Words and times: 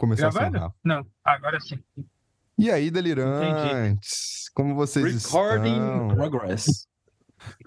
começar 0.00 0.30
Gravando? 0.30 0.52
sem 0.52 0.60
Rafa. 0.60 0.74
Não, 0.84 1.06
agora 1.24 1.60
sim. 1.60 1.78
E 2.58 2.70
aí, 2.70 2.90
delirantes? 2.90 4.50
Como 4.54 4.74
vocês 4.74 5.24
Recording 5.24 5.72
estão? 5.72 6.08
progress. 6.08 6.86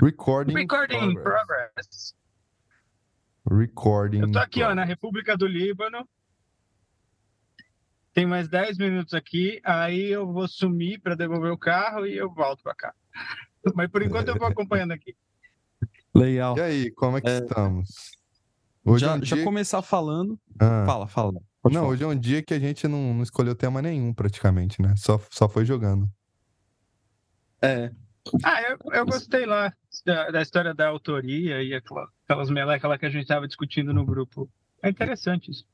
Recording, 0.01 0.53
Recording 0.53 0.95
in 0.97 1.13
progress. 1.15 1.23
progress. 1.23 2.15
Recording 3.49 4.19
Eu 4.21 4.31
tô 4.31 4.39
aqui, 4.39 4.61
ó, 4.61 4.67
na 4.67 4.73
progress. 4.73 4.89
República 4.89 5.37
do 5.37 5.47
Líbano. 5.47 6.07
Tem 8.13 8.27
mais 8.27 8.47
10 8.47 8.77
minutos 8.77 9.13
aqui, 9.15 9.59
aí 9.63 10.11
eu 10.11 10.31
vou 10.31 10.47
sumir 10.47 10.99
para 11.01 11.15
devolver 11.15 11.51
o 11.51 11.57
carro 11.57 12.05
e 12.05 12.15
eu 12.15 12.31
volto 12.31 12.61
para 12.61 12.75
cá. 12.75 12.93
Mas 13.73 13.89
por 13.89 14.03
enquanto 14.03 14.27
eu 14.27 14.37
vou 14.37 14.47
acompanhando 14.47 14.91
aqui. 14.91 15.15
Legal. 16.13 16.55
E 16.57 16.61
aí, 16.61 16.91
como 16.91 17.17
é 17.17 17.21
que 17.21 17.29
É, 17.29 17.39
estamos? 17.39 18.11
Hoje 18.85 19.05
é 19.05 19.07
Já, 19.07 19.15
um 19.15 19.23
já 19.23 19.35
dia... 19.37 19.43
começar 19.45 19.81
falando. 19.81 20.39
Ah, 20.59 20.83
Fala, 20.85 21.07
fala. 21.07 21.33
Pode 21.63 21.73
Não, 21.75 21.83
falar. 21.83 21.93
hoje 21.93 22.03
é 22.03 22.07
um 22.07 22.19
dia 22.19 22.43
que 22.43 22.53
a 22.53 22.59
gente 22.59 22.87
não, 22.89 23.13
não 23.13 23.23
escolheu 23.23 23.55
tema 23.55 23.81
nenhum, 23.81 24.13
praticamente, 24.13 24.81
né? 24.81 24.93
Só, 24.97 25.19
só 25.31 25.47
foi 25.47 25.63
jogando. 25.65 26.07
É, 27.61 27.89
Ah, 28.43 28.61
eu, 28.63 28.77
eu 28.91 29.05
gostei 29.05 29.45
lá 29.45 29.73
da, 30.05 30.29
da 30.29 30.41
história 30.41 30.73
da 30.73 30.87
autoria 30.89 31.63
e 31.63 31.73
aquela- 31.73 32.07
aquelas 32.25 32.49
melecas 32.49 32.89
lá 32.89 32.97
que 32.97 33.05
a 33.05 33.09
gente 33.09 33.21
estava 33.23 33.47
discutindo 33.47 33.93
no 33.93 34.05
grupo. 34.05 34.49
É 34.83 34.89
interessante 34.89 35.49
isso. 35.51 35.65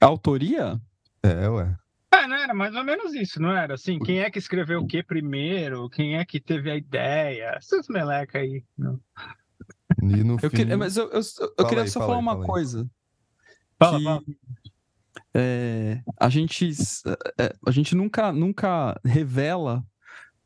autoria? 0.00 0.80
É, 1.22 1.48
ué. 1.50 1.76
Ah, 2.10 2.26
não 2.26 2.36
era 2.36 2.54
mais 2.54 2.74
ou 2.74 2.82
menos 2.84 3.12
isso, 3.14 3.40
não 3.40 3.50
era? 3.50 3.74
Assim, 3.74 3.98
quem 3.98 4.20
é 4.20 4.30
que 4.30 4.38
escreveu 4.38 4.80
o 4.80 4.86
que 4.86 5.02
primeiro? 5.02 5.90
Quem 5.90 6.16
é 6.16 6.24
que 6.24 6.40
teve 6.40 6.70
a 6.70 6.76
ideia? 6.76 7.52
Essas 7.56 7.86
melecas 7.88 8.40
aí. 8.40 8.64
Não. 8.78 8.98
E 10.02 10.24
no 10.24 10.34
Eu 10.42 10.50
fim... 10.50 10.56
queria, 10.56 10.78
mas 10.78 10.96
eu, 10.96 11.10
eu, 11.10 11.20
eu 11.58 11.66
queria 11.66 11.82
aí, 11.84 11.90
só 11.90 12.00
fala 12.00 12.12
falar 12.12 12.16
aí, 12.18 12.22
uma 12.22 12.32
fala 12.32 12.46
coisa. 12.46 12.90
Fala, 13.78 13.98
que, 13.98 14.04
fala. 14.04 14.22
É, 15.38 16.00
a 16.18 16.30
gente 16.30 16.70
é, 17.38 17.54
a 17.66 17.70
gente 17.70 17.94
nunca 17.94 18.32
nunca 18.32 18.98
revela 19.04 19.84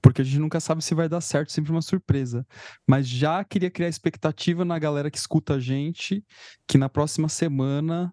porque 0.02 0.22
a 0.22 0.24
gente 0.24 0.40
nunca 0.40 0.58
sabe 0.58 0.82
se 0.82 0.94
vai 0.94 1.08
dar 1.08 1.20
certo, 1.20 1.52
sempre 1.52 1.70
uma 1.70 1.82
surpresa. 1.82 2.44
Mas 2.88 3.06
já 3.06 3.44
queria 3.44 3.70
criar 3.70 3.88
expectativa 3.88 4.64
na 4.64 4.78
galera 4.78 5.10
que 5.10 5.18
escuta 5.18 5.54
a 5.54 5.60
gente 5.60 6.24
que 6.66 6.76
na 6.76 6.88
próxima 6.88 7.28
semana 7.28 8.12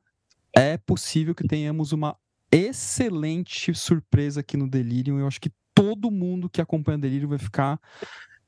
é 0.53 0.77
possível 0.77 1.33
que 1.33 1.47
tenhamos 1.47 1.93
uma 1.93 2.15
excelente 2.51 3.73
surpresa 3.73 4.41
aqui 4.41 4.55
no 4.55 4.69
Delirium. 4.69 5.17
Eu 5.17 5.27
acho 5.27 5.41
que 5.41 5.51
todo 5.73 6.11
mundo 6.11 6.49
que 6.49 6.61
acompanha 6.61 6.97
o 6.97 7.01
Delirium 7.01 7.29
vai 7.29 7.39
ficar 7.39 7.79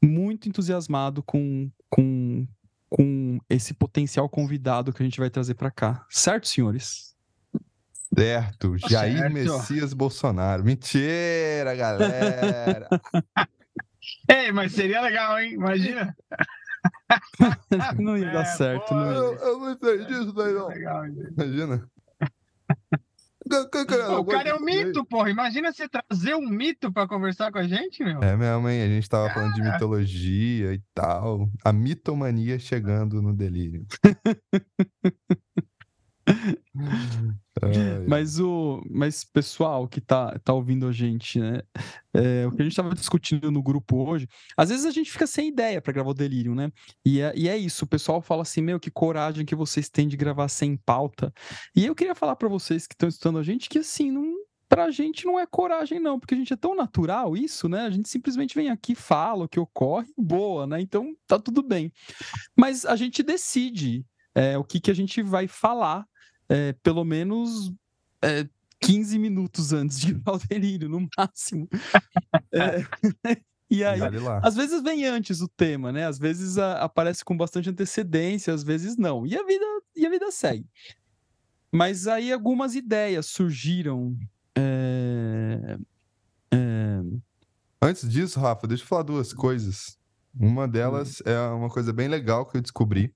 muito 0.03 0.47
entusiasmado 0.47 1.23
com, 1.23 1.71
com, 1.89 2.47
com 2.89 3.39
esse 3.49 3.73
potencial 3.73 4.29
convidado 4.29 4.93
que 4.93 5.01
a 5.01 5.05
gente 5.05 5.19
vai 5.19 5.29
trazer 5.29 5.55
para 5.55 5.71
cá. 5.71 6.05
Certo, 6.09 6.47
senhores? 6.47 7.08
Certo, 8.17 8.75
Jair 8.89 9.17
certo. 9.19 9.33
Messias 9.33 9.93
Bolsonaro. 9.93 10.63
Mentira, 10.63 11.75
galera! 11.75 12.87
Ei, 14.29 14.51
mas 14.51 14.71
seria 14.73 15.01
legal, 15.01 15.39
hein? 15.39 15.53
Imagina. 15.53 16.15
não 17.99 18.17
ia 18.17 18.31
dar 18.31 18.41
É, 18.41 18.45
certo. 18.45 18.87
pô, 18.89 18.95
não 18.95 19.11
ia. 19.11 19.17
eu, 19.17 19.35
eu 19.35 19.59
não 19.59 19.77
sei 19.77 20.05
disso 20.05 20.33
daí, 20.33 20.53
não. 20.53 20.67
Legal. 20.67 21.05
Imagina. 21.07 21.89
O 24.19 24.25
cara 24.25 24.49
é 24.49 24.53
um 24.53 24.59
mito, 24.59 25.03
porra. 25.05 25.31
Imagina 25.31 25.71
você 25.73 25.89
trazer 25.89 26.35
um 26.35 26.47
mito 26.47 26.93
pra 26.93 27.07
conversar 27.07 27.51
com 27.51 27.57
a 27.57 27.67
gente, 27.67 28.03
meu. 28.03 28.21
É 28.21 28.37
mesmo, 28.37 28.69
hein? 28.69 28.83
A 28.83 28.87
gente 28.87 29.09
tava 29.09 29.27
falando 29.33 29.55
de 29.55 29.63
mitologia 29.63 30.71
e 30.73 30.81
tal. 30.93 31.49
A 31.65 31.73
mitomania 31.73 32.59
chegando 32.59 33.23
no 33.23 33.33
delírio. 33.33 33.87
Mas 38.07 38.39
o, 38.39 38.81
mas 38.89 39.25
pessoal 39.25 39.87
que 39.87 39.99
tá, 39.99 40.39
tá 40.39 40.53
ouvindo 40.53 40.87
a 40.87 40.91
gente, 40.91 41.39
né? 41.39 41.61
é, 42.13 42.47
o 42.47 42.51
que 42.51 42.61
a 42.61 42.63
gente 42.63 42.75
tava 42.75 42.95
discutindo 42.95 43.51
no 43.51 43.61
grupo 43.61 43.97
hoje, 43.97 44.27
às 44.55 44.69
vezes 44.69 44.85
a 44.85 44.91
gente 44.91 45.11
fica 45.11 45.27
sem 45.27 45.49
ideia 45.49 45.81
para 45.81 45.91
gravar 45.91 46.11
o 46.11 46.13
Delirium, 46.13 46.55
né? 46.55 46.71
E 47.05 47.19
é, 47.19 47.33
e 47.35 47.49
é 47.49 47.57
isso, 47.57 47.83
o 47.83 47.87
pessoal 47.87 48.21
fala 48.21 48.43
assim, 48.43 48.61
meu, 48.61 48.79
que 48.79 48.89
coragem 48.89 49.45
que 49.45 49.55
vocês 49.55 49.89
têm 49.89 50.07
de 50.07 50.15
gravar 50.15 50.47
sem 50.47 50.77
pauta. 50.77 51.33
E 51.75 51.85
eu 51.85 51.93
queria 51.93 52.15
falar 52.15 52.35
para 52.35 52.47
vocês 52.47 52.87
que 52.87 52.93
estão 52.93 53.09
escutando 53.09 53.39
a 53.39 53.43
gente 53.43 53.67
que 53.67 53.79
assim, 53.79 54.09
não, 54.09 54.35
pra 54.69 54.91
gente 54.91 55.25
não 55.25 55.39
é 55.39 55.45
coragem 55.45 55.99
não, 55.99 56.19
porque 56.19 56.35
a 56.35 56.37
gente 56.37 56.53
é 56.53 56.57
tão 56.57 56.75
natural 56.75 57.35
isso, 57.35 57.67
né? 57.67 57.81
A 57.81 57.89
gente 57.89 58.07
simplesmente 58.07 58.55
vem 58.55 58.69
aqui, 58.69 58.95
fala 58.95 59.45
o 59.45 59.49
que 59.49 59.59
ocorre, 59.59 60.07
boa, 60.17 60.65
né? 60.65 60.79
Então 60.79 61.13
tá 61.27 61.37
tudo 61.37 61.61
bem. 61.61 61.91
Mas 62.55 62.85
a 62.85 62.95
gente 62.95 63.21
decide 63.21 64.05
é, 64.35 64.57
o 64.57 64.63
que 64.63 64.79
que 64.79 64.91
a 64.91 64.95
gente 64.95 65.21
vai 65.21 65.47
falar 65.47 66.05
é, 66.49 66.73
pelo 66.83 67.03
menos 67.05 67.71
é, 68.23 68.47
15 68.81 69.17
minutos 69.19 69.71
antes 69.73 69.99
de 69.99 70.13
gravar 70.13 70.37
o 70.37 70.39
delírio, 70.47 70.89
no 70.89 71.07
máximo. 71.17 71.67
É, 72.51 72.83
e 73.69 73.83
aí, 73.83 73.99
às 74.41 74.55
vezes 74.55 74.81
vem 74.81 75.05
antes 75.05 75.41
o 75.41 75.47
tema, 75.47 75.91
né? 75.91 76.05
Às 76.07 76.17
vezes 76.17 76.57
a- 76.57 76.83
aparece 76.83 77.23
com 77.23 77.37
bastante 77.37 77.69
antecedência, 77.69 78.53
às 78.53 78.63
vezes 78.63 78.97
não. 78.97 79.25
E 79.27 79.37
a 79.37 79.43
vida, 79.45 79.65
e 79.95 80.05
a 80.05 80.09
vida 80.09 80.31
segue. 80.31 80.65
Mas 81.71 82.07
aí 82.07 82.31
algumas 82.33 82.73
ideias 82.75 83.27
surgiram. 83.27 84.17
é, 84.57 85.77
é, 86.51 87.01
Antes 87.81 88.09
disso, 88.09 88.39
Rafa, 88.39 88.67
deixa 88.67 88.83
eu 88.83 88.87
falar 88.87 89.03
duas 89.03 89.33
coisas. 89.33 89.97
Uma 90.37 90.67
delas 90.67 91.21
é 91.25 91.37
uma 91.49 91.69
coisa 91.69 91.91
bem 91.93 92.07
legal 92.07 92.45
que 92.45 92.57
eu 92.57 92.61
descobri. 92.61 93.13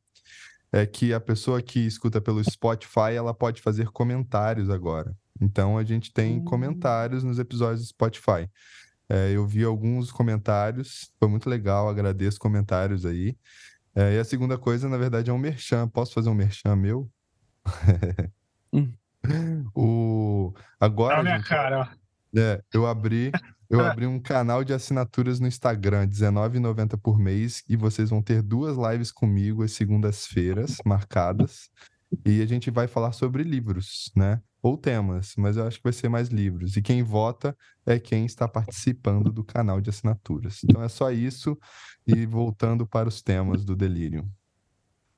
É 0.73 0.85
que 0.88 1.13
a 1.13 1.19
pessoa 1.19 1.61
que 1.61 1.79
escuta 1.85 2.19
pelo 2.19 2.44
Spotify, 2.44 3.13
ela 3.16 3.34
pode 3.34 3.61
fazer 3.61 3.89
comentários 3.91 4.69
agora. 4.72 5.16
Então 5.39 5.78
a 5.78 5.84
gente 5.84 6.11
tem 6.11 6.39
Hum. 6.39 6.44
comentários 6.44 7.23
nos 7.23 7.38
episódios 7.38 7.81
do 7.81 7.88
Spotify. 7.89 8.50
É, 9.07 9.31
eu 9.31 9.45
vi 9.45 9.63
alguns 9.63 10.12
comentários, 10.12 11.12
foi 11.19 11.28
muito 11.29 11.47
legal, 11.50 11.88
agradeço 11.88 12.39
comentários 12.39 13.06
aí. 13.06 13.38
É, 13.94 14.16
e 14.16 14.19
a 14.19 14.23
segunda 14.23 14.57
coisa, 14.57 14.89
na 14.89 14.97
verdade, 14.97 15.29
é 15.29 15.33
um 15.33 15.38
merchan. 15.38 15.88
Posso 15.88 16.13
fazer 16.13 16.29
um 16.29 16.33
merchan 16.33 16.75
meu? 16.75 17.09
Hum. 18.73 18.91
O... 19.75 20.53
Agora, 20.79 21.13
Olha 21.13 21.19
a 21.19 21.23
minha 21.23 21.38
gente, 21.38 21.47
cara, 21.47 21.79
ó. 21.81 22.03
É, 22.35 22.61
eu 22.73 22.85
abri, 22.85 23.31
eu 23.69 23.79
abri 23.85 24.05
um 24.05 24.19
canal 24.19 24.63
de 24.63 24.73
assinaturas 24.73 25.39
no 25.39 25.47
Instagram, 25.47 26.01
R$19,90 26.01 26.97
por 27.01 27.17
mês, 27.17 27.63
e 27.67 27.75
vocês 27.75 28.09
vão 28.09 28.21
ter 28.21 28.41
duas 28.41 28.77
lives 28.77 29.11
comigo 29.11 29.63
às 29.63 29.73
segundas-feiras 29.73 30.77
marcadas. 30.85 31.69
E 32.25 32.41
a 32.41 32.45
gente 32.45 32.69
vai 32.69 32.88
falar 32.88 33.11
sobre 33.11 33.44
livros, 33.44 34.11
né? 34.16 34.41
Ou 34.61 34.77
temas, 34.77 35.33
mas 35.38 35.57
eu 35.57 35.67
acho 35.67 35.77
que 35.77 35.83
vai 35.83 35.94
ser 35.94 36.09
mais 36.09 36.29
livros. 36.29 36.77
E 36.77 36.81
quem 36.81 37.03
vota 37.03 37.55
é 37.85 37.99
quem 37.99 38.25
está 38.25 38.47
participando 38.47 39.31
do 39.31 39.44
canal 39.44 39.81
de 39.81 39.89
assinaturas. 39.89 40.61
Então 40.63 40.81
é 40.81 40.88
só 40.88 41.11
isso. 41.11 41.57
E 42.07 42.25
voltando 42.25 42.88
para 42.88 43.09
os 43.09 43.21
temas 43.21 43.65
do 43.65 43.75
Delírio. 43.75 44.29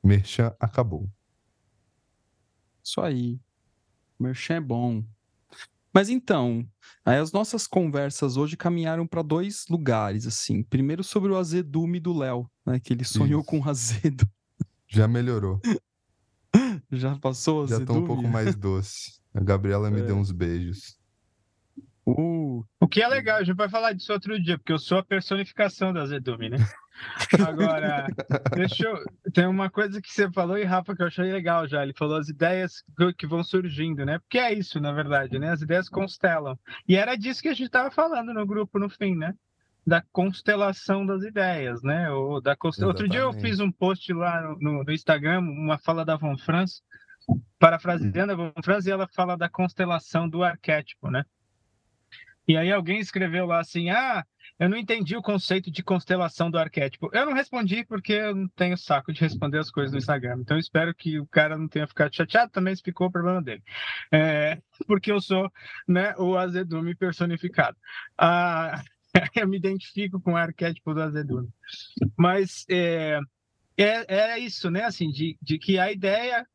Merchan 0.03 0.55
acabou. 0.59 1.09
Isso 2.83 3.01
aí. 3.01 3.39
Merchan 4.19 4.55
é 4.55 4.61
bom. 4.61 5.03
Mas 5.95 6.09
então, 6.09 6.67
aí 7.05 7.17
as 7.19 7.31
nossas 7.31 7.65
conversas 7.65 8.35
hoje 8.35 8.57
caminharam 8.57 9.07
para 9.07 9.21
dois 9.21 9.63
lugares, 9.69 10.27
assim. 10.27 10.61
Primeiro 10.61 11.01
sobre 11.05 11.31
o 11.31 11.37
azedume 11.37 12.01
do 12.01 12.11
Léo, 12.11 12.51
né? 12.65 12.81
Que 12.81 12.91
ele 12.91 13.05
sonhou 13.05 13.39
Isso. 13.39 13.47
com 13.49 13.59
um 13.59 13.69
azedo. 13.69 14.27
Já 14.89 15.07
melhorou. 15.07 15.61
Já 16.91 17.17
passou 17.17 17.63
o 17.63 17.67
Já 17.67 17.75
azedume? 17.77 17.99
estou 17.99 18.03
um 18.03 18.07
pouco 18.15 18.27
mais 18.29 18.55
doce. 18.55 19.21
A 19.33 19.39
Gabriela 19.39 19.89
me 19.89 20.01
É. 20.01 20.03
deu 20.03 20.17
uns 20.17 20.31
beijos. 20.31 20.97
Uh, 22.07 22.63
O 22.79 22.87
que 22.87 23.01
é 23.01 23.07
legal, 23.07 23.37
a 23.37 23.43
gente 23.43 23.55
vai 23.55 23.67
falar 23.67 23.93
disso 23.93 24.13
outro 24.13 24.39
dia, 24.41 24.57
porque 24.57 24.71
eu 24.71 24.77
sou 24.77 24.99
a 24.99 25.03
personificação 25.03 25.91
da 25.91 26.05
Zedume, 26.05 26.49
né? 26.49 26.57
Agora, 27.45 28.05
deixa 28.55 28.85
eu. 28.87 29.03
Tem 29.33 29.47
uma 29.47 29.69
coisa 29.69 29.99
que 30.01 30.09
você 30.11 30.31
falou, 30.31 30.57
e 30.57 30.63
Rafa, 30.63 30.95
que 30.95 31.01
eu 31.01 31.07
achei 31.07 31.31
legal 31.31 31.67
já. 31.67 31.81
Ele 31.83 31.93
falou 31.97 32.17
as 32.17 32.29
ideias 32.29 32.83
que- 33.17 33.25
vão 33.27 33.43
surgindo, 33.43 34.05
né? 34.05 34.19
Porque 34.19 34.37
é 34.37 34.53
isso, 34.53 34.79
na 34.79 34.91
verdade, 34.91 35.39
né? 35.39 35.49
As 35.49 35.61
ideias 35.61 35.89
constelam. 35.89 36.57
E 36.87 36.95
era 36.95 37.15
disso 37.15 37.41
que 37.41 37.47
a 37.49 37.53
gente 37.53 37.65
estava 37.67 37.89
falando 37.89 38.33
no 38.33 38.45
grupo 38.45 38.77
no 38.79 38.87
fim, 38.89 39.15
né? 39.15 39.33
Da 39.85 40.01
constelação 40.11 41.05
das 41.05 41.23
ideias, 41.23 41.81
né? 41.81 42.09
Ou 42.11 42.39
da 42.39 42.55
constel... 42.55 42.87
Outro 42.87 43.07
dia 43.09 43.21
eu 43.21 43.33
fiz 43.41 43.59
um 43.59 43.71
post 43.71 44.13
lá 44.13 44.41
no, 44.41 44.57
no- 44.59 44.83
no 44.83 44.91
Instagram, 44.91 45.39
uma 45.39 45.77
fala 45.79 46.05
da 46.05 46.15
Von 46.15 46.37
Franz, 46.37 46.81
parafraseando 47.59 48.31
a 48.31 48.35
Von 48.35 48.53
Franz, 48.63 48.85
e 48.85 48.91
ela 48.91 49.07
fala 49.13 49.35
da 49.35 49.49
constelação 49.49 50.29
do 50.29 50.43
arquétipo, 50.43 51.09
né? 51.09 51.23
E 52.47 52.55
aí 52.55 52.71
alguém 52.71 52.99
escreveu 52.99 53.45
lá 53.45 53.59
assim: 53.59 53.89
ah, 53.89 54.23
eu 54.59 54.69
não 54.69 54.77
entendi 54.77 55.15
o 55.17 55.21
conceito 55.21 55.69
de 55.69 55.83
constelação 55.83 56.49
do 56.49 56.57
arquétipo. 56.57 57.09
Eu 57.11 57.25
não 57.25 57.33
respondi 57.33 57.83
porque 57.85 58.13
eu 58.13 58.35
não 58.35 58.47
tenho 58.49 58.77
saco 58.77 59.11
de 59.11 59.19
responder 59.19 59.59
as 59.59 59.69
coisas 59.69 59.91
no 59.91 59.97
Instagram. 59.97 60.37
Então 60.39 60.57
espero 60.57 60.93
que 60.93 61.19
o 61.19 61.27
cara 61.27 61.57
não 61.57 61.67
tenha 61.67 61.87
ficado 61.87 62.15
chateado, 62.15 62.51
também 62.51 62.73
explicou 62.73 63.07
o 63.07 63.11
problema 63.11 63.41
dele. 63.41 63.63
É, 64.11 64.61
porque 64.87 65.11
eu 65.11 65.19
sou 65.19 65.51
né, 65.87 66.15
o 66.17 66.37
azedume 66.37 66.95
personificado. 66.95 67.77
Ah, 68.17 68.81
eu 69.35 69.47
me 69.47 69.57
identifico 69.57 70.21
com 70.21 70.33
o 70.33 70.37
arquétipo 70.37 70.93
do 70.93 71.01
azedume. 71.01 71.49
Mas 72.17 72.65
é, 72.69 73.19
é, 73.77 74.15
é 74.15 74.39
isso, 74.39 74.69
né? 74.69 74.83
Assim, 74.83 75.11
de, 75.11 75.37
de 75.41 75.57
que 75.57 75.77
a 75.77 75.91
ideia 75.91 76.47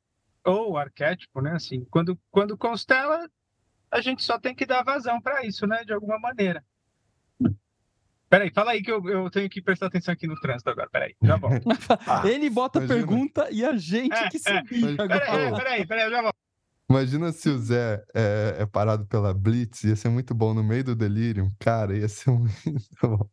ou 0.45 0.73
o 0.73 0.79
arquétipo, 0.79 1.41
né? 1.41 1.53
Assim, 1.53 1.85
quando, 1.91 2.19
quando 2.31 2.57
constela, 2.57 3.29
a 3.91 4.01
gente 4.01 4.23
só 4.23 4.39
tem 4.39 4.55
que 4.55 4.65
dar 4.65 4.83
vazão 4.83 5.21
para 5.21 5.45
isso, 5.45 5.67
né? 5.67 5.85
De 5.85 5.93
alguma 5.93 6.19
maneira. 6.19 6.65
Peraí, 8.29 8.53
fala 8.53 8.71
aí 8.71 8.81
que 8.81 8.93
eu, 8.93 9.05
eu 9.09 9.29
tenho 9.29 9.51
que 9.51 9.61
prestar 9.61 9.87
atenção 9.87 10.15
aqui 10.15 10.29
no 10.29 10.41
trânsito 10.41 10.71
agora. 10.71 10.89
Peraí, 10.89 11.17
já 11.21 11.37
volto. 11.37 11.65
Ah, 12.07 12.23
Ele 12.25 12.49
bota 12.49 12.83
a 12.83 12.87
pergunta 12.87 13.49
e 13.51 13.65
a 13.65 13.77
gente 13.77 14.15
é, 14.15 14.29
que 14.29 14.39
se 14.39 14.49
é. 14.49 14.63
Peraí, 14.63 15.53
peraí, 15.53 15.87
peraí, 15.87 16.05
eu 16.05 16.11
já 16.11 16.23
volto. 16.23 16.37
Imagina 16.89 17.33
se 17.33 17.49
o 17.49 17.59
Zé 17.59 18.05
é, 18.15 18.57
é, 18.61 18.67
parado 18.67 19.07
pela 19.07 19.35
Blitz, 19.35 19.85
ia 19.85 19.97
ser 19.97 20.09
muito 20.09 20.35
bom 20.35 20.55
no 20.55 20.63
meio 20.63 20.85
do 20.85 20.97
delírio. 20.97 21.49
Cara, 21.59 21.97
ia 21.97 22.09
ser 22.09 22.31
muito 22.39 22.89
bom. 23.03 23.29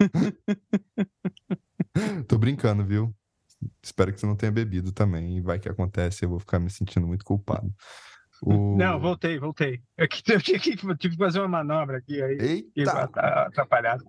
Tô 2.26 2.36
brincando, 2.36 2.84
viu? 2.84 3.14
Espero 3.82 4.12
que 4.12 4.18
você 4.18 4.26
não 4.26 4.36
tenha 4.36 4.50
bebido 4.50 4.92
também. 4.92 5.40
Vai 5.42 5.60
que 5.60 5.68
acontece, 5.68 6.24
eu 6.24 6.28
vou 6.28 6.40
ficar 6.40 6.58
me 6.58 6.70
sentindo 6.70 7.06
muito 7.06 7.24
culpado. 7.24 7.72
O... 8.46 8.76
Não, 8.76 9.00
voltei, 9.00 9.38
voltei. 9.38 9.80
Eu, 9.96 10.06
eu 10.28 10.40
tinha 10.40 10.58
que, 10.58 10.76
tive 10.76 10.96
que 10.96 11.16
fazer 11.16 11.38
uma 11.38 11.48
manobra 11.48 11.96
aqui 11.96 12.22
aí. 12.22 12.68
Eita! 12.76 13.08
Atrapalhado. 13.14 14.04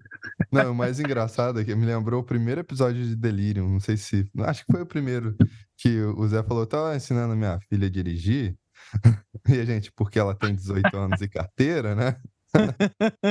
Não, 0.52 0.74
o 0.74 0.76
mais 0.76 1.00
engraçado 1.00 1.62
é 1.62 1.64
que 1.64 1.74
me 1.74 1.86
lembrou 1.86 2.20
o 2.20 2.26
primeiro 2.26 2.60
episódio 2.60 3.02
de 3.02 3.16
Delirium. 3.16 3.70
Não 3.70 3.80
sei 3.80 3.96
se. 3.96 4.30
Acho 4.40 4.66
que 4.66 4.72
foi 4.74 4.82
o 4.82 4.86
primeiro 4.86 5.38
que 5.78 6.02
o 6.02 6.28
Zé 6.28 6.44
falou: 6.44 6.66
tava 6.66 6.96
ensinando 6.96 7.36
minha 7.36 7.58
filha 7.70 7.88
a 7.88 7.92
dirigir. 7.92 8.56
E 9.48 9.60
a 9.60 9.66
gente, 9.66 9.92
porque 9.92 10.18
ela 10.18 10.34
tem 10.34 10.56
18 10.56 10.98
anos 10.98 11.22
e 11.22 11.28
carteira, 11.28 11.94
né? 11.94 12.18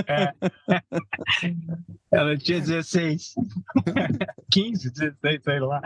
É. 0.07 0.33
Ela 2.13 2.37
tinha 2.37 2.61
16. 2.61 3.35
15, 4.49 4.93
16, 4.93 5.43
sei 5.43 5.59
lá. 5.59 5.83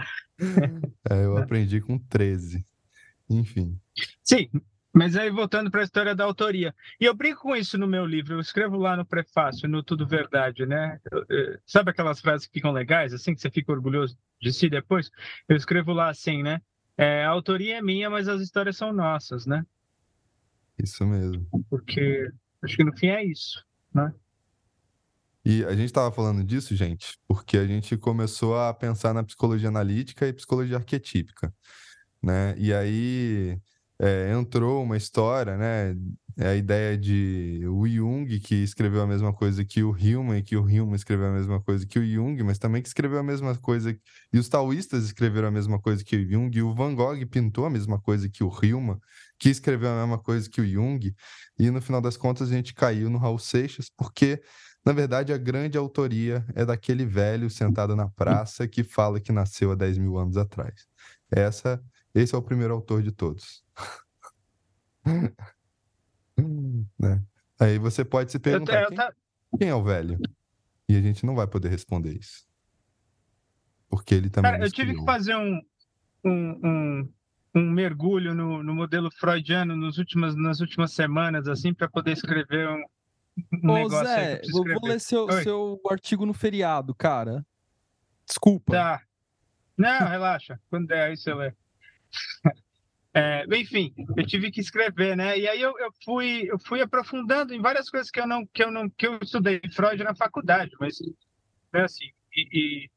É, 1.11 1.25
eu 1.25 1.39
aprendi 1.39 1.81
com 1.81 1.99
13. 1.99 2.63
Enfim. 3.31 3.81
Sim, 4.23 4.51
mas 4.99 5.17
aí 5.17 5.31
voltando 5.31 5.71
para 5.71 5.81
a 5.81 5.85
história 5.85 6.13
da 6.13 6.25
autoria. 6.25 6.75
E 7.01 7.05
eu 7.05 7.15
brinco 7.15 7.43
com 7.43 7.55
isso 7.55 7.79
no 7.79 7.87
meu 7.87 8.05
livro, 8.05 8.35
eu 8.35 8.41
escrevo 8.41 8.77
lá 8.77 8.97
no 8.97 9.07
prefácio, 9.07 9.69
no 9.69 9.81
Tudo 9.81 10.05
Verdade, 10.05 10.67
né? 10.67 10.99
Sabe 11.65 11.93
aquelas 11.93 12.21
frases 12.21 12.49
que 12.49 12.55
ficam 12.55 12.73
legais, 12.73 13.15
assim, 13.15 13.33
que 13.33 13.41
você 13.41 13.49
fica 13.49 13.71
orgulhoso 13.71 14.19
de 14.43 14.53
si 14.53 14.69
depois? 14.69 15.09
Eu 15.49 15.57
escrevo 15.57 15.93
lá 15.93 16.09
assim, 16.09 16.43
né? 16.43 16.61
É, 16.97 17.25
a 17.25 17.29
autoria 17.29 17.79
é 17.79 17.83
minha, 17.83 18.11
mas 18.11 18.27
as 18.27 18.41
histórias 18.41 18.77
são 18.77 18.93
nossas, 18.93 19.47
né? 19.47 19.65
Isso 20.77 21.07
mesmo. 21.07 21.47
Porque 21.71 22.29
acho 22.61 22.77
que 22.77 22.83
no 22.83 22.97
fim 22.97 23.07
é 23.07 23.25
isso, 23.25 23.65
né? 23.95 24.13
E 25.45 25.65
a 25.65 25.77
gente 25.77 25.85
estava 25.85 26.11
falando 26.11 26.43
disso, 26.43 26.75
gente, 26.75 27.17
porque 27.29 27.57
a 27.57 27.65
gente 27.65 27.97
começou 27.97 28.59
a 28.59 28.75
pensar 28.75 29.15
na 29.15 29.23
psicologia 29.23 29.69
analítica 29.69 30.27
e 30.27 30.33
psicologia 30.33 30.77
arquetípica, 30.77 31.55
né? 32.21 32.57
E 32.59 32.75
aí 32.75 33.61
é, 34.01 34.33
entrou 34.33 34.83
uma 34.83 34.97
história, 34.97 35.57
né? 35.57 35.97
A 36.39 36.55
ideia 36.55 36.97
de 36.97 37.63
o 37.67 37.87
Jung, 37.89 38.39
que 38.39 38.55
escreveu 38.63 39.03
a 39.03 39.07
mesma 39.09 39.33
coisa 39.33 39.65
que 39.65 39.83
o 39.83 39.97
Hillman, 39.97 40.39
e 40.39 40.43
que 40.43 40.57
o 40.57 40.71
Hillman 40.71 40.95
escreveu 40.95 41.27
a 41.27 41.33
mesma 41.33 41.61
coisa 41.61 41.85
que 41.85 41.99
o 41.99 42.07
Jung, 42.07 42.41
mas 42.45 42.59
também 42.59 42.81
que 42.81 42.87
escreveu 42.87 43.19
a 43.19 43.25
mesma 43.25 43.57
coisa. 43.57 43.91
E 44.33 44.39
os 44.39 44.49
taoístas 44.49 45.05
escreveram 45.05 45.49
a 45.49 45.51
mesma 45.51 45.81
coisa 45.81 46.05
que 46.05 46.17
o 46.17 46.31
Jung, 46.31 46.57
e 46.57 46.63
o 46.63 46.73
Van 46.73 46.95
Gogh 46.95 47.27
pintou 47.27 47.67
a 47.67 47.71
mesma 47.71 48.01
coisa 48.01 48.29
que 48.29 48.45
o 48.45 48.53
Hillman, 48.63 48.99
que 49.37 49.49
escreveu 49.49 49.91
a 49.91 50.01
mesma 50.01 50.19
coisa 50.19 50.49
que 50.49 50.61
o 50.61 50.67
Jung. 50.67 51.13
E 51.59 51.71
no 51.71 51.83
final 51.83 52.01
das 52.01 52.17
contas 52.17 52.53
a 52.53 52.55
gente 52.55 52.73
caiu 52.75 53.11
no 53.11 53.19
Raul 53.19 53.39
Seixas, 53.39 53.91
porque. 53.97 54.41
Na 54.87 54.93
verdade, 54.93 55.35
a 55.35 55.37
grande 55.37 55.77
autoria 55.77 56.47
é 56.55 56.65
daquele 56.65 57.05
velho 57.05 57.51
sentado 57.51 57.95
na 57.95 58.09
praça 58.09 58.67
que 58.67 58.83
fala 58.83 59.21
que 59.21 59.33
nasceu 59.33 59.73
há 59.73 59.75
10 59.75 59.99
mil 59.99 60.17
anos 60.17 60.37
atrás. 60.37 60.87
Essa, 61.31 61.83
esse 62.15 62.35
é 62.35 62.39
o 62.39 62.43
primeiro 62.43 62.73
autor 62.73 63.03
de 63.03 63.13
todos. 63.13 63.63
né? 66.99 67.23
Aí 67.59 67.79
você 67.79 68.05
pode 68.05 68.31
se 68.33 68.39
perguntar: 68.39 68.83
eu, 68.83 68.91
eu, 68.91 68.97
quem, 68.97 69.59
quem, 69.59 69.69
é 69.69 69.75
o 69.75 69.83
velho? 69.83 70.19
E 70.89 70.97
a 70.97 71.01
gente 71.01 71.27
não 71.27 71.35
vai 71.35 71.47
poder 71.47 71.69
responder 71.69 72.17
isso. 72.17 72.47
Porque 73.89 74.15
ele 74.15 74.31
também. 74.31 74.51
Cara, 74.51 74.65
eu 74.65 74.71
tive 74.71 74.95
que 74.95 75.05
fazer 75.05 75.35
um, 75.35 75.61
um, 76.25 76.61
um, 76.65 77.13
um 77.55 77.71
mergulho 77.71 78.35
no, 78.35 78.63
no, 78.63 78.75
modelo 78.75 79.11
freudiano 79.11 79.75
nos 79.77 79.99
últimas, 79.99 80.37
nas 80.37 80.61
últimas 80.61 80.93
semanas, 80.93 81.49
assim, 81.49 81.73
para 81.75 81.89
poder 81.89 82.13
escrever 82.13 82.69
um, 82.69 82.85
um 83.65 83.71
Ô, 83.71 83.75
negócio 83.75 84.07
Zé, 84.07 84.41
vou, 84.53 84.65
vou 84.65 84.89
ler 84.89 85.01
seu, 85.01 85.31
seu 85.43 85.81
artigo 85.91 86.27
no 86.27 86.35
feriado, 86.35 86.95
cara. 86.95 87.45
Desculpa. 88.27 88.73
Tá. 88.73 89.03
Não, 89.77 90.07
relaxa. 90.07 90.61
Quando 90.69 90.89
der 90.89 91.09
aí 91.09 91.17
você 91.17 91.33
lê. 91.33 91.53
É, 93.19 93.45
enfim, 93.59 93.93
eu 94.17 94.25
tive 94.25 94.49
que 94.49 94.61
escrever, 94.61 95.17
né? 95.17 95.37
E 95.37 95.49
aí 95.49 95.61
eu, 95.61 95.77
eu, 95.77 95.91
fui 96.05 96.49
eu 96.49 96.57
fui 96.57 96.81
aprofundando 96.81 97.53
em 97.53 97.61
várias 97.61 97.91
coisas 97.91 98.13
que 98.13 98.21
eu 98.21 98.29
não 98.29 98.47
que 98.47 98.63
eu 98.63 98.71
não 98.71 98.89
que 98.89 99.09
eu 99.09 99.19
estudei 99.21 99.61
Freud 99.73 100.05
na 100.05 100.15
faculdade, 100.15 100.71
mas 100.79 100.99
né, 101.73 101.83
assim 101.83 102.13
e, 102.33 102.85
e 102.85 102.91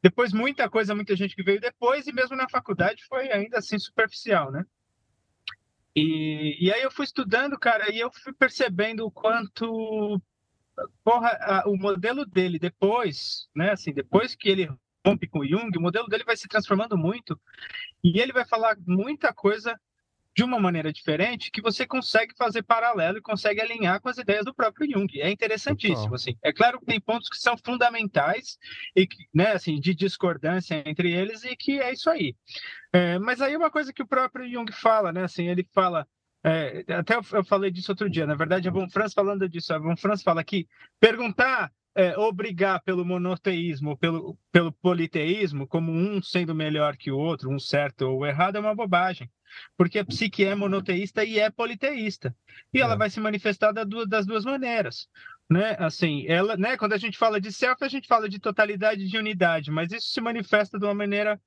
depois 0.00 0.32
muita 0.32 0.70
coisa, 0.70 0.94
muita 0.94 1.16
gente 1.16 1.34
que 1.34 1.42
veio 1.42 1.60
depois 1.60 2.06
e 2.06 2.12
mesmo 2.12 2.36
na 2.36 2.48
faculdade 2.48 3.04
foi 3.08 3.32
ainda 3.32 3.58
assim 3.58 3.76
superficial, 3.76 4.52
né? 4.52 4.64
E, 5.96 6.66
e 6.66 6.72
aí 6.72 6.82
eu 6.82 6.90
fui 6.90 7.04
estudando, 7.04 7.58
cara, 7.58 7.92
e 7.92 7.98
eu 7.98 8.12
fui 8.12 8.32
percebendo 8.32 9.04
o 9.04 9.10
quanto 9.10 10.22
porra, 11.02 11.30
a, 11.40 11.68
o 11.68 11.76
modelo 11.76 12.24
dele 12.24 12.60
depois, 12.60 13.48
né? 13.56 13.72
Assim, 13.72 13.92
depois 13.92 14.36
que 14.36 14.48
ele 14.48 14.68
com 15.30 15.40
o 15.40 15.46
Jung, 15.46 15.76
o 15.76 15.80
modelo 15.80 16.08
dele 16.08 16.24
vai 16.24 16.36
se 16.36 16.48
transformando 16.48 16.96
muito 16.96 17.38
e 18.02 18.20
ele 18.20 18.32
vai 18.32 18.44
falar 18.44 18.76
muita 18.86 19.32
coisa 19.32 19.78
de 20.36 20.42
uma 20.42 20.58
maneira 20.58 20.92
diferente 20.92 21.50
que 21.50 21.62
você 21.62 21.86
consegue 21.86 22.34
fazer 22.36 22.64
paralelo 22.64 23.18
e 23.18 23.22
consegue 23.22 23.60
alinhar 23.60 24.00
com 24.00 24.08
as 24.08 24.18
ideias 24.18 24.44
do 24.44 24.52
próprio 24.52 24.90
Jung. 24.90 25.06
É 25.20 25.30
interessantíssimo, 25.30 26.16
assim. 26.16 26.36
É 26.42 26.52
claro 26.52 26.80
que 26.80 26.86
tem 26.86 27.00
pontos 27.00 27.28
que 27.28 27.36
são 27.36 27.56
fundamentais 27.56 28.58
e 28.96 29.06
que, 29.06 29.28
né, 29.32 29.52
assim, 29.52 29.78
de 29.78 29.94
discordância 29.94 30.82
entre 30.84 31.12
eles 31.12 31.44
e 31.44 31.54
que 31.54 31.78
é 31.80 31.92
isso 31.92 32.10
aí. 32.10 32.34
É, 32.92 33.18
mas 33.20 33.40
aí 33.40 33.56
uma 33.56 33.70
coisa 33.70 33.92
que 33.92 34.02
o 34.02 34.08
próprio 34.08 34.50
Jung 34.50 34.72
fala, 34.72 35.12
né, 35.12 35.22
assim, 35.22 35.48
ele 35.48 35.64
fala 35.72 36.04
é, 36.42 36.84
até 36.92 37.14
eu, 37.14 37.22
eu, 37.32 37.44
falei 37.44 37.70
disso 37.70 37.92
outro 37.92 38.10
dia. 38.10 38.26
Na 38.26 38.34
verdade, 38.34 38.68
a 38.68 38.72
Von 38.72 38.88
Franz 38.90 39.14
falando 39.14 39.48
disso, 39.48 39.72
a 39.72 39.78
Von 39.78 39.96
Franz 39.96 40.22
fala 40.22 40.44
que 40.44 40.68
perguntar 41.00 41.72
é, 41.94 42.18
obrigar 42.18 42.82
pelo 42.82 43.04
monoteísmo, 43.04 43.96
pelo, 43.96 44.36
pelo 44.50 44.72
politeísmo, 44.72 45.66
como 45.66 45.92
um 45.92 46.20
sendo 46.20 46.54
melhor 46.54 46.96
que 46.96 47.10
o 47.10 47.18
outro, 47.18 47.50
um 47.50 47.58
certo 47.58 48.02
ou 48.02 48.26
errado, 48.26 48.56
é 48.56 48.60
uma 48.60 48.74
bobagem. 48.74 49.30
Porque 49.76 50.00
a 50.00 50.04
psique 50.04 50.44
é 50.44 50.54
monoteísta 50.54 51.24
e 51.24 51.38
é 51.38 51.48
politeísta. 51.48 52.34
E 52.72 52.80
ela 52.80 52.94
é. 52.94 52.96
vai 52.96 53.08
se 53.08 53.20
manifestar 53.20 53.72
das 53.72 54.26
duas 54.26 54.44
maneiras. 54.44 55.08
Né? 55.48 55.76
Assim, 55.78 56.26
ela, 56.26 56.56
né? 56.56 56.76
Quando 56.76 56.94
a 56.94 56.98
gente 56.98 57.18
fala 57.18 57.40
de 57.40 57.52
self, 57.52 57.84
a 57.84 57.88
gente 57.88 58.08
fala 58.08 58.28
de 58.28 58.40
totalidade 58.40 59.06
de 59.06 59.18
unidade, 59.18 59.70
mas 59.70 59.92
isso 59.92 60.08
se 60.08 60.20
manifesta 60.20 60.78
de 60.78 60.84
uma 60.84 60.94
maneira 60.94 61.40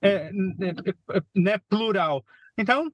é, 0.00 0.10
é, 0.10 0.30
é 0.30 1.22
né, 1.34 1.58
plural. 1.68 2.24
Então, 2.56 2.90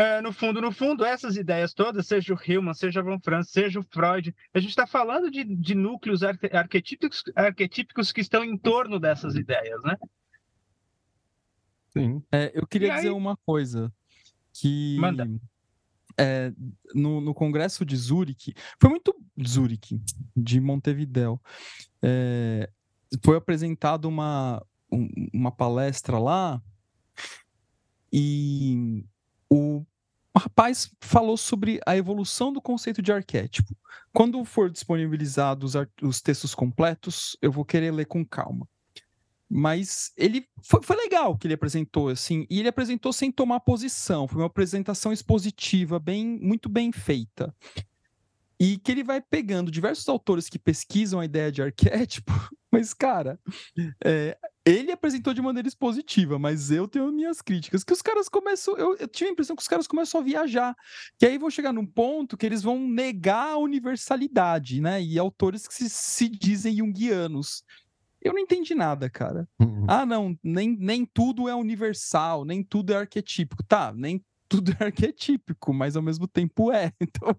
é, 0.00 0.22
no 0.22 0.32
fundo, 0.32 0.62
no 0.62 0.72
fundo, 0.72 1.04
essas 1.04 1.36
ideias 1.36 1.74
todas, 1.74 2.06
seja 2.06 2.32
o 2.32 2.38
Hillman, 2.42 2.72
seja 2.72 3.02
o 3.02 3.04
Von 3.04 3.20
Franz, 3.20 3.50
seja 3.50 3.78
o 3.78 3.82
Freud, 3.82 4.34
a 4.54 4.58
gente 4.58 4.70
está 4.70 4.86
falando 4.86 5.30
de, 5.30 5.44
de 5.44 5.74
núcleos 5.74 6.22
arquetípicos, 6.22 7.22
arquetípicos 7.36 8.10
que 8.10 8.22
estão 8.22 8.42
em 8.42 8.56
torno 8.56 8.98
dessas 8.98 9.34
ideias, 9.34 9.78
né? 9.84 9.98
Sim. 11.92 12.22
É, 12.32 12.50
eu 12.54 12.66
queria 12.66 12.94
dizer 12.94 13.10
uma 13.10 13.36
coisa 13.44 13.92
que 14.54 14.96
Manda. 14.98 15.28
É, 16.16 16.50
no, 16.94 17.20
no, 17.20 17.34
congresso 17.34 17.84
de 17.84 17.94
Zurique, 17.94 18.54
foi 18.80 18.88
muito 18.88 19.14
Zurique, 19.46 20.00
de 20.34 20.60
Montevideo, 20.62 21.38
é, 22.00 22.70
foi 23.22 23.36
apresentada 23.36 24.08
uma, 24.08 24.64
um, 24.90 25.08
uma 25.34 25.52
palestra 25.52 26.18
lá 26.18 26.60
e 28.10 29.04
o 29.50 29.84
o 30.34 30.38
rapaz 30.38 30.90
falou 31.00 31.36
sobre 31.36 31.80
a 31.86 31.96
evolução 31.96 32.52
do 32.52 32.60
conceito 32.60 33.02
de 33.02 33.12
arquétipo. 33.12 33.76
Quando 34.12 34.44
for 34.44 34.70
disponibilizado 34.70 35.66
os, 35.66 35.74
os 36.02 36.20
textos 36.20 36.54
completos, 36.54 37.36
eu 37.42 37.50
vou 37.50 37.64
querer 37.64 37.92
ler 37.92 38.06
com 38.06 38.24
calma. 38.24 38.68
Mas 39.48 40.12
ele 40.16 40.46
foi, 40.62 40.80
foi, 40.80 40.96
legal 40.96 41.36
que 41.36 41.48
ele 41.48 41.54
apresentou, 41.54 42.08
assim, 42.08 42.46
e 42.48 42.60
ele 42.60 42.68
apresentou 42.68 43.12
sem 43.12 43.32
tomar 43.32 43.58
posição. 43.60 44.28
Foi 44.28 44.40
uma 44.40 44.46
apresentação 44.46 45.12
expositiva, 45.12 45.98
bem, 45.98 46.38
muito 46.40 46.68
bem 46.68 46.92
feita. 46.92 47.52
E 48.60 48.78
que 48.78 48.92
ele 48.92 49.02
vai 49.02 49.20
pegando 49.20 49.70
diversos 49.70 50.08
autores 50.08 50.48
que 50.48 50.58
pesquisam 50.58 51.18
a 51.18 51.24
ideia 51.24 51.50
de 51.50 51.62
arquétipo, 51.62 52.32
mas, 52.70 52.94
cara, 52.94 53.40
é, 54.04 54.38
ele 54.70 54.92
apresentou 54.92 55.34
de 55.34 55.42
maneira 55.42 55.68
expositiva, 55.68 56.38
mas 56.38 56.70
eu 56.70 56.86
tenho 56.86 57.10
minhas 57.12 57.42
críticas, 57.42 57.82
que 57.82 57.92
os 57.92 58.02
caras 58.02 58.28
começam. 58.28 58.76
Eu, 58.76 58.96
eu 58.96 59.08
tive 59.08 59.30
a 59.30 59.32
impressão 59.32 59.56
que 59.56 59.62
os 59.62 59.68
caras 59.68 59.86
começam 59.86 60.20
a 60.20 60.24
viajar. 60.24 60.76
Que 61.18 61.26
aí 61.26 61.38
vão 61.38 61.50
chegar 61.50 61.72
num 61.72 61.86
ponto 61.86 62.36
que 62.36 62.46
eles 62.46 62.62
vão 62.62 62.78
negar 62.88 63.52
a 63.52 63.58
universalidade, 63.58 64.80
né? 64.80 65.02
E 65.02 65.18
autores 65.18 65.66
que 65.66 65.74
se, 65.74 65.90
se 65.90 66.28
dizem 66.28 66.76
junguianos. 66.76 67.64
Eu 68.22 68.32
não 68.32 68.40
entendi 68.40 68.74
nada, 68.74 69.08
cara. 69.08 69.48
Uhum. 69.58 69.86
Ah, 69.88 70.04
não, 70.04 70.38
nem, 70.42 70.76
nem 70.76 71.06
tudo 71.06 71.48
é 71.48 71.54
universal, 71.54 72.44
nem 72.44 72.62
tudo 72.62 72.92
é 72.92 72.96
arquetípico. 72.96 73.64
Tá, 73.64 73.92
nem 73.94 74.22
tudo 74.48 74.72
é 74.78 74.84
arquetípico, 74.84 75.72
mas 75.72 75.96
ao 75.96 76.02
mesmo 76.02 76.28
tempo 76.28 76.70
é. 76.70 76.92
Então, 77.00 77.36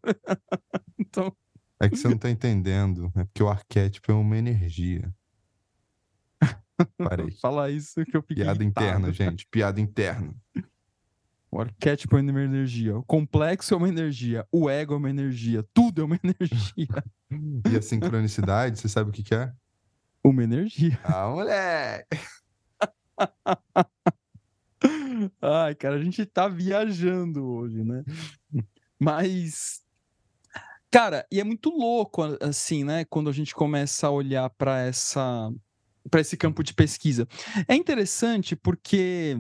então... 0.98 1.36
É 1.80 1.90
que 1.90 1.98
você 1.98 2.08
não 2.08 2.18
tá 2.18 2.30
entendendo, 2.30 3.12
é 3.16 3.24
porque 3.24 3.42
o 3.42 3.50
arquétipo 3.50 4.12
é 4.12 4.16
uma 4.16 4.38
energia. 4.38 5.12
Parei. 6.98 7.32
Falar 7.32 7.70
isso 7.70 8.04
que 8.06 8.16
eu 8.16 8.22
fiquei 8.22 8.44
Piada 8.44 8.64
irritado. 8.64 8.88
interna, 8.88 9.14
gente, 9.14 9.46
piada 9.48 9.82
interna. 9.82 10.34
O 11.52 11.60
arquétipo 11.60 12.18
é 12.18 12.22
uma 12.22 12.42
energia, 12.42 12.98
o 12.98 13.04
complexo 13.04 13.74
é 13.74 13.78
uma 13.78 13.90
energia, 13.90 14.48
o 14.52 14.70
ego 14.70 14.94
é 14.94 14.98
uma 14.98 15.10
energia, 15.10 15.66
tudo 15.74 16.02
é 16.02 16.06
uma 16.06 16.18
energia. 16.24 17.04
E 17.70 17.76
a 17.76 17.82
sincronicidade, 17.82 18.80
você 18.80 18.88
sabe 18.88 19.10
o 19.10 19.14
que, 19.14 19.22
que 19.22 19.36
é? 19.36 19.52
Uma 20.24 20.44
energia. 20.44 20.98
Ah, 21.04 21.30
moleque! 21.30 22.18
Ai, 25.42 25.76
cara, 25.76 25.96
a 25.96 26.04
gente 26.04 26.26
tá 26.26 26.48
viajando 26.48 27.46
hoje, 27.46 27.84
né? 27.84 28.04
Mas, 29.00 29.82
cara, 30.90 31.26
e 31.32 31.40
é 31.40 31.44
muito 31.44 31.70
louco, 31.70 32.22
assim, 32.42 32.84
né? 32.84 33.06
Quando 33.06 33.30
a 33.30 33.34
gente 33.34 33.54
começa 33.54 34.08
a 34.08 34.12
olhar 34.12 34.50
para 34.52 34.80
essa, 34.80 35.52
para 36.10 36.22
esse 36.22 36.36
campo 36.38 36.64
de 36.64 36.74
pesquisa. 36.74 37.28
É 37.68 37.76
interessante 37.76 38.56
porque 38.56 39.38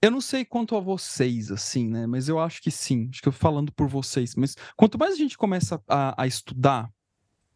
eu 0.00 0.10
não 0.10 0.20
sei 0.20 0.44
quanto 0.44 0.76
a 0.76 0.80
vocês, 0.80 1.50
assim, 1.50 1.88
né? 1.88 2.06
Mas 2.06 2.28
eu 2.28 2.38
acho 2.38 2.60
que 2.60 2.70
sim. 2.70 3.08
Acho 3.10 3.22
que 3.22 3.28
eu 3.28 3.32
falando 3.32 3.72
por 3.72 3.88
vocês. 3.88 4.34
Mas 4.34 4.54
quanto 4.76 4.98
mais 4.98 5.14
a 5.14 5.16
gente 5.16 5.38
começa 5.38 5.82
a, 5.88 6.22
a 6.22 6.26
estudar 6.26 6.92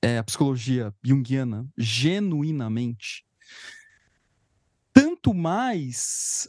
é, 0.00 0.18
a 0.18 0.24
psicologia 0.24 0.94
junguiana 1.02 1.68
genuinamente, 1.76 3.26
tanto 4.92 5.34
mais 5.34 6.48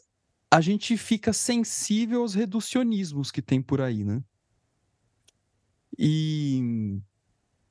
a 0.51 0.61
gente 0.61 0.97
fica 0.97 1.33
sensível 1.33 2.21
aos 2.21 2.33
reducionismos 2.33 3.29
que 3.29 3.41
tem 3.41 3.61
por 3.61 3.81
aí, 3.81 4.03
né? 4.03 4.23
E, 5.97 7.01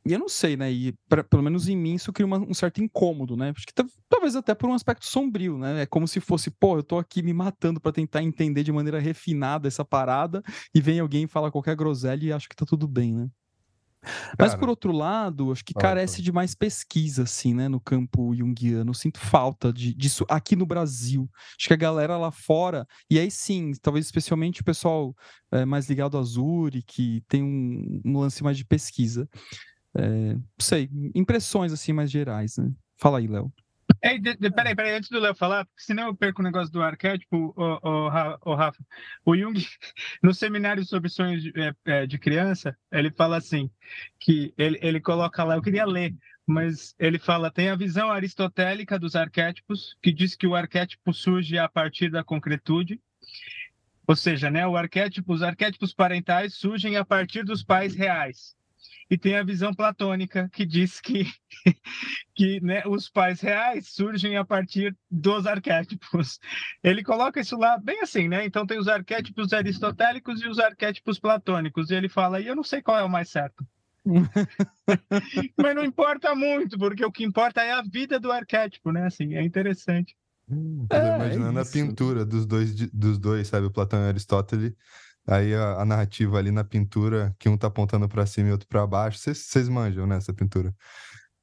e 0.08 0.12
eu 0.14 0.18
não 0.18 0.28
sei, 0.28 0.56
né? 0.56 0.72
E 0.72 0.94
pra, 1.06 1.22
pelo 1.22 1.42
menos 1.42 1.68
em 1.68 1.76
mim 1.76 1.94
isso 1.94 2.10
cria 2.14 2.24
uma, 2.24 2.38
um 2.38 2.54
certo 2.54 2.82
incômodo, 2.82 3.36
né? 3.36 3.52
Acho 3.54 3.66
que 3.66 3.74
talvez 4.08 4.34
até 4.34 4.54
por 4.54 4.70
um 4.70 4.72
aspecto 4.72 5.04
sombrio, 5.04 5.58
né? 5.58 5.82
É 5.82 5.86
como 5.86 6.08
se 6.08 6.18
fosse, 6.18 6.50
pô, 6.50 6.78
eu 6.78 6.82
tô 6.82 6.98
aqui 6.98 7.22
me 7.22 7.34
matando 7.34 7.78
para 7.78 7.92
tentar 7.92 8.22
entender 8.22 8.62
de 8.62 8.72
maneira 8.72 8.98
refinada 8.98 9.68
essa 9.68 9.84
parada 9.84 10.42
e 10.74 10.80
vem 10.80 10.98
alguém 10.98 11.24
e 11.24 11.28
fala 11.28 11.52
qualquer 11.52 11.76
groselha 11.76 12.24
e 12.24 12.32
acho 12.32 12.48
que 12.48 12.56
tá 12.56 12.64
tudo 12.64 12.88
bem, 12.88 13.14
né? 13.14 13.28
Mas 14.38 14.54
por 14.54 14.68
outro 14.68 14.92
lado, 14.92 15.52
acho 15.52 15.64
que 15.64 15.74
carece 15.74 16.22
de 16.22 16.32
mais 16.32 16.54
pesquisa, 16.54 17.24
assim, 17.24 17.52
né, 17.52 17.68
no 17.68 17.80
campo 17.80 18.34
junguiano. 18.34 18.94
Sinto 18.94 19.18
falta 19.18 19.72
de, 19.72 19.92
disso 19.92 20.24
aqui 20.28 20.54
no 20.56 20.64
Brasil. 20.64 21.28
Acho 21.58 21.68
que 21.68 21.74
a 21.74 21.76
galera 21.76 22.16
lá 22.16 22.30
fora, 22.30 22.86
e 23.10 23.18
aí 23.18 23.30
sim, 23.30 23.72
talvez 23.82 24.06
especialmente 24.06 24.60
o 24.60 24.64
pessoal 24.64 25.14
é, 25.50 25.64
mais 25.64 25.88
ligado 25.88 26.16
a 26.16 26.22
Zuri, 26.22 26.82
que 26.82 27.22
tem 27.28 27.42
um, 27.42 28.00
um 28.04 28.18
lance 28.18 28.42
mais 28.42 28.56
de 28.56 28.64
pesquisa. 28.64 29.28
É, 29.96 30.34
não 30.34 30.42
sei, 30.60 30.88
impressões 31.14 31.72
assim 31.72 31.92
mais 31.92 32.10
gerais, 32.10 32.56
né? 32.58 32.70
Fala 32.96 33.18
aí, 33.18 33.26
Léo. 33.26 33.52
Ei, 34.02 34.18
de, 34.18 34.36
de, 34.36 34.50
peraí, 34.50 34.76
peraí, 34.76 34.94
antes 34.94 35.08
do 35.08 35.18
Léo 35.18 35.34
falar, 35.34 35.66
senão 35.76 36.08
eu 36.08 36.14
perco 36.14 36.40
o 36.40 36.44
negócio 36.44 36.72
do 36.72 36.82
arquétipo, 36.82 37.54
o, 37.56 37.62
o, 37.82 38.50
o, 38.52 38.54
Rafa. 38.54 38.78
O 39.24 39.36
Jung, 39.36 39.54
no 40.22 40.32
seminário 40.34 40.84
sobre 40.84 41.08
sonhos 41.08 41.42
de, 41.42 41.52
é, 41.84 42.06
de, 42.06 42.18
criança, 42.18 42.76
ele 42.92 43.10
fala 43.10 43.36
assim, 43.38 43.70
que 44.20 44.54
ele, 44.56 44.78
ele 44.82 45.00
coloca 45.00 45.42
lá, 45.42 45.56
eu 45.56 45.62
queria 45.62 45.84
ler, 45.84 46.14
mas 46.46 46.94
ele 46.98 47.18
fala, 47.18 47.50
tem 47.50 47.70
a 47.70 47.76
visão 47.76 48.10
aristotélica 48.10 48.98
dos 48.98 49.16
arquétipos, 49.16 49.96
que 50.02 50.12
diz 50.12 50.36
que 50.36 50.46
o 50.46 50.54
arquétipo 50.54 51.12
surge 51.12 51.58
a 51.58 51.68
partir 51.68 52.10
da 52.10 52.22
concretude, 52.22 53.00
ou 54.06 54.14
seja, 54.14 54.50
né, 54.50 54.66
o 54.66 54.76
arquétipo, 54.76 55.32
os 55.32 55.42
arquétipos 55.42 55.92
parentais 55.92 56.54
surgem 56.54 56.96
a 56.96 57.04
partir 57.04 57.42
dos 57.42 57.64
pais 57.64 57.94
reais 57.94 58.57
e 59.10 59.16
tem 59.16 59.36
a 59.36 59.42
visão 59.42 59.72
platônica 59.72 60.48
que 60.52 60.66
diz 60.66 61.00
que, 61.00 61.24
que 62.34 62.60
né, 62.60 62.82
os 62.86 63.08
pais 63.08 63.40
reais 63.40 63.88
surgem 63.88 64.36
a 64.36 64.44
partir 64.44 64.96
dos 65.10 65.46
arquétipos. 65.46 66.38
Ele 66.82 67.02
coloca 67.02 67.40
isso 67.40 67.56
lá 67.56 67.78
bem 67.78 68.00
assim, 68.00 68.28
né? 68.28 68.44
Então 68.44 68.66
tem 68.66 68.78
os 68.78 68.88
arquétipos 68.88 69.52
aristotélicos 69.52 70.42
e 70.42 70.48
os 70.48 70.58
arquétipos 70.58 71.18
platônicos. 71.18 71.90
E 71.90 71.94
ele 71.94 72.08
fala, 72.08 72.40
e 72.40 72.46
eu 72.46 72.56
não 72.56 72.64
sei 72.64 72.82
qual 72.82 72.98
é 72.98 73.02
o 73.02 73.08
mais 73.08 73.30
certo. 73.30 73.66
Mas 75.56 75.74
não 75.74 75.84
importa 75.84 76.34
muito, 76.34 76.78
porque 76.78 77.04
o 77.04 77.12
que 77.12 77.24
importa 77.24 77.62
é 77.62 77.72
a 77.72 77.82
vida 77.82 78.18
do 78.18 78.30
arquétipo, 78.30 78.92
né? 78.92 79.06
Assim, 79.06 79.34
é 79.34 79.42
interessante. 79.42 80.16
É, 80.90 81.16
imaginando 81.16 81.58
é 81.58 81.62
a 81.62 81.66
pintura 81.66 82.24
dos 82.24 82.46
dois, 82.46 82.74
dos 82.90 83.18
dois, 83.18 83.48
sabe? 83.48 83.66
O 83.66 83.70
Platão 83.70 84.00
e 84.00 84.04
o 84.04 84.08
Aristóteles 84.08 84.72
Aí 85.28 85.54
a, 85.54 85.82
a, 85.82 85.84
narrativa 85.84 86.38
ali 86.38 86.50
na 86.50 86.64
pintura, 86.64 87.36
que 87.38 87.50
um 87.50 87.56
tá 87.56 87.66
apontando 87.66 88.08
para 88.08 88.24
cima 88.24 88.48
e 88.48 88.52
outro 88.52 88.66
para 88.66 88.86
baixo, 88.86 89.18
vocês 89.18 89.68
manjam, 89.68 90.06
né, 90.06 90.16
essa 90.16 90.32
pintura. 90.32 90.74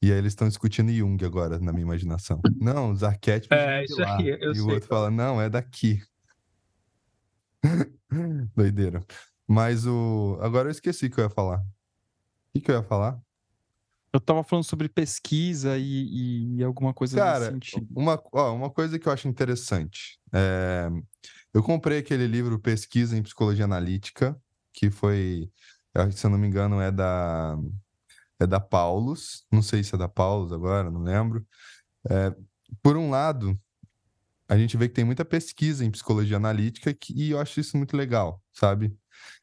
E 0.02 0.12
aí 0.12 0.18
eles 0.18 0.34
estão 0.34 0.48
discutindo 0.48 0.92
Jung 0.92 1.24
agora, 1.24 1.60
na 1.60 1.72
minha 1.72 1.84
imaginação. 1.84 2.42
Não, 2.60 2.92
os 2.92 3.04
arquétipos. 3.04 3.56
É, 3.56 3.84
isso 3.84 4.02
lá. 4.02 4.18
aí, 4.18 4.30
eu 4.42 4.52
E 4.52 4.56
sei. 4.56 4.64
o 4.64 4.70
outro 4.70 4.88
fala, 4.88 5.12
não, 5.12 5.40
é 5.40 5.50
daqui. 5.50 6.02
Doideira. 8.56 9.04
Mas 9.48 9.86
o. 9.86 10.38
Agora 10.42 10.68
eu 10.68 10.72
esqueci 10.72 11.06
o 11.06 11.12
que 11.12 11.20
eu 11.20 11.26
ia 11.26 11.30
falar. 11.30 11.60
O 11.60 11.64
que, 12.54 12.62
que 12.62 12.72
eu 12.72 12.76
ia 12.76 12.84
falar? 12.84 13.20
Eu 14.12 14.20
tava 14.20 14.44
falando 14.44 14.64
sobre 14.64 14.88
pesquisa 14.88 15.78
e, 15.78 16.56
e 16.58 16.64
alguma 16.64 16.94
coisa 16.94 17.18
Cara, 17.18 17.54
Uma, 17.94 18.22
ó, 18.32 18.56
uma 18.56 18.70
coisa 18.70 18.98
que 18.98 19.08
eu 19.08 19.12
acho 19.12 19.28
interessante. 19.28 20.20
É... 20.34 20.90
Eu 21.56 21.64
comprei 21.64 22.00
aquele 22.00 22.28
livro 22.28 22.60
Pesquisa 22.60 23.16
em 23.16 23.24
Psicologia 23.24 23.64
Analítica, 23.64 24.38
que 24.74 24.92
foi, 24.92 25.50
se 26.12 26.26
eu 26.26 26.30
não 26.30 26.38
me 26.38 26.48
engano, 26.48 26.82
é 26.82 26.92
da 26.92 27.58
é 28.38 28.46
da 28.46 28.60
Paulus, 28.60 29.46
não 29.50 29.62
sei 29.62 29.82
se 29.82 29.96
é 29.96 29.98
da 29.98 30.10
Paulus 30.10 30.52
agora, 30.52 30.92
não 30.92 31.02
lembro. 31.02 31.48
É, 32.10 32.36
por 32.84 32.98
um 32.98 33.10
lado, 33.10 33.58
a 34.50 34.58
gente 34.58 34.76
vê 34.76 34.90
que 34.90 34.96
tem 34.96 35.06
muita 35.06 35.24
pesquisa 35.24 35.86
em 35.86 35.92
psicologia 35.92 36.36
analítica 36.36 36.94
que, 36.94 37.14
e 37.14 37.32
eu 37.32 37.40
acho 37.40 37.58
isso 37.62 37.78
muito 37.78 37.96
legal, 37.96 38.44
sabe? 38.52 38.94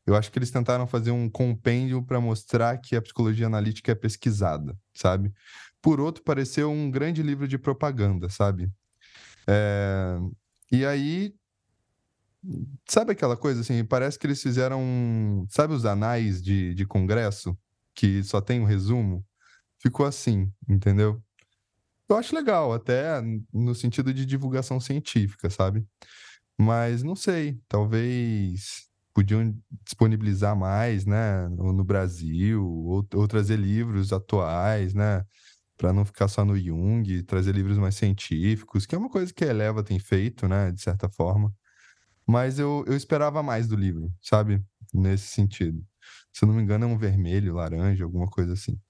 Eu 0.05 0.15
acho 0.15 0.31
que 0.31 0.39
eles 0.39 0.51
tentaram 0.51 0.87
fazer 0.87 1.13
um 1.13 1.31
compêndio 1.31 2.03
para 2.05 2.21
mostrar 2.21 2.77
que 2.77 2.95
a 2.95 3.01
psicologia 3.01 3.47
analítica 3.47 3.91
é 3.91 3.95
pesquisada, 3.95 4.77
sabe? 4.93 5.33
Por 5.81 5.99
outro, 5.99 6.23
pareceu 6.23 6.71
um 6.71 6.91
grande 6.91 7.23
livro 7.23 7.49
de 7.49 7.57
propaganda, 7.57 8.29
sabe? 8.29 8.71
É... 9.49 10.19
E 10.71 10.85
aí 10.85 11.35
Sabe 12.89 13.13
aquela 13.13 13.37
coisa 13.37 13.61
assim? 13.61 13.85
Parece 13.85 14.19
que 14.19 14.27
eles 14.27 14.43
fizeram. 14.43 15.47
Sabe 15.49 15.75
os 15.75 15.85
anais 15.85 16.43
de, 16.43 16.75
de 16.75 16.85
congresso? 16.87 17.57
Que 17.95 18.23
só 18.25 18.41
tem 18.41 18.61
um 18.61 18.65
resumo? 18.65 19.25
Ficou 19.79 20.07
assim, 20.07 20.51
entendeu? 20.69 21.23
Eu 22.09 22.17
acho 22.17 22.35
legal, 22.35 22.73
até 22.73 23.23
no 23.53 23.75
sentido 23.75 24.13
de 24.13 24.27
divulgação 24.27 24.79
científica, 24.81 25.49
sabe? 25.49 25.85
Mas 26.59 27.03
não 27.03 27.17
sei, 27.17 27.59
talvez 27.69 28.89
podiam 29.15 29.55
disponibilizar 29.85 30.57
mais, 30.57 31.05
né, 31.07 31.49
no, 31.49 31.85
Brasil, 31.85 32.65
ou, 32.67 33.07
ou, 33.15 33.29
trazer 33.29 33.57
livros 33.57 34.13
atuais, 34.13 34.95
né, 34.95 35.25
para 35.77 35.93
não 35.93 36.05
ficar 36.05 36.29
só 36.29 36.45
no 36.45 36.59
Jung, 36.59 37.23
trazer 37.25 37.55
livros 37.55 37.79
mais 37.79 37.95
científicos, 37.95 38.87
que 38.87 38.95
é 38.95 38.99
uma 38.99 39.11
coisa 39.11 39.33
que 39.33 39.45
a 39.45 39.49
Eleva 39.49 39.83
tem 39.83 39.99
feito, 39.99 40.49
né, 40.49 40.71
de 40.71 40.81
certa 40.83 41.09
forma. 41.09 41.53
Mas 42.33 42.59
eu, 42.59 42.83
eu 42.87 42.97
esperava 42.97 43.43
mais 43.43 43.69
do 43.69 43.77
livro, 43.77 44.11
sabe? 44.23 44.65
Nesse 44.93 45.27
sentido. 45.27 45.85
Se 46.33 46.45
eu 46.45 46.49
não 46.49 46.55
me 46.55 46.63
engano, 46.63 46.87
é 46.87 46.89
um 46.89 46.97
vermelho, 46.97 47.53
laranja, 47.55 48.05
alguma 48.05 48.27
coisa 48.27 48.55
assim. 48.55 48.81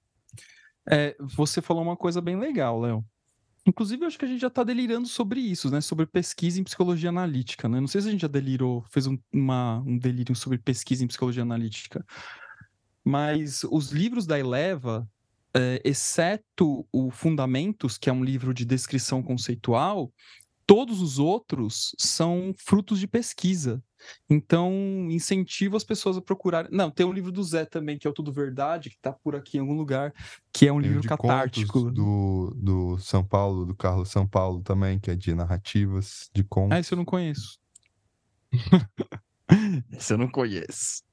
É, 0.89 1.13
você 1.19 1.61
falou 1.61 1.83
uma 1.83 1.97
coisa 1.97 2.21
bem 2.21 2.39
legal, 2.39 2.79
Léo. 2.79 3.03
Inclusive, 3.67 4.01
eu 4.01 4.07
acho 4.07 4.17
que 4.17 4.23
a 4.23 4.27
gente 4.29 4.39
já 4.39 4.47
está 4.47 4.63
delirando 4.63 5.09
sobre 5.09 5.41
isso, 5.41 5.69
né? 5.69 5.81
Sobre 5.81 6.05
pesquisa 6.05 6.57
em 6.57 6.63
psicologia 6.63 7.09
analítica, 7.09 7.67
né? 7.67 7.81
Não 7.81 7.87
sei 7.87 7.99
se 7.99 8.07
a 8.07 8.11
gente 8.11 8.21
já 8.21 8.29
delirou, 8.29 8.81
fez 8.89 9.07
um, 9.07 9.17
uma, 9.33 9.79
um 9.85 9.97
delírio 9.97 10.33
sobre 10.35 10.57
pesquisa 10.57 11.03
em 11.03 11.07
psicologia 11.07 11.43
analítica. 11.43 12.05
Mas 13.03 13.65
os 13.65 13.91
livros 13.91 14.25
da 14.25 14.39
Eleva, 14.39 15.05
é, 15.53 15.81
exceto 15.83 16.87
o 16.93 17.11
Fundamentos, 17.11 17.97
que 17.97 18.09
é 18.09 18.13
um 18.13 18.23
livro 18.23 18.53
de 18.53 18.63
descrição 18.63 19.21
conceitual, 19.21 20.13
todos 20.65 21.01
os 21.01 21.19
outros 21.19 21.95
são 21.97 22.53
frutos 22.57 22.99
de 22.99 23.07
pesquisa. 23.07 23.81
Então, 24.29 24.71
incentivo 25.09 25.77
as 25.77 25.83
pessoas 25.83 26.17
a 26.17 26.21
procurarem. 26.21 26.69
Não, 26.71 26.91
tem 26.91 27.05
um 27.05 27.13
livro 27.13 27.31
do 27.31 27.43
Zé 27.43 27.65
também, 27.65 27.97
que 27.97 28.05
é 28.05 28.09
o 28.09 28.13
Tudo 28.13 28.31
Verdade, 28.31 28.89
que 28.89 28.95
está 28.95 29.11
por 29.11 29.35
aqui 29.35 29.57
em 29.57 29.61
algum 29.61 29.75
lugar, 29.75 30.13
que 30.51 30.67
é 30.67 30.73
um 30.73 30.79
livro 30.79 31.01
catártico. 31.03 31.91
Do, 31.91 32.53
do 32.55 32.97
São 32.99 33.23
Paulo, 33.23 33.65
do 33.65 33.75
Carlos 33.75 34.09
São 34.09 34.27
Paulo 34.27 34.61
também, 34.61 34.99
que 34.99 35.09
é 35.09 35.15
de 35.15 35.33
narrativas, 35.33 36.29
de 36.33 36.43
contos. 36.43 36.75
Ah, 36.75 36.79
esse 36.79 36.93
eu 36.93 36.97
não 36.97 37.05
conheço. 37.05 37.59
esse 39.91 40.13
eu 40.13 40.17
não 40.17 40.27
conheço. 40.27 41.03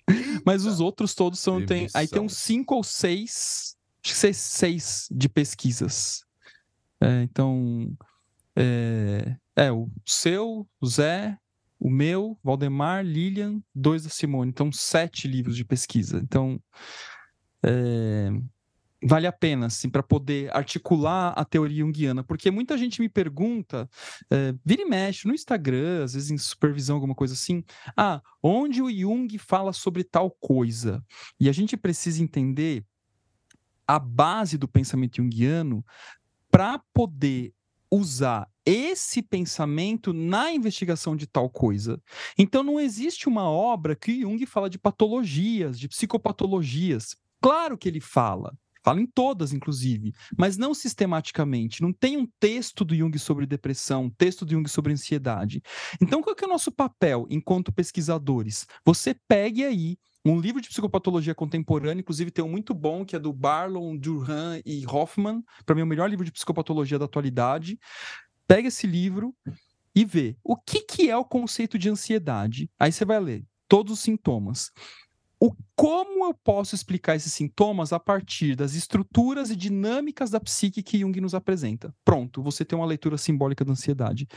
Mas 0.45 0.65
os 0.65 0.81
outros 0.81 1.15
todos 1.15 1.39
são. 1.39 1.65
Tem, 1.65 1.87
aí 1.95 2.09
tem 2.09 2.21
uns 2.21 2.37
cinco 2.37 2.75
ou 2.75 2.85
seis. 2.85 3.77
Acho 4.03 4.15
que 4.15 4.19
seis, 4.19 4.37
seis 4.37 5.09
de 5.11 5.29
pesquisas. 5.29 6.25
É, 7.01 7.23
então, 7.23 7.97
é, 8.57 9.37
é, 9.57 9.73
o 9.73 9.89
seu, 10.07 10.69
o 10.81 10.87
Zé, 10.87 11.37
o 11.79 11.91
meu, 11.91 12.39
Valdemar, 12.43 13.05
Lilian, 13.05 13.63
dois 13.75 14.05
da 14.05 14.11
Simone. 14.11 14.51
Então, 14.51 14.71
sete 14.71 15.27
livros 15.27 15.57
de 15.57 15.65
pesquisa. 15.65 16.19
Então, 16.19 16.61
é, 17.65 18.31
vale 19.03 19.27
a 19.27 19.33
pena, 19.33 19.67
assim, 19.67 19.89
para 19.89 20.03
poder 20.03 20.55
articular 20.55 21.31
a 21.31 21.45
teoria 21.45 21.79
junguiana, 21.79 22.23
porque 22.23 22.51
muita 22.51 22.77
gente 22.77 23.01
me 23.01 23.09
pergunta, 23.09 23.89
é, 24.31 24.55
vira 24.65 24.83
e 24.83 24.85
mexe 24.85 25.27
no 25.27 25.35
Instagram, 25.35 26.05
às 26.05 26.13
vezes 26.13 26.31
em 26.31 26.39
supervisão, 26.39 26.97
alguma 26.97 27.15
coisa 27.15 27.33
assim, 27.35 27.65
ah, 27.97 28.21
onde 28.43 28.83
o 28.83 28.91
Jung 28.91 29.39
fala 29.39 29.73
sobre 29.73 30.05
tal 30.05 30.31
coisa? 30.31 31.03
E 31.39 31.49
a 31.49 31.53
gente 31.53 31.77
precisa 31.77 32.23
entender 32.23 32.85
a 33.87 33.99
base 33.99 34.57
do 34.59 34.69
pensamento 34.69 35.17
junguiano 35.17 35.85
para 36.51 36.81
poder 36.93 37.53
usar 37.91 38.49
esse 38.65 39.23
pensamento 39.23 40.13
na 40.13 40.53
investigação 40.53 41.17
de 41.17 41.27
tal 41.27 41.51
coisa. 41.51 42.01
Então 42.39 42.63
não 42.63 42.79
existe 42.79 43.29
uma 43.29 43.51
obra 43.51 43.97
que 43.97 44.21
Jung 44.21 44.45
fala 44.47 44.71
de 44.71 44.79
patologias, 44.79 45.79
de 45.79 45.89
psicopatologias. 45.89 47.17
Claro 47.43 47.77
que 47.77 47.89
ele 47.89 48.01
fala, 48.01 48.53
Fala 48.83 49.01
em 49.01 49.07
todas, 49.07 49.53
inclusive, 49.53 50.15
mas 50.37 50.57
não 50.57 50.73
sistematicamente. 50.73 51.83
Não 51.83 51.93
tem 51.93 52.17
um 52.17 52.27
texto 52.39 52.85
do 52.85 52.95
Jung 52.95 53.17
sobre 53.19 53.47
depressão, 53.47 54.05
um 54.05 54.11
texto 54.11 54.45
do 54.45 54.53
Jung 54.53 54.69
sobre 54.69 54.93
ansiedade. 54.93 55.63
Então, 56.01 56.23
qual 56.23 56.35
é 56.41 56.45
o 56.47 56.49
nosso 56.49 56.73
papel 56.73 57.27
enquanto 57.29 57.73
pesquisadores? 57.73 58.67
Você 58.85 59.15
pegue 59.29 59.65
aí 59.65 59.99
um 60.25 60.39
livro 60.39 60.61
de 60.61 60.69
psicopatologia 60.69 61.35
contemporânea, 61.35 62.01
inclusive 62.01 62.31
tem 62.31 62.45
um 62.45 62.49
muito 62.49 62.75
bom, 62.75 63.05
que 63.05 63.17
é 63.17 63.19
do 63.19 63.33
Barlow, 63.33 63.97
Durham 63.97 64.61
e 64.65 64.87
Hoffman, 64.87 65.43
para 65.65 65.75
mim 65.75 65.81
é 65.81 65.85
o 65.85 65.87
melhor 65.87 66.11
livro 66.11 66.25
de 66.25 66.33
psicopatologia 66.33 66.99
da 66.99 67.07
atualidade. 67.07 67.79
Pega 68.47 68.69
esse 68.69 68.87
livro 68.87 69.35
e 69.95 70.05
vê 70.05 70.37
o 70.45 70.57
que, 70.57 70.83
que 70.83 71.11
é 71.11 71.17
o 71.17 71.25
conceito 71.25 71.79
de 71.79 71.89
ansiedade. 71.89 72.71
Aí 72.79 72.93
você 72.93 73.05
vai 73.05 73.21
ler 73.21 73.45
todos 73.69 73.93
os 73.95 74.01
sintomas 74.01 74.71
o 75.41 75.55
como 75.75 76.27
eu 76.27 76.35
posso 76.35 76.75
explicar 76.75 77.17
esses 77.17 77.33
sintomas 77.33 77.95
a 77.95 77.99
partir 77.99 78.55
das 78.55 78.75
estruturas 78.75 79.51
e 79.51 79.57
dinâmicas 79.57 80.29
da 80.29 80.39
psique 80.39 80.83
que 80.83 80.99
Jung 80.99 81.19
nos 81.19 81.35
apresenta. 81.35 81.95
Pronto, 82.05 82.43
você 82.43 82.63
tem 82.63 82.79
uma 82.79 82.87
leitura 82.87 83.17
simbólica 83.17 83.65
da 83.65 83.73
ansiedade. 83.73 84.29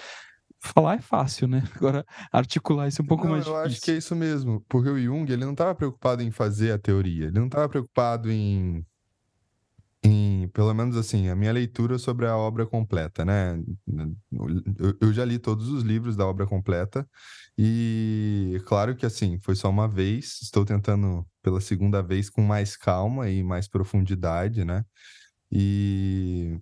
Falar 0.64 0.96
é 0.96 1.02
fácil, 1.02 1.46
né? 1.46 1.62
Agora, 1.76 2.06
articular 2.32 2.88
isso 2.88 3.02
é 3.02 3.04
um 3.04 3.08
pouco 3.08 3.26
não, 3.26 3.32
mais 3.32 3.46
eu 3.46 3.52
difícil. 3.52 3.66
Eu 3.66 3.72
acho 3.76 3.82
que 3.82 3.92
é 3.92 3.98
isso 3.98 4.16
mesmo, 4.16 4.64
porque 4.70 4.90
o 4.90 4.98
Jung 4.98 5.30
ele 5.30 5.44
não 5.44 5.52
estava 5.52 5.76
preocupado 5.76 6.24
em 6.24 6.32
fazer 6.32 6.72
a 6.72 6.80
teoria, 6.80 7.26
ele 7.26 7.38
não 7.38 7.48
estava 7.48 7.68
preocupado 7.68 8.32
em 8.32 8.86
em, 10.06 10.50
pelo 10.50 10.74
menos 10.74 10.98
assim, 10.98 11.30
a 11.30 11.36
minha 11.36 11.52
leitura 11.54 11.98
sobre 11.98 12.26
a 12.28 12.36
obra 12.36 12.66
completa, 12.66 13.24
né? 13.24 13.58
Eu, 14.78 14.98
eu, 15.00 15.14
já 15.14 15.24
li 15.24 15.40
todos 15.40 15.70
os 15.70 15.82
livros 15.82 16.18
da 16.18 16.26
obra 16.26 16.46
completa 16.46 17.08
e 17.58 18.62
claro 18.66 18.96
que 18.98 19.06
assim, 19.06 19.40
foi 19.40 19.56
só 19.56 19.70
uma 19.70 19.88
vez, 19.88 20.42
estou 20.42 20.66
tentando 20.66 21.26
pela 21.42 21.62
segunda 21.62 22.02
vez 22.02 22.30
com 22.30 22.42
mais 22.42 22.76
calma 22.76 23.30
e 23.30 23.42
mais 23.44 23.68
profundidade, 23.68 24.66
né? 24.66 24.84
E, 25.50 26.60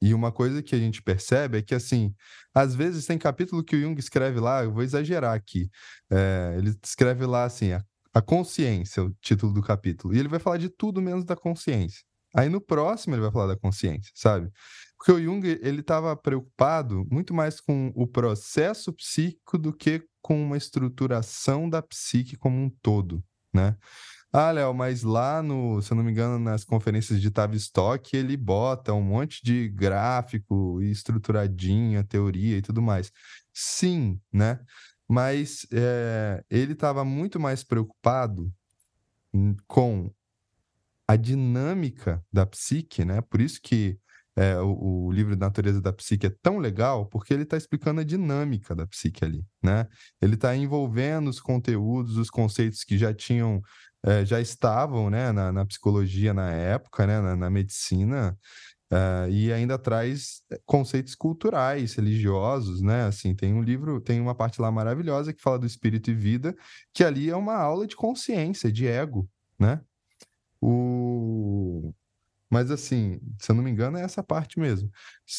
e 0.00 0.12
uma 0.12 0.32
coisa 0.32 0.62
que 0.62 0.74
a 0.74 0.78
gente 0.78 1.02
percebe 1.02 1.58
é 1.58 1.62
que 1.62 1.74
assim, 1.74 2.14
às 2.54 2.74
vezes 2.74 3.06
tem 3.06 3.18
capítulo 3.18 3.64
que 3.64 3.76
o 3.76 3.80
Jung 3.80 3.98
escreve 3.98 4.40
lá, 4.40 4.64
eu 4.64 4.72
vou 4.72 4.82
exagerar 4.82 5.34
aqui, 5.34 5.68
é, 6.10 6.54
ele 6.58 6.74
escreve 6.82 7.24
lá 7.26 7.44
assim, 7.44 7.72
a, 7.72 7.82
a 8.12 8.20
consciência, 8.20 9.02
o 9.02 9.10
título 9.20 9.52
do 9.52 9.62
capítulo, 9.62 10.14
e 10.14 10.18
ele 10.18 10.28
vai 10.28 10.38
falar 10.38 10.58
de 10.58 10.68
tudo 10.68 11.00
menos 11.00 11.24
da 11.24 11.36
consciência. 11.36 12.02
Aí 12.36 12.48
no 12.48 12.60
próximo 12.60 13.14
ele 13.14 13.22
vai 13.22 13.30
falar 13.30 13.46
da 13.46 13.56
consciência, 13.56 14.10
sabe? 14.14 14.50
Porque 14.98 15.12
o 15.12 15.22
Jung, 15.22 15.46
ele 15.62 15.80
estava 15.80 16.16
preocupado 16.16 17.06
muito 17.10 17.32
mais 17.32 17.60
com 17.60 17.92
o 17.94 18.06
processo 18.06 18.92
psíquico 18.92 19.56
do 19.56 19.72
que 19.72 20.02
com 20.20 20.42
uma 20.42 20.56
estruturação 20.56 21.68
da 21.68 21.82
psique 21.82 22.36
como 22.36 22.56
um 22.56 22.70
todo, 22.82 23.22
né? 23.52 23.76
Ah, 24.36 24.50
Léo, 24.50 24.74
mas 24.74 25.04
lá 25.04 25.40
no, 25.40 25.80
se 25.80 25.92
eu 25.92 25.96
não 25.96 26.02
me 26.02 26.10
engano, 26.10 26.40
nas 26.40 26.64
conferências 26.64 27.20
de 27.20 27.30
Tavistock, 27.30 28.16
ele 28.16 28.36
bota 28.36 28.92
um 28.92 29.00
monte 29.00 29.40
de 29.44 29.68
gráfico 29.68 30.82
e 30.82 30.90
estruturadinha, 30.90 32.02
teoria 32.02 32.58
e 32.58 32.62
tudo 32.62 32.82
mais. 32.82 33.12
Sim, 33.52 34.20
né? 34.32 34.58
Mas 35.08 35.64
é, 35.72 36.42
ele 36.50 36.72
estava 36.72 37.04
muito 37.04 37.38
mais 37.38 37.62
preocupado 37.62 38.52
com 39.68 40.10
a 41.06 41.14
dinâmica 41.14 42.20
da 42.32 42.44
psique, 42.44 43.04
né? 43.04 43.20
Por 43.20 43.40
isso 43.40 43.60
que 43.62 44.00
é, 44.36 44.58
o, 44.58 45.06
o, 45.06 45.12
livro 45.12 45.36
Natureza 45.36 45.80
da 45.80 45.92
Psique 45.92 46.26
é 46.26 46.30
tão 46.42 46.58
legal, 46.58 47.06
porque 47.06 47.32
ele 47.32 47.44
está 47.44 47.56
explicando 47.56 48.00
a 48.00 48.04
dinâmica 48.04 48.74
da 48.74 48.84
psique 48.84 49.24
ali, 49.24 49.44
né? 49.62 49.86
Ele 50.20 50.34
está 50.34 50.56
envolvendo 50.56 51.30
os 51.30 51.38
conteúdos, 51.40 52.16
os 52.16 52.30
conceitos 52.30 52.82
que 52.82 52.98
já 52.98 53.14
tinham, 53.14 53.62
é, 54.04 54.24
já 54.24 54.40
estavam, 54.40 55.08
né, 55.08 55.32
na, 55.32 55.50
na, 55.50 55.64
psicologia 55.64 56.34
na 56.34 56.50
época, 56.50 57.06
né, 57.06 57.20
na, 57.20 57.34
na 57.34 57.50
medicina, 57.50 58.38
é, 58.92 59.30
e 59.30 59.52
ainda 59.52 59.78
traz 59.78 60.42
conceitos 60.66 61.14
culturais, 61.14 61.94
religiosos, 61.94 62.82
né? 62.82 63.06
Assim, 63.06 63.34
tem 63.34 63.54
um 63.54 63.62
livro, 63.62 64.00
tem 64.00 64.20
uma 64.20 64.34
parte 64.34 64.60
lá 64.60 64.70
maravilhosa 64.70 65.32
que 65.32 65.42
fala 65.42 65.58
do 65.58 65.66
espírito 65.66 66.10
e 66.10 66.14
vida, 66.14 66.54
que 66.92 67.02
ali 67.02 67.30
é 67.30 67.36
uma 67.36 67.56
aula 67.56 67.86
de 67.86 67.96
consciência, 67.96 68.70
de 68.70 68.86
ego, 68.86 69.28
né? 69.58 69.80
O... 70.60 71.92
Mas 72.50 72.70
assim, 72.70 73.20
se 73.40 73.50
eu 73.50 73.56
não 73.56 73.64
me 73.64 73.70
engano, 73.70 73.98
é 73.98 74.02
essa 74.02 74.22
parte 74.22 74.60
mesmo. 74.60 74.90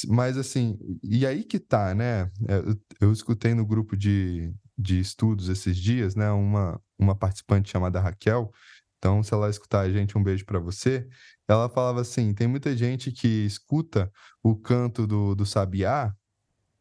Mas 0.08 0.38
assim, 0.38 0.78
e 1.04 1.26
aí 1.26 1.44
que 1.44 1.60
tá, 1.60 1.94
né? 1.96 2.30
Eu, 2.48 2.76
eu 3.08 3.14
escutei 3.14 3.54
no 3.54 3.66
grupo 3.66 3.96
de, 3.96 4.54
de 4.78 5.00
estudos 5.00 5.50
esses 5.50 5.78
dias, 5.78 6.16
né? 6.16 6.32
Uma, 6.32 6.82
uma 6.98 7.16
participante 7.16 7.72
chamada 7.72 8.00
Raquel. 8.00 8.52
Então, 8.98 9.22
se 9.22 9.34
ela 9.34 9.50
escutar 9.50 9.82
a 9.82 9.92
gente, 9.92 10.18
um 10.18 10.24
beijo 10.24 10.46
para 10.46 10.60
você. 10.60 11.08
Ela 11.48 11.70
falava 11.70 12.02
assim: 12.02 12.34
tem 12.34 12.48
muita 12.48 12.76
gente 12.76 13.12
que 13.12 13.46
escuta 13.46 14.12
o 14.44 14.56
canto 14.56 15.06
do, 15.06 15.36
do 15.36 15.46
sabiá 15.46 16.14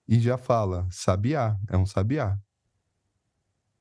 e 0.08 0.18
já 0.20 0.36
fala, 0.36 0.86
sabiá, 0.90 1.56
é 1.68 1.76
um 1.76 1.86
sabiá. 1.86 2.38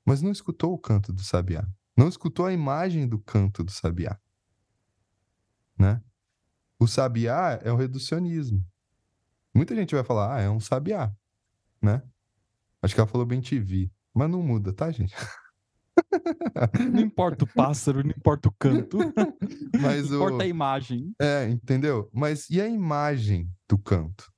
Mas 0.06 0.22
não 0.22 0.32
escutou 0.32 0.74
o 0.74 0.78
canto 0.78 1.12
do 1.14 1.22
sabiá. 1.22 1.66
Não 1.96 2.08
escutou 2.08 2.46
a 2.46 2.54
imagem 2.54 3.08
do 3.08 3.20
canto 3.20 3.64
do 3.64 3.72
sabiá 3.72 4.20
né? 5.78 6.02
O 6.80 6.88
sabiá 6.88 7.60
é 7.62 7.72
o 7.72 7.76
reducionismo. 7.76 8.66
Muita 9.54 9.76
gente 9.76 9.94
vai 9.94 10.04
falar, 10.04 10.36
ah, 10.36 10.42
é 10.42 10.50
um 10.50 10.60
sabiá, 10.60 11.14
né? 11.82 12.02
Acho 12.82 12.94
que 12.94 13.00
ela 13.00 13.08
falou 13.08 13.26
bem 13.26 13.42
TV, 13.42 13.92
mas 14.14 14.30
não 14.30 14.42
muda, 14.42 14.72
tá, 14.72 14.92
gente? 14.92 15.16
Não 16.92 17.02
importa 17.02 17.46
o 17.46 17.48
pássaro, 17.48 18.04
não 18.04 18.12
importa 18.12 18.50
o 18.50 18.52
canto. 18.52 18.98
Mas 19.80 20.10
não 20.10 20.18
importa 20.26 20.44
a 20.44 20.48
imagem. 20.48 21.14
É, 21.20 21.48
entendeu? 21.50 22.10
Mas 22.14 22.50
e 22.50 22.62
a 22.62 22.68
imagem 22.68 23.50
do 23.68 23.78
canto? 23.78 24.32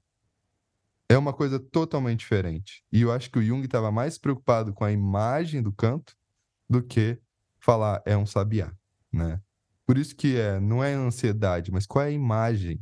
É 1.07 1.17
uma 1.17 1.33
coisa 1.33 1.59
totalmente 1.59 2.19
diferente. 2.19 2.83
E 2.91 3.01
eu 3.01 3.11
acho 3.11 3.29
que 3.29 3.39
o 3.39 3.43
Jung 3.43 3.63
estava 3.63 3.91
mais 3.91 4.17
preocupado 4.17 4.73
com 4.73 4.83
a 4.83 4.91
imagem 4.91 5.61
do 5.61 5.71
canto 5.71 6.15
do 6.69 6.81
que 6.81 7.19
falar 7.59 8.01
é 8.05 8.17
um 8.17 8.25
sabiá, 8.25 8.73
né? 9.11 9.39
Por 9.85 9.97
isso 9.97 10.15
que 10.15 10.35
é, 10.35 10.59
não 10.59 10.83
é 10.83 10.93
ansiedade, 10.93 11.71
mas 11.71 11.85
qual 11.85 12.03
é 12.03 12.07
a 12.07 12.11
imagem 12.11 12.81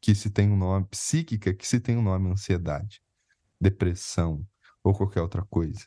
que 0.00 0.14
se 0.14 0.30
tem 0.30 0.48
um 0.50 0.56
nome, 0.56 0.86
psíquica 0.86 1.52
que 1.52 1.66
se 1.66 1.80
tem 1.80 1.96
um 1.96 2.02
nome 2.02 2.30
ansiedade, 2.30 3.02
depressão 3.60 4.46
ou 4.82 4.94
qualquer 4.94 5.22
outra 5.22 5.44
coisa, 5.44 5.86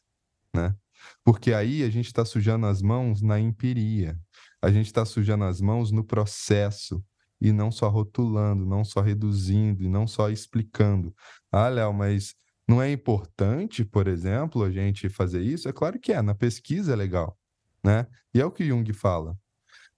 né? 0.53 0.75
Porque 1.23 1.53
aí 1.53 1.83
a 1.83 1.89
gente 1.89 2.07
está 2.07 2.23
sujando 2.23 2.65
as 2.65 2.81
mãos 2.81 3.21
na 3.21 3.39
empiria, 3.39 4.17
a 4.61 4.71
gente 4.71 4.85
está 4.85 5.05
sujando 5.05 5.43
as 5.43 5.59
mãos 5.59 5.91
no 5.91 6.03
processo 6.03 7.03
e 7.41 7.51
não 7.51 7.71
só 7.71 7.89
rotulando, 7.89 8.65
não 8.65 8.85
só 8.85 9.01
reduzindo 9.01 9.83
e 9.83 9.89
não 9.89 10.07
só 10.07 10.29
explicando. 10.29 11.13
Ah, 11.51 11.67
Léo, 11.67 11.93
mas 11.93 12.35
não 12.67 12.81
é 12.81 12.89
importante, 12.91 13.83
por 13.83 14.07
exemplo, 14.07 14.63
a 14.63 14.71
gente 14.71 15.09
fazer 15.09 15.41
isso? 15.41 15.67
É 15.67 15.73
claro 15.73 15.99
que 15.99 16.13
é, 16.13 16.21
na 16.21 16.33
pesquisa 16.33 16.93
é 16.93 16.95
legal, 16.95 17.37
né? 17.83 18.07
E 18.33 18.39
é 18.39 18.45
o 18.45 18.51
que 18.51 18.65
Jung 18.65 18.91
fala. 18.93 19.37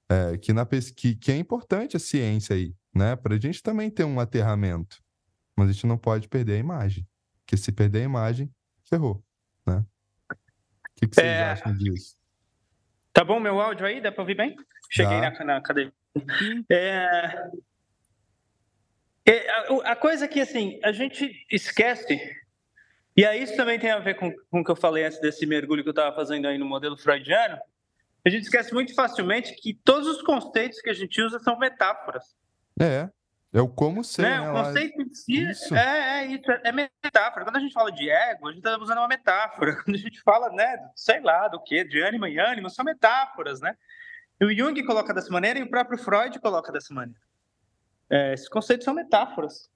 É, 0.10 0.38
que, 0.38 0.53
na 0.53 0.65
pesqui... 0.65 1.15
que 1.15 1.31
é 1.31 1.38
importante 1.38 1.95
a 1.95 1.99
ciência 1.99 2.55
aí, 2.55 2.75
né? 2.93 3.15
Para 3.15 3.36
a 3.36 3.39
gente 3.39 3.62
também 3.62 3.89
ter 3.89 4.03
um 4.03 4.19
aterramento. 4.19 4.97
Mas 5.55 5.69
a 5.69 5.71
gente 5.71 5.88
não 5.88 5.97
pode 5.97 6.27
perder 6.27 6.53
a 6.53 6.60
imagem. 6.60 7.08
Porque 7.45 7.58
se 7.58 7.71
perder 7.71 8.01
a 8.01 8.05
imagem, 8.05 8.51
ferrou, 8.88 9.24
né? 9.65 9.86
O 10.32 10.36
que, 10.95 11.08
que 11.08 11.15
vocês 11.15 11.28
é... 11.28 11.43
acham 11.43 11.76
disso? 11.76 12.15
Tá 13.12 13.24
bom 13.24 13.39
meu 13.39 13.60
áudio 13.60 13.86
aí? 13.86 14.02
Dá 14.02 14.12
para 14.12 14.21
ouvir 14.21 14.36
bem? 14.36 14.56
Cheguei 14.91 15.19
na, 15.19 15.32
na 15.43 15.62
cadeira. 15.62 15.91
É... 16.69 17.50
É, 19.28 19.50
a, 19.50 19.91
a, 19.91 19.95
coisa 19.95 20.28
que, 20.28 20.39
assim, 20.39 20.80
a 20.84 20.91
gente 20.91 21.45
esquece, 21.52 22.19
e 23.17 23.26
aí 23.26 23.41
isso 23.41 23.58
também 23.58 23.80
tem 23.80 23.89
a 23.89 23.98
ver 23.98 24.13
com, 24.15 24.32
com 24.52 24.60
o 24.60 24.63
que 24.63 24.69
eu 24.69 24.76
falei 24.76 25.04
antes 25.04 25.19
desse 25.19 25.48
mergulho 25.48 25.82
que 25.82 25.89
eu 25.89 25.93
estava 25.93 26.15
fazendo 26.15 26.48
aí 26.48 26.60
no 26.60 26.65
modelo 26.65 26.95
freudiano, 26.95 27.58
a 28.24 28.30
gente 28.30 28.43
esquece 28.43 28.71
muito 28.71 28.93
facilmente 28.93 29.56
que 29.56 29.74
todos 29.74 30.08
os 30.08 30.21
conceitos 30.21 30.80
que 30.80 30.91
a 30.91 30.93
gente 30.93 31.19
usa 31.19 31.39
são 31.39 31.58
metáforas. 31.58 32.36
É, 32.80 33.10
É 33.56 33.62
o 33.62 33.70
como 33.70 34.04
ser, 34.04 34.24
né? 34.24 34.41
né? 34.41 34.50
O 34.50 34.54
conceito 34.54 35.02
em 35.02 35.10
si 35.13 35.50
isso. 35.50 35.74
É, 35.74 36.24
é 36.24 36.26
isso, 36.26 36.44
é 36.52 36.74
metáfora. 36.74 37.46
Quando 37.46 37.56
a 37.56 37.60
gente 37.62 37.72
fala 37.72 37.89
de 37.89 38.10
ego, 38.10 38.50
a 38.50 38.52
gente 38.52 38.58
está 38.58 38.78
usando 38.78 38.98
uma 38.98 39.08
metáfora. 39.08 39.78
Quando 39.82 39.96
a 39.96 40.00
gente 40.00 40.22
fala, 40.24 40.50
né, 40.50 40.78
sei 40.94 41.22
lá, 41.22 41.48
do 41.48 41.63
que, 41.63 41.86
de 41.86 42.02
ânima 42.02 42.28
e 42.28 42.38
ânimo, 42.38 42.70
são 42.70 42.84
metáforas, 42.84 43.62
né? 43.62 43.74
E 44.41 44.44
o 44.44 44.54
Jung 44.54 44.84
coloca 44.84 45.13
dessa 45.13 45.32
maneira 45.32 45.58
e 45.58 45.63
o 45.63 45.70
próprio 45.70 45.98
Freud 45.98 46.38
coloca 46.41 46.70
dessa 46.70 46.94
maneira. 46.94 47.18
É, 48.10 48.34
esses 48.34 48.50
conceitos 48.50 48.84
são 48.84 48.94
metáforas. 48.94 49.72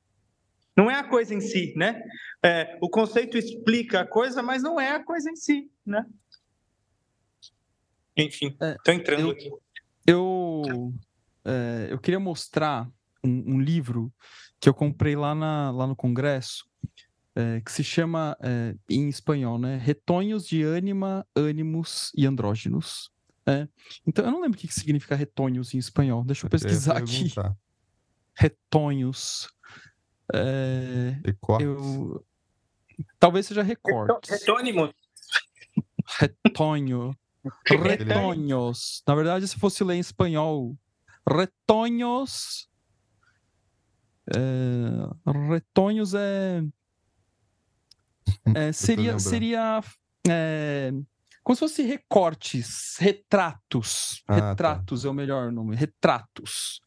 Não 0.76 0.92
é 0.92 0.96
a 0.96 1.04
coisa 1.08 1.34
em 1.34 1.39
si, 1.39 1.74
né? 1.78 2.04
É, 2.44 2.78
o 2.82 2.89
conceito 2.89 3.38
explica 3.38 4.02
a 4.02 4.06
coisa, 4.06 4.44
mas 4.44 4.62
não 4.62 4.78
é 4.78 4.92
a 4.92 5.02
coisa 5.02 5.32
em 5.32 5.38
si, 5.38 5.72
né? 5.86 6.06
Enfim, 8.18 8.48
estou 8.48 8.94
é, 8.94 8.94
entrando 8.94 9.22
eu, 9.22 9.30
aqui. 9.30 9.50
Eu, 10.06 10.94
é, 11.46 11.88
eu 11.94 11.98
queria 11.98 12.20
mostrar 12.20 12.86
um, 13.23 13.55
um, 13.55 13.60
livro 13.60 14.13
que 14.60 14.69
eu 14.69 14.73
comprei 14.73 15.15
lá, 15.15 15.34
na, 15.34 15.71
lá 15.71 15.88
no 15.88 15.95
Congresso, 15.95 16.65
é, 17.36 17.62
que 17.62 17.71
se 17.71 17.84
chama, 17.84 18.38
é, 18.41 18.75
em 18.89 19.08
espanhol, 19.10 19.58
né? 19.58 19.77
Retonhos 19.77 20.45
de 20.45 20.63
ânima, 20.63 21.25
ânimos 21.36 22.12
e 22.15 22.25
andrógenos. 22.25 23.12
É. 23.45 23.67
Então, 24.05 24.25
eu 24.25 24.32
não 24.32 24.41
lembro 24.41 24.58
o 24.58 24.62
que 24.62 24.67
significa 24.67 25.15
retonhos 25.15 25.73
em 25.73 25.77
espanhol. 25.77 26.23
Deixa 26.23 26.45
eu 26.45 26.49
pesquisar 26.49 26.97
eu 26.97 27.03
aqui. 27.03 27.34
Retonhos. 28.36 29.49
É, 30.34 31.15
eu... 31.60 32.23
Talvez 33.17 33.47
seja 33.47 33.63
recortes. 33.63 34.29
Retônimo. 34.29 34.93
Retonho. 36.19 37.15
Retonhos. 37.65 39.03
Na 39.08 39.15
verdade, 39.15 39.47
se 39.47 39.58
fosse 39.58 39.84
ler 39.84 39.95
em 39.95 39.99
espanhol, 39.99 40.77
retonhos. 41.27 42.68
É, 44.36 45.52
retonhos 45.52 46.13
é. 46.13 46.63
é 48.56 48.72
seria 48.72 49.18
seria 49.18 49.82
é, 50.28 50.92
como 51.44 51.56
se 51.56 51.60
fosse 51.62 51.82
recortes, 51.84 52.96
retratos. 53.00 54.22
Ah, 54.28 54.39
tá. 54.39 54.50
retratos 54.50 55.02
tá. 55.02 55.08
é 55.08 55.12
o 55.12 55.13
melhor 55.13 55.52
nome. 55.52 55.76
Retratos. 55.76 56.80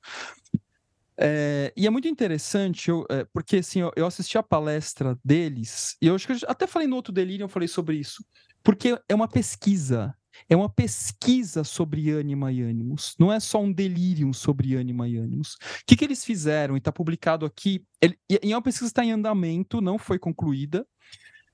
É, 1.17 1.73
e 1.77 1.87
é 1.87 1.91
muito 1.91 2.09
interessante, 2.09 2.89
eu, 2.89 3.07
é, 3.11 3.25
porque 3.33 3.57
assim, 3.57 3.81
eu, 3.81 3.93
eu, 3.95 4.07
assisti 4.07 4.39
a 4.39 4.43
palestra 4.43 5.19
deles, 5.25 5.97
e 6.01 6.07
eu 6.07 6.15
acho 6.15 6.27
que 6.27 6.33
eu 6.33 6.39
até 6.49 6.67
falei 6.67 6.89
no 6.89 6.97
outro 6.97 7.13
delírio, 7.13 7.45
eu 7.45 7.49
falei 7.49 7.69
sobre 7.69 7.97
isso, 7.97 8.25
porque 8.63 8.99
é 9.09 9.15
uma 9.15 9.29
pesquisa, 9.29 10.15
é 10.49 10.57
uma 10.57 10.69
pesquisa 10.69 11.65
sobre 11.65 12.11
ânima 12.11 12.53
e 12.53 12.63
ânimos, 12.63 13.15
não 13.19 13.33
é 13.33 13.41
só 13.41 13.61
um 13.61 13.73
delírio 13.73 14.33
sobre 14.33 14.75
ânima 14.75 15.09
e 15.09 15.17
ânimos. 15.17 15.55
O 15.55 15.59
que, 15.87 15.97
que 15.97 16.05
eles 16.05 16.25
fizeram, 16.25 16.75
e 16.75 16.79
está 16.79 16.93
publicado 16.93 17.47
aqui, 17.47 17.85
ele, 18.01 18.19
e 18.29 18.53
é 18.53 18.57
uma 18.57 18.63
pesquisa 18.63 18.87
que 18.87 18.93
está 18.93 19.05
em 19.05 19.13
andamento, 19.13 19.81
não 19.81 19.99
foi 19.99 20.19
concluída. 20.19 20.87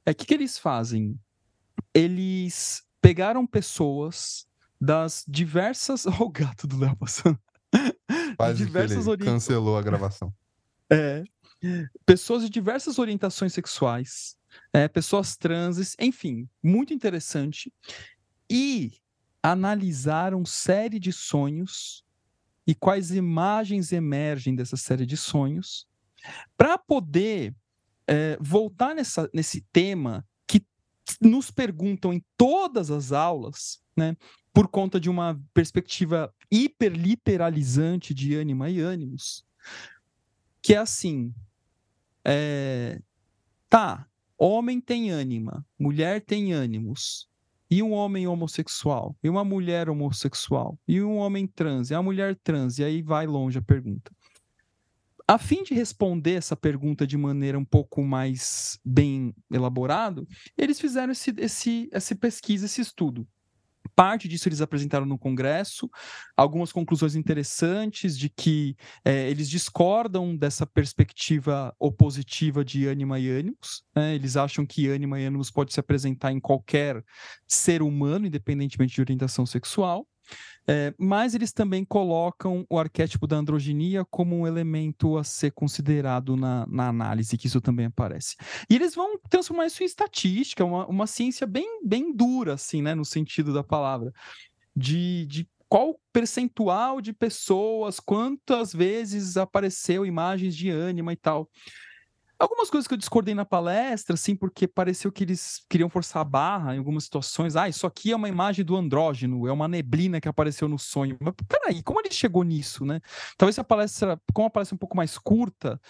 É, 0.04 0.12
o 0.12 0.14
que, 0.14 0.24
que 0.24 0.34
eles 0.34 0.58
fazem? 0.58 1.18
Eles 1.92 2.82
pegaram 3.00 3.46
pessoas 3.46 4.46
das 4.80 5.24
diversas. 5.26 6.06
Olha 6.06 6.22
o 6.22 6.30
gato 6.30 6.66
do 6.66 6.78
Léo 6.78 6.96
passando. 6.96 7.38
Quase 8.36 8.64
diversas 8.64 9.06
ele 9.06 9.24
cancelou 9.24 9.76
a 9.76 9.82
gravação. 9.82 10.32
É. 10.90 11.22
Pessoas 12.06 12.42
de 12.42 12.50
diversas 12.50 12.98
orientações 12.98 13.52
sexuais, 13.52 14.36
é, 14.72 14.86
pessoas 14.86 15.36
trans, 15.36 15.96
enfim, 15.98 16.48
muito 16.62 16.94
interessante. 16.94 17.72
E 18.50 18.92
analisaram 19.42 20.44
série 20.44 20.98
de 20.98 21.12
sonhos 21.12 22.04
e 22.66 22.74
quais 22.74 23.11
imagens 23.11 23.92
emergem 23.92 24.54
dessa 24.54 24.76
série 24.76 25.06
de 25.06 25.16
sonhos 25.16 25.87
para 26.56 26.76
poder 26.76 27.54
é, 28.06 28.37
voltar 28.40 28.94
nessa, 28.94 29.30
nesse 29.32 29.61
tema 29.72 30.26
que 30.46 30.64
nos 31.20 31.50
perguntam 31.50 32.12
em 32.12 32.22
todas 32.37 32.90
as 32.90 33.12
aulas, 33.12 33.80
né? 33.96 34.16
por 34.52 34.68
conta 34.68 34.98
de 34.98 35.08
uma 35.08 35.40
perspectiva 35.54 36.34
hiperliteralizante 36.50 38.12
de 38.12 38.34
ânima 38.34 38.68
e 38.68 38.80
ânimos, 38.80 39.46
que 40.61 40.74
é 40.74 40.78
assim, 40.78 41.32
é, 42.24 43.00
tá, 43.68 44.08
homem 44.37 44.80
tem 44.80 45.11
ânima, 45.11 45.64
mulher 45.78 46.20
tem 46.20 46.52
ânimos, 46.52 47.28
e 47.70 47.83
um 47.83 47.92
homem 47.92 48.26
homossexual, 48.26 49.16
e 49.22 49.28
uma 49.28 49.44
mulher 49.44 49.90
homossexual, 49.90 50.78
e 50.87 51.02
um 51.02 51.16
homem 51.16 51.46
trans, 51.46 51.90
e 51.90 51.94
a 51.94 52.02
mulher 52.02 52.37
trans, 52.42 52.78
e 52.78 52.85
aí 52.85 53.02
vai 53.02 53.26
longe 53.26 53.59
a 53.59 53.62
pergunta. 53.62 54.11
A 55.26 55.37
fim 55.37 55.62
de 55.62 55.74
responder 55.74 56.35
essa 56.35 56.57
pergunta 56.57 57.07
de 57.07 57.18
maneira 57.18 57.59
um 57.59 57.64
pouco 57.64 58.02
mais 58.02 58.78
bem 58.83 59.35
elaborado, 59.52 60.26
eles 60.57 60.81
fizeram 60.81 61.12
esse, 61.12 61.35
esse, 61.37 61.88
essa 61.92 62.16
pesquisa, 62.16 62.64
esse 62.64 62.81
estudo. 62.81 63.28
Parte 63.94 64.28
disso 64.28 64.48
eles 64.48 64.60
apresentaram 64.60 65.04
no 65.04 65.18
Congresso, 65.18 65.90
algumas 66.36 66.70
conclusões 66.70 67.16
interessantes 67.16 68.16
de 68.16 68.28
que 68.28 68.76
é, 69.04 69.28
eles 69.28 69.48
discordam 69.50 70.36
dessa 70.36 70.64
perspectiva 70.66 71.74
opositiva 71.80 72.64
de 72.64 72.86
ânima 72.86 73.18
e 73.18 73.28
ânimos. 73.28 73.82
Né? 73.94 74.14
Eles 74.14 74.36
acham 74.36 74.64
que 74.64 74.88
ânima 74.88 75.20
e 75.20 75.24
ânimos 75.24 75.50
pode 75.50 75.72
se 75.72 75.80
apresentar 75.80 76.30
em 76.32 76.38
qualquer 76.38 77.02
ser 77.46 77.82
humano, 77.82 78.26
independentemente 78.26 78.94
de 78.94 79.00
orientação 79.00 79.44
sexual. 79.44 80.06
É, 80.70 80.92
mas 80.98 81.35
eles 81.35 81.50
também 81.50 81.83
colocam 81.83 82.66
o 82.68 82.78
arquétipo 82.78 83.26
da 83.26 83.37
androginia 83.37 84.04
como 84.04 84.37
um 84.37 84.46
elemento 84.46 85.16
a 85.16 85.24
ser 85.24 85.50
considerado 85.52 86.37
na, 86.37 86.66
na 86.66 86.88
análise, 86.88 87.38
que 87.38 87.46
isso 87.46 87.61
também 87.61 87.87
aparece. 87.87 88.37
E 88.68 88.74
eles 88.74 88.94
vão 88.94 89.18
transformar 89.31 89.66
isso 89.66 89.83
em 89.83 89.87
estatística, 89.87 90.62
uma, 90.62 90.87
uma 90.87 91.07
ciência 91.07 91.46
bem, 91.46 91.81
bem 91.83 92.14
dura, 92.14 92.54
assim, 92.54 92.83
né, 92.83 92.94
no 92.94 93.04
sentido 93.04 93.54
da 93.54 93.64
palavra, 93.64 94.12
de, 94.76 95.24
de 95.26 95.48
qual 95.70 95.98
percentual 96.12 97.00
de 97.00 97.14
pessoas, 97.14 97.98
quantas 97.98 98.70
vezes 98.72 99.38
apareceu 99.38 100.04
imagens 100.04 100.54
de 100.54 100.68
ânima 100.68 101.14
e 101.14 101.16
tal. 101.16 101.48
Algumas 102.38 102.70
coisas 102.70 102.87
que 102.87 102.94
eu 102.94 102.98
discordei 102.98 103.35
na 103.35 103.44
palestra, 103.44 104.14
assim, 104.14 104.37
porque 104.37 104.68
pareceu 104.68 105.11
que 105.11 105.24
eles 105.24 105.64
queriam 105.68 105.90
forçar 105.90 106.22
a 106.22 106.24
barra 106.24 106.74
em 106.74 106.79
algumas 106.79 107.03
situações. 107.05 107.57
Ah, 107.57 107.68
isso 107.68 107.85
aqui 107.85 108.12
é 108.12 108.16
uma 108.16 108.29
imagem 108.29 108.64
do 108.64 108.77
andrógeno, 108.77 109.48
é 109.48 109.53
uma 109.53 109.66
neblina 109.66 110.20
que 110.20 110.29
apareceu 110.29 110.68
no 110.68 110.79
sonho. 110.79 111.16
Mas 111.20 111.35
peraí, 111.48 111.83
como 111.83 112.01
ele 112.01 112.12
chegou 112.12 112.44
nisso, 112.44 112.85
né? 112.85 113.01
Talvez 113.37 113.59
a 113.59 113.64
palestra, 113.64 114.20
como 114.33 114.46
a 114.46 114.51
palestra 114.51 114.74
é 114.74 114.77
um 114.77 114.79
pouco 114.79 114.96
mais 114.96 115.18
curta, 115.18 115.81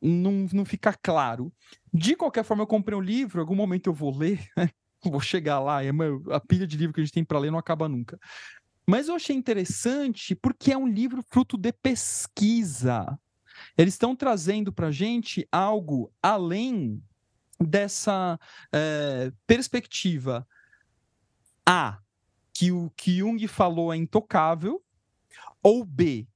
não, 0.00 0.46
não 0.52 0.64
fica 0.64 0.92
claro. 0.94 1.52
De 1.92 2.16
qualquer 2.16 2.44
forma, 2.44 2.62
eu 2.62 2.66
comprei 2.66 2.96
um 2.96 3.02
livro, 3.02 3.38
em 3.38 3.42
algum 3.42 3.54
momento 3.54 3.88
eu 3.88 3.94
vou 3.94 4.16
ler, 4.16 4.40
né? 4.56 4.70
vou 5.04 5.20
chegar 5.20 5.60
lá, 5.60 5.84
é 5.84 5.90
a 6.30 6.40
pilha 6.40 6.66
de 6.66 6.78
livro 6.78 6.94
que 6.94 7.00
a 7.02 7.04
gente 7.04 7.12
tem 7.12 7.24
para 7.24 7.38
ler 7.38 7.50
não 7.50 7.58
acaba 7.58 7.86
nunca. 7.86 8.18
Mas 8.86 9.08
eu 9.08 9.14
achei 9.14 9.36
interessante 9.36 10.34
porque 10.34 10.72
é 10.72 10.78
um 10.78 10.86
livro 10.86 11.22
fruto 11.30 11.58
de 11.58 11.72
pesquisa. 11.72 13.18
Eles 13.76 13.94
estão 13.94 14.14
trazendo 14.14 14.72
para 14.72 14.88
a 14.88 14.92
gente 14.92 15.46
algo 15.50 16.12
além 16.22 17.02
dessa 17.60 18.38
é, 18.72 19.32
perspectiva. 19.46 20.46
A, 21.66 21.98
que 22.52 22.70
o 22.70 22.90
que 22.90 23.18
Jung 23.18 23.46
falou 23.48 23.92
é 23.92 23.96
intocável, 23.96 24.82
ou 25.62 25.84
B, 25.84 26.26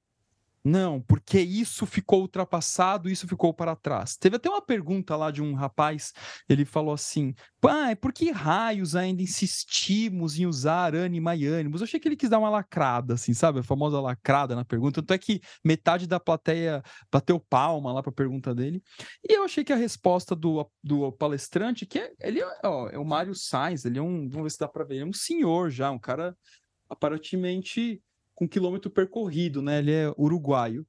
não, 0.68 1.00
porque 1.00 1.40
isso 1.40 1.86
ficou 1.86 2.20
ultrapassado, 2.20 3.08
isso 3.08 3.26
ficou 3.26 3.54
para 3.54 3.74
trás. 3.74 4.16
Teve 4.16 4.36
até 4.36 4.50
uma 4.50 4.60
pergunta 4.60 5.16
lá 5.16 5.30
de 5.30 5.40
um 5.42 5.54
rapaz, 5.54 6.12
ele 6.46 6.66
falou 6.66 6.92
assim: 6.92 7.34
pai, 7.58 7.96
por 7.96 8.12
que 8.12 8.30
raios 8.30 8.94
ainda 8.94 9.22
insistimos 9.22 10.38
em 10.38 10.44
usar 10.46 10.94
ânima 10.94 11.34
e 11.34 11.46
ânimos? 11.46 11.80
Eu 11.80 11.86
achei 11.86 11.98
que 11.98 12.06
ele 12.06 12.16
quis 12.16 12.28
dar 12.28 12.38
uma 12.38 12.50
lacrada, 12.50 13.14
assim, 13.14 13.32
sabe? 13.32 13.60
A 13.60 13.62
famosa 13.62 13.98
lacrada 13.98 14.54
na 14.54 14.64
pergunta. 14.64 15.00
Tanto 15.00 15.14
é 15.14 15.18
que 15.18 15.40
metade 15.64 16.06
da 16.06 16.20
plateia 16.20 16.82
bateu 17.10 17.40
palma 17.40 17.90
lá 17.90 18.02
para 18.02 18.10
a 18.10 18.14
pergunta 18.14 18.54
dele. 18.54 18.82
E 19.26 19.32
eu 19.34 19.44
achei 19.44 19.64
que 19.64 19.72
a 19.72 19.76
resposta 19.76 20.36
do, 20.36 20.70
do 20.84 21.10
palestrante, 21.12 21.86
que 21.86 21.98
é, 21.98 22.12
ele 22.20 22.42
ó, 22.62 22.90
é 22.90 22.98
o 22.98 23.04
Mário 23.06 23.34
Sainz, 23.34 23.86
ele 23.86 23.98
é 23.98 24.02
um, 24.02 24.28
vamos 24.28 24.42
ver 24.42 24.50
se 24.50 24.58
dá 24.58 24.68
para 24.68 24.84
ver, 24.84 24.96
ele 24.96 25.04
é 25.04 25.06
um 25.06 25.14
senhor 25.14 25.70
já, 25.70 25.90
um 25.90 25.98
cara 25.98 26.36
aparentemente 26.90 28.02
com 28.38 28.48
quilômetro 28.48 28.88
percorrido, 28.88 29.60
né? 29.60 29.80
Ele 29.80 29.92
é 29.92 30.14
uruguaio. 30.16 30.86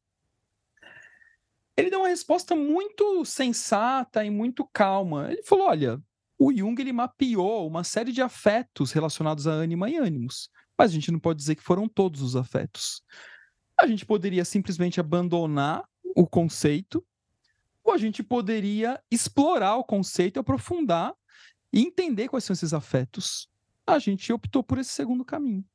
Ele 1.76 1.90
deu 1.90 2.02
uma 2.02 2.08
resposta 2.08 2.56
muito 2.56 3.26
sensata 3.26 4.24
e 4.24 4.30
muito 4.30 4.70
calma. 4.72 5.32
Ele 5.32 5.42
falou: 5.42 5.68
olha, 5.68 6.00
o 6.38 6.56
Jung 6.56 6.80
ele 6.80 6.94
mapeou 6.94 7.68
uma 7.68 7.84
série 7.84 8.12
de 8.12 8.22
afetos 8.22 8.92
relacionados 8.92 9.48
a 9.48 9.52
ânima 9.52 9.90
e 9.90 9.98
ânimos, 9.98 10.52
mas 10.78 10.92
a 10.92 10.94
gente 10.94 11.12
não 11.12 11.20
pode 11.20 11.40
dizer 11.40 11.56
que 11.56 11.64
foram 11.64 11.88
todos 11.88 12.22
os 12.22 12.36
afetos. 12.36 13.02
A 13.82 13.88
gente 13.88 14.06
poderia 14.06 14.46
simplesmente 14.46 15.00
abandonar 15.00 15.84
o 16.16 16.28
conceito, 16.28 17.04
ou 17.84 17.92
a 17.92 17.98
gente 17.98 18.22
poderia 18.22 19.02
explorar 19.10 19.76
o 19.78 19.84
conceito, 19.84 20.40
aprofundar 20.40 21.16
e 21.74 21.82
entender 21.82 22.28
quais 22.28 22.44
são 22.44 22.54
esses 22.54 22.76
afetos. 22.76 23.50
A 23.88 23.98
gente 23.98 24.32
optou 24.32 24.64
por 24.64 24.78
esse 24.78 24.92
segundo 24.92 25.26
caminho. 25.26 25.66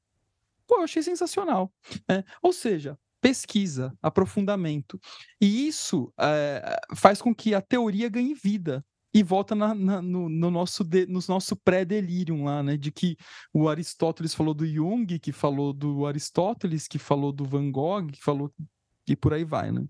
Pô, 0.67 0.77
eu 0.77 0.83
achei 0.85 1.03
sensacional. 1.03 1.73
É, 2.11 2.25
ou 2.43 2.53
seja, 2.53 2.99
pesquisa, 3.21 3.97
aprofundamento. 4.03 5.01
E 5.41 5.67
isso 5.67 6.13
é, 6.19 6.79
faz 6.95 7.23
com 7.23 7.35
que 7.35 7.55
a 7.55 7.61
teoria 7.61 8.09
ganhe 8.09 8.35
vida 8.35 8.85
e 9.15 9.23
volta 9.23 9.55
na, 9.55 9.75
na, 9.75 10.03
no, 10.03 10.29
no, 10.29 10.51
nosso 10.51 10.85
no 11.09 11.21
nosso 11.29 11.55
pré-delírio 11.57 12.43
lá, 12.43 12.63
né? 12.63 12.77
De 12.77 12.91
que 12.91 13.17
o 13.53 13.69
Aristóteles 13.69 14.35
falou 14.35 14.53
do 14.53 14.67
Jung, 14.67 15.19
que 15.21 15.33
falou 15.33 15.73
do 15.73 16.05
Aristóteles, 16.05 16.89
que 16.89 16.99
falou 16.99 17.33
do 17.33 17.45
Van 17.45 17.71
Gogh, 17.71 18.09
que 18.09 18.23
falou 18.23 18.53
e 19.09 19.15
por 19.15 19.33
aí 19.33 19.45
vai, 19.45 19.71
né? 19.71 19.87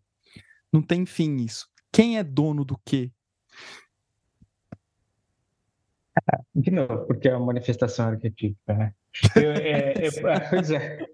Não 0.73 0.83
tem 0.83 1.07
fim 1.07 1.37
isso. 1.37 1.67
Quem 1.91 2.19
é 2.19 2.25
dono 2.25 2.65
do 2.65 2.79
quê? 2.85 3.11
De 6.55 6.71
novo, 6.71 7.07
porque 7.07 7.29
é 7.29 7.37
uma 7.37 7.47
manifestação 7.47 8.09
arquetípica, 8.09 8.75
né? 8.75 8.95
Eu, 9.37 9.53
é, 9.53 9.92
é, 9.92 10.11
pois 10.50 10.70
é. 10.70 11.07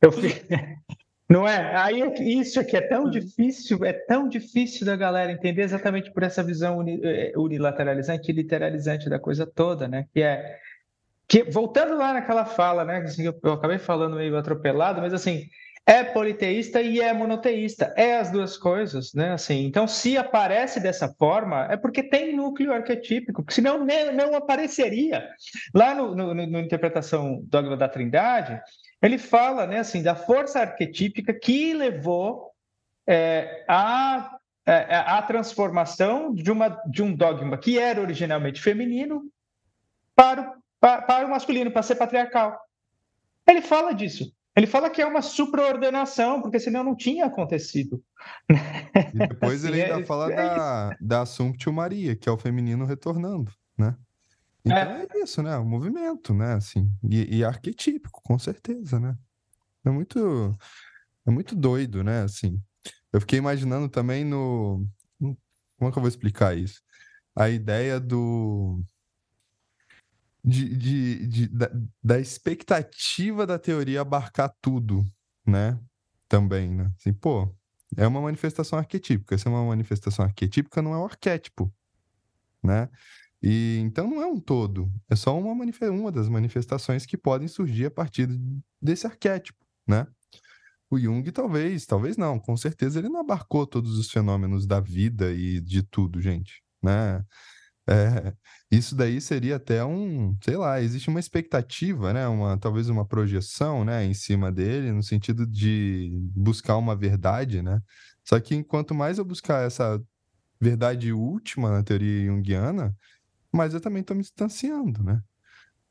Eu, 0.00 0.10
não 1.28 1.46
é? 1.46 1.76
Aí 1.76 2.02
é 2.02 2.22
isso 2.22 2.60
aqui 2.60 2.76
é 2.76 2.80
tão 2.80 3.08
difícil, 3.08 3.84
é 3.84 3.92
tão 3.92 4.28
difícil 4.28 4.86
da 4.86 4.96
galera 4.96 5.32
entender 5.32 5.62
exatamente 5.62 6.12
por 6.12 6.22
essa 6.22 6.42
visão 6.42 6.84
é, 7.02 7.32
unilateralizante 7.36 8.30
e 8.30 8.34
literalizante 8.34 9.08
da 9.08 9.18
coisa 9.18 9.46
toda, 9.46 9.88
né? 9.88 10.06
Que 10.12 10.22
é 10.22 10.58
que 11.26 11.42
voltando 11.44 11.96
lá 11.96 12.12
naquela 12.12 12.44
fala, 12.44 12.84
né? 12.84 12.98
Assim, 12.98 13.24
eu, 13.24 13.38
eu 13.42 13.52
acabei 13.54 13.78
falando 13.78 14.16
meio 14.16 14.36
atropelado, 14.36 15.00
mas 15.00 15.14
assim 15.14 15.48
é 15.86 16.02
politeísta 16.02 16.80
e 16.80 17.00
é 17.00 17.12
monoteísta, 17.12 17.92
é 17.96 18.16
as 18.16 18.30
duas 18.30 18.56
coisas, 18.56 19.12
né? 19.12 19.32
Assim, 19.32 19.66
então, 19.66 19.86
se 19.86 20.16
aparece 20.16 20.80
dessa 20.80 21.08
forma, 21.18 21.66
é 21.70 21.76
porque 21.76 22.02
tem 22.02 22.34
núcleo 22.34 22.72
arquetípico, 22.72 23.42
porque 23.42 23.54
senão 23.54 23.84
nem, 23.84 24.12
não 24.14 24.34
apareceria. 24.34 25.28
Lá 25.74 25.94
no, 25.94 26.14
no, 26.14 26.34
no 26.34 26.60
interpretação 26.60 27.42
dogma 27.44 27.76
da 27.76 27.88
Trindade, 27.88 28.58
ele 29.02 29.18
fala, 29.18 29.66
né, 29.66 29.80
assim, 29.80 30.02
da 30.02 30.14
força 30.14 30.60
arquetípica 30.60 31.34
que 31.34 31.74
levou 31.74 32.50
é, 33.06 33.64
a 33.68 34.38
é, 34.66 34.96
a 34.96 35.20
transformação 35.20 36.34
de, 36.34 36.50
uma, 36.50 36.68
de 36.86 37.02
um 37.02 37.14
dogma 37.14 37.58
que 37.58 37.78
era 37.78 38.00
originalmente 38.00 38.62
feminino 38.62 39.30
para, 40.16 40.54
para, 40.80 41.02
para 41.02 41.26
o 41.26 41.30
masculino, 41.30 41.70
para 41.70 41.82
ser 41.82 41.96
patriarcal. 41.96 42.58
Ele 43.46 43.60
fala 43.60 43.92
disso. 43.92 44.32
Ele 44.56 44.66
fala 44.66 44.88
que 44.88 45.02
é 45.02 45.06
uma 45.06 45.20
supraordenação, 45.20 46.40
porque 46.40 46.60
senão 46.60 46.84
não 46.84 46.96
tinha 46.96 47.26
acontecido. 47.26 48.02
E 49.12 49.18
depois 49.18 49.64
assim, 49.64 49.74
ele 49.74 49.82
ainda 49.82 50.00
é, 50.00 50.04
fala 50.04 50.32
é 50.32 50.36
da, 50.36 50.96
da 51.00 51.22
Assumptio 51.22 51.72
Maria, 51.72 52.14
que 52.14 52.28
é 52.28 52.32
o 52.32 52.38
feminino 52.38 52.84
retornando, 52.84 53.52
né? 53.76 53.96
Então 54.64 54.76
é, 54.76 55.06
é 55.10 55.22
isso, 55.22 55.42
né? 55.42 55.56
O 55.58 55.64
movimento, 55.64 56.32
né? 56.32 56.54
Assim, 56.54 56.88
e, 57.02 57.38
e, 57.38 57.44
arquetípico, 57.44 58.22
com 58.22 58.38
certeza, 58.38 58.98
né? 58.98 59.16
É 59.84 59.90
muito, 59.90 60.56
é 61.26 61.30
muito 61.30 61.54
doido, 61.54 62.02
né? 62.02 62.22
Assim, 62.22 62.60
eu 63.12 63.20
fiquei 63.20 63.38
imaginando 63.38 63.88
também 63.88 64.24
no... 64.24 64.86
Como 65.20 65.90
é 65.90 65.92
que 65.92 65.98
eu 65.98 66.02
vou 66.02 66.08
explicar 66.08 66.56
isso? 66.56 66.80
A 67.36 67.50
ideia 67.50 68.00
do 68.00 68.80
de, 70.44 70.76
de, 70.76 71.26
de 71.26 71.48
da, 71.48 71.70
da, 72.02 72.20
expectativa 72.20 73.46
da 73.46 73.58
teoria 73.58 74.02
abarcar 74.02 74.54
tudo, 74.60 75.04
né? 75.46 75.78
Também, 76.28 76.70
né? 76.70 76.92
Assim, 76.98 77.12
pô, 77.12 77.48
é 77.96 78.06
uma 78.06 78.20
manifestação 78.20 78.78
arquetípica. 78.78 79.38
Se 79.38 79.48
é 79.48 79.50
uma 79.50 79.64
manifestação 79.64 80.24
arquetípica, 80.24 80.82
não 80.82 80.92
é 80.92 80.98
um 80.98 81.04
arquétipo, 81.04 81.72
né? 82.62 82.90
E 83.42 83.78
então 83.82 84.08
não 84.08 84.22
é 84.22 84.26
um 84.26 84.40
todo, 84.40 84.90
é 85.08 85.14
só 85.14 85.38
uma, 85.38 85.52
uma 85.52 86.12
das 86.12 86.28
manifestações 86.30 87.04
que 87.04 87.16
podem 87.16 87.46
surgir 87.46 87.86
a 87.86 87.90
partir 87.90 88.26
desse 88.80 89.06
arquétipo, 89.06 89.64
né? 89.86 90.06
O 90.90 90.98
Jung 90.98 91.30
talvez, 91.30 91.84
talvez 91.84 92.16
não, 92.16 92.38
com 92.38 92.56
certeza 92.56 92.98
ele 92.98 93.08
não 93.08 93.20
abarcou 93.20 93.66
todos 93.66 93.98
os 93.98 94.10
fenômenos 94.10 94.66
da 94.66 94.80
vida 94.80 95.32
e 95.32 95.60
de 95.60 95.82
tudo, 95.82 96.22
gente, 96.22 96.62
né? 96.82 97.22
É, 97.88 98.32
isso 98.70 98.94
daí 98.96 99.20
seria 99.20 99.56
até 99.56 99.84
um, 99.84 100.36
sei 100.42 100.56
lá, 100.56 100.80
existe 100.80 101.08
uma 101.08 101.20
expectativa, 101.20 102.12
né? 102.12 102.26
Uma, 102.28 102.58
talvez 102.58 102.88
uma 102.88 103.06
projeção, 103.06 103.84
né, 103.84 104.04
em 104.04 104.14
cima 104.14 104.50
dele, 104.50 104.90
no 104.92 105.02
sentido 105.02 105.46
de 105.46 106.10
buscar 106.34 106.76
uma 106.78 106.96
verdade, 106.96 107.62
né? 107.62 107.80
Só 108.24 108.40
que 108.40 108.54
enquanto 108.54 108.94
mais 108.94 109.18
eu 109.18 109.24
buscar 109.24 109.66
essa 109.66 110.00
verdade 110.60 111.12
última 111.12 111.70
na 111.70 111.82
teoria 111.82 112.26
junguiana, 112.26 112.96
mais 113.52 113.74
eu 113.74 113.80
também 113.80 114.00
estou 114.02 114.16
me 114.16 114.22
distanciando, 114.22 115.02
né? 115.02 115.22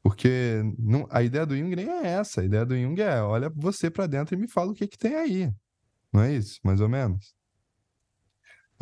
Porque 0.04 0.62
não, 0.78 1.08
a 1.12 1.24
ideia 1.24 1.46
do 1.46 1.56
Jung 1.58 1.76
nem 1.76 1.90
é 1.90 2.08
essa. 2.08 2.42
A 2.42 2.46
ideia 2.46 2.66
do 2.66 2.76
Jung 2.78 3.02
é, 3.02 3.22
olha 3.22 3.50
você 3.56 3.90
para 3.90 4.08
dentro 4.08 4.36
e 4.36 4.38
me 4.38 4.50
fala 4.50 4.72
o 4.72 4.76
que 4.76 4.88
que 4.88 4.98
tem 4.98 5.16
aí. 5.16 5.54
Não 6.14 6.22
é 6.22 6.34
isso, 6.34 6.60
mais 6.64 6.82
ou 6.82 6.90
menos? 6.90 7.36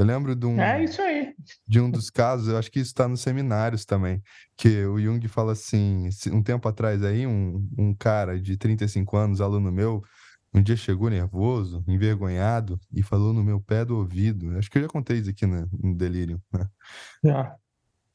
Eu 0.01 0.05
lembro 0.07 0.35
de 0.35 0.47
um, 0.47 0.59
é 0.59 0.83
isso 0.83 0.99
aí. 0.99 1.31
de 1.67 1.79
um 1.79 1.91
dos 1.91 2.09
casos, 2.09 2.47
eu 2.47 2.57
acho 2.57 2.71
que 2.71 2.79
isso 2.79 2.89
está 2.89 3.07
nos 3.07 3.21
seminários 3.21 3.85
também, 3.85 4.19
que 4.57 4.83
o 4.83 4.99
Jung 4.99 5.27
fala 5.27 5.51
assim, 5.51 6.09
um 6.31 6.41
tempo 6.41 6.67
atrás 6.67 7.03
aí, 7.03 7.27
um, 7.27 7.69
um 7.77 7.93
cara 7.93 8.41
de 8.41 8.57
35 8.57 9.15
anos, 9.15 9.41
aluno 9.41 9.71
meu, 9.71 10.01
um 10.51 10.59
dia 10.59 10.75
chegou 10.75 11.07
nervoso, 11.07 11.83
envergonhado, 11.87 12.79
e 12.91 13.03
falou 13.03 13.31
no 13.31 13.43
meu 13.43 13.61
pé 13.61 13.85
do 13.85 13.95
ouvido. 13.95 14.57
Acho 14.57 14.71
que 14.71 14.79
eu 14.79 14.81
já 14.81 14.87
contei 14.87 15.19
isso 15.19 15.29
aqui 15.29 15.45
né, 15.45 15.67
no 15.71 15.93
Delírio, 15.93 16.41
né? 16.51 16.67
Já. 17.23 17.55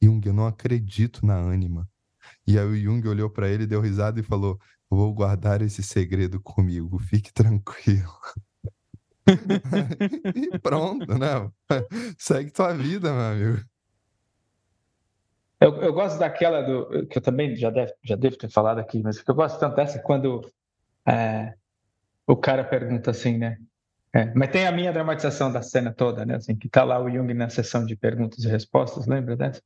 Jung, 0.03 0.27
eu 0.27 0.33
não 0.33 0.45
acredito 0.45 1.25
na 1.25 1.35
ânima. 1.35 1.87
E 2.45 2.59
aí 2.59 2.65
o 2.65 2.75
Jung 2.75 3.07
olhou 3.07 3.29
para 3.29 3.47
ele, 3.47 3.65
deu 3.65 3.79
risada 3.79 4.19
e 4.19 4.23
falou: 4.23 4.59
Vou 4.89 5.13
guardar 5.13 5.61
esse 5.61 5.81
segredo 5.81 6.41
comigo, 6.41 6.99
fique 6.99 7.31
tranquilo. 7.31 8.11
e 10.35 10.59
pronto, 10.59 11.17
né? 11.17 11.49
Segue 12.17 12.51
tua 12.51 12.73
vida, 12.73 13.11
meu 13.11 13.21
amigo. 13.21 13.65
Eu, 15.59 15.75
eu 15.81 15.93
gosto 15.93 16.19
daquela 16.19 16.61
do 16.61 17.07
que 17.07 17.17
eu 17.17 17.21
também 17.21 17.55
já, 17.55 17.69
deve, 17.69 17.93
já 18.03 18.15
devo 18.15 18.37
ter 18.37 18.49
falado 18.49 18.79
aqui, 18.79 19.01
mas 19.01 19.21
que 19.21 19.29
eu 19.29 19.35
gosto 19.35 19.59
tanto 19.59 19.75
dessa 19.75 19.99
quando 19.99 20.49
é, 21.05 21.53
o 22.27 22.35
cara 22.35 22.63
pergunta 22.63 23.11
assim, 23.11 23.37
né? 23.37 23.57
É, 24.13 24.33
mas 24.33 24.49
tem 24.49 24.65
a 24.65 24.71
minha 24.71 24.91
dramatização 24.93 25.51
da 25.51 25.61
cena 25.61 25.93
toda, 25.93 26.25
né? 26.25 26.35
Assim, 26.35 26.55
que 26.55 26.69
tá 26.69 26.83
lá 26.83 26.99
o 26.99 27.09
Jung 27.09 27.33
na 27.33 27.49
sessão 27.49 27.85
de 27.85 27.95
perguntas 27.95 28.43
e 28.43 28.47
respostas, 28.47 29.05
lembra 29.05 29.35
dessa? 29.35 29.61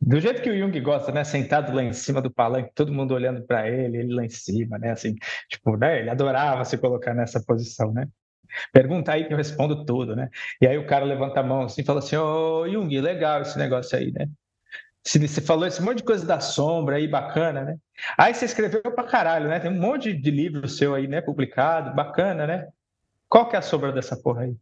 Do 0.00 0.20
jeito 0.20 0.42
que 0.42 0.50
o 0.50 0.58
Jung 0.58 0.78
gosta, 0.80 1.12
né? 1.12 1.22
Sentado 1.22 1.72
lá 1.74 1.82
em 1.82 1.92
cima 1.92 2.20
do 2.20 2.30
palanque, 2.30 2.72
todo 2.74 2.92
mundo 2.92 3.14
olhando 3.14 3.42
para 3.46 3.68
ele, 3.68 3.98
ele 3.98 4.14
lá 4.14 4.24
em 4.24 4.28
cima, 4.28 4.78
né? 4.78 4.90
Assim, 4.90 5.14
tipo, 5.48 5.76
né? 5.76 6.00
Ele 6.00 6.10
adorava 6.10 6.64
se 6.64 6.76
colocar 6.78 7.14
nessa 7.14 7.42
posição, 7.42 7.92
né? 7.92 8.08
Pergunta 8.72 9.12
aí 9.12 9.24
que 9.24 9.32
eu 9.32 9.36
respondo 9.36 9.84
tudo, 9.84 10.14
né? 10.16 10.30
E 10.60 10.66
aí 10.66 10.78
o 10.78 10.86
cara 10.86 11.04
levanta 11.04 11.40
a 11.40 11.42
mão 11.42 11.62
assim 11.62 11.82
e 11.82 11.84
fala 11.84 12.00
assim: 12.00 12.16
Ô 12.16 12.60
oh, 12.60 12.68
Jung, 12.68 13.00
legal 13.00 13.42
esse 13.42 13.58
negócio 13.58 13.98
aí, 13.98 14.12
né? 14.12 14.28
Você 15.04 15.40
falou 15.40 15.66
esse 15.66 15.80
monte 15.80 15.98
de 15.98 16.04
coisa 16.04 16.26
da 16.26 16.40
sombra 16.40 16.96
aí, 16.96 17.06
bacana, 17.06 17.62
né? 17.62 17.78
Aí 18.18 18.34
você 18.34 18.44
escreveu 18.44 18.82
pra 18.82 19.04
caralho, 19.04 19.48
né? 19.48 19.60
Tem 19.60 19.70
um 19.70 19.80
monte 19.80 20.12
de 20.12 20.30
livro 20.32 20.68
seu 20.68 20.94
aí, 20.94 21.06
né? 21.06 21.20
Publicado, 21.20 21.94
bacana, 21.94 22.44
né? 22.44 22.66
Qual 23.28 23.48
que 23.48 23.54
é 23.54 23.58
a 23.60 23.62
sombra 23.62 23.92
dessa 23.92 24.16
porra 24.16 24.42
aí? 24.42 24.56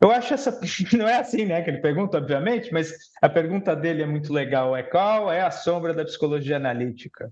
Eu 0.00 0.10
acho 0.10 0.32
essa. 0.32 0.58
Não 0.96 1.06
é 1.06 1.16
assim, 1.18 1.44
né? 1.44 1.62
Que 1.62 1.70
ele 1.70 1.82
pergunta, 1.82 2.16
obviamente, 2.16 2.72
mas 2.72 2.92
a 3.20 3.28
pergunta 3.28 3.76
dele 3.76 4.02
é 4.02 4.06
muito 4.06 4.32
legal. 4.32 4.74
É 4.74 4.82
qual 4.82 5.30
é 5.30 5.42
a 5.42 5.50
sombra 5.50 5.92
da 5.92 6.04
psicologia 6.04 6.56
analítica? 6.56 7.30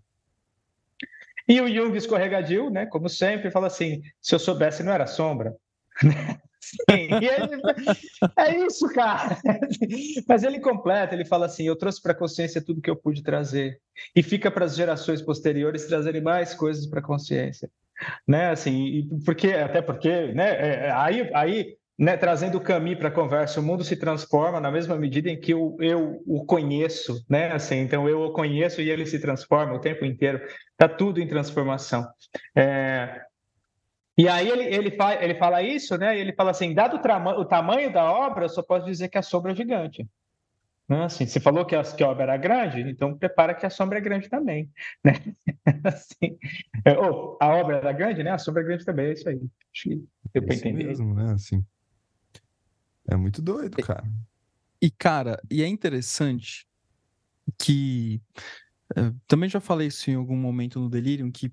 E 1.48 1.60
o 1.60 1.68
Jung 1.68 1.96
escorregadio, 1.96 2.70
né? 2.70 2.86
Como 2.86 3.08
sempre, 3.08 3.50
fala 3.50 3.68
assim: 3.68 4.02
se 4.20 4.34
eu 4.34 4.38
soubesse, 4.38 4.82
não 4.82 4.92
era 4.92 5.06
sombra. 5.06 5.54
Sim, 6.60 7.08
ele, 7.12 7.62
é 8.36 8.66
isso, 8.66 8.88
cara. 8.92 9.38
Mas 10.28 10.42
ele 10.42 10.58
completa, 10.58 11.14
ele 11.14 11.24
fala 11.24 11.46
assim: 11.46 11.64
eu 11.64 11.76
trouxe 11.76 12.02
para 12.02 12.12
a 12.12 12.16
consciência 12.16 12.64
tudo 12.64 12.80
que 12.80 12.90
eu 12.90 12.96
pude 12.96 13.22
trazer. 13.22 13.78
E 14.14 14.22
fica 14.22 14.50
para 14.50 14.64
as 14.64 14.74
gerações 14.74 15.22
posteriores 15.22 15.86
trazerem 15.86 16.20
mais 16.20 16.54
coisas 16.54 16.86
para 16.86 17.00
a 17.00 17.02
consciência. 17.02 17.70
Né, 18.28 18.50
assim, 18.50 19.08
porque, 19.24 19.52
até 19.52 19.80
porque, 19.80 20.26
né, 20.34 20.50
é, 20.50 20.86
é, 20.86 20.90
aí, 20.90 21.30
aí 21.32 21.76
né, 21.98 22.14
trazendo 22.14 22.58
o 22.58 22.60
caminho 22.60 22.98
para 22.98 23.08
a 23.08 23.12
conversa, 23.12 23.58
o 23.58 23.62
mundo 23.62 23.82
se 23.82 23.96
transforma 23.96 24.60
na 24.60 24.70
mesma 24.70 24.96
medida 24.96 25.30
em 25.30 25.40
que 25.40 25.52
eu, 25.54 25.76
eu 25.80 26.22
o 26.26 26.44
conheço, 26.44 27.24
né? 27.28 27.52
Assim, 27.52 27.76
então 27.76 28.06
eu 28.08 28.20
o 28.20 28.32
conheço 28.32 28.82
e 28.82 28.90
ele 28.90 29.06
se 29.06 29.18
transforma 29.18 29.72
o 29.74 29.80
tempo 29.80 30.04
inteiro. 30.04 30.40
Está 30.72 30.88
tudo 30.88 31.20
em 31.20 31.26
transformação. 31.26 32.06
É, 32.54 33.22
e 34.18 34.28
aí 34.28 34.48
ele, 34.48 34.64
ele, 34.74 34.90
fala, 34.96 35.22
ele 35.22 35.34
fala 35.34 35.62
isso, 35.62 35.96
né? 35.98 36.16
E 36.16 36.20
ele 36.20 36.32
fala 36.32 36.50
assim: 36.50 36.72
dado 36.72 36.96
o, 36.96 37.40
o 37.40 37.44
tamanho 37.44 37.92
da 37.92 38.10
obra, 38.10 38.46
eu 38.46 38.48
só 38.48 38.62
posso 38.62 38.86
dizer 38.86 39.08
que 39.08 39.18
a 39.18 39.22
sombra 39.22 39.52
é 39.52 39.54
gigante. 39.54 40.08
Né? 40.88 41.04
Assim, 41.04 41.26
você 41.26 41.40
falou 41.40 41.66
que 41.66 41.74
a, 41.74 41.82
que 41.82 42.02
a 42.02 42.08
obra 42.08 42.22
era 42.22 42.36
grande, 42.36 42.80
então 42.80 43.16
prepara 43.16 43.54
que 43.54 43.66
a 43.66 43.70
sombra 43.70 43.98
é 43.98 44.00
grande 44.00 44.28
também. 44.28 44.70
Né? 45.04 45.12
assim, 45.84 46.38
é, 46.84 46.96
oh, 46.98 47.36
a 47.40 47.48
obra 47.48 47.76
era 47.76 47.92
grande, 47.92 48.22
né? 48.22 48.30
A 48.30 48.38
sombra 48.38 48.62
é 48.62 48.64
grande 48.64 48.84
também, 48.84 49.06
é 49.06 49.12
isso 49.12 49.28
aí. 49.28 49.36
Acho 49.74 49.82
que 49.82 49.96
deu 50.32 50.42
é 50.42 50.46
para 50.46 50.54
entender. 50.54 50.84
Mesmo, 50.84 51.14
né? 51.14 51.32
Assim, 51.32 51.64
é 53.08 53.16
muito 53.16 53.42
doido, 53.42 53.76
cara. 53.82 54.04
E, 54.80 54.90
cara, 54.90 55.40
e 55.50 55.62
é 55.62 55.66
interessante 55.66 56.66
que. 57.58 58.20
também 59.26 59.48
já 59.48 59.60
falei 59.60 59.88
isso 59.88 60.10
em 60.10 60.14
algum 60.14 60.36
momento 60.36 60.80
no 60.80 60.88
Delirium, 60.88 61.30
que 61.30 61.52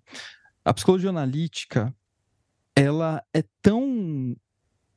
a 0.63 0.73
psicologia 0.73 1.09
analítica 1.09 1.93
ela 2.75 3.23
é 3.33 3.43
tão 3.61 4.35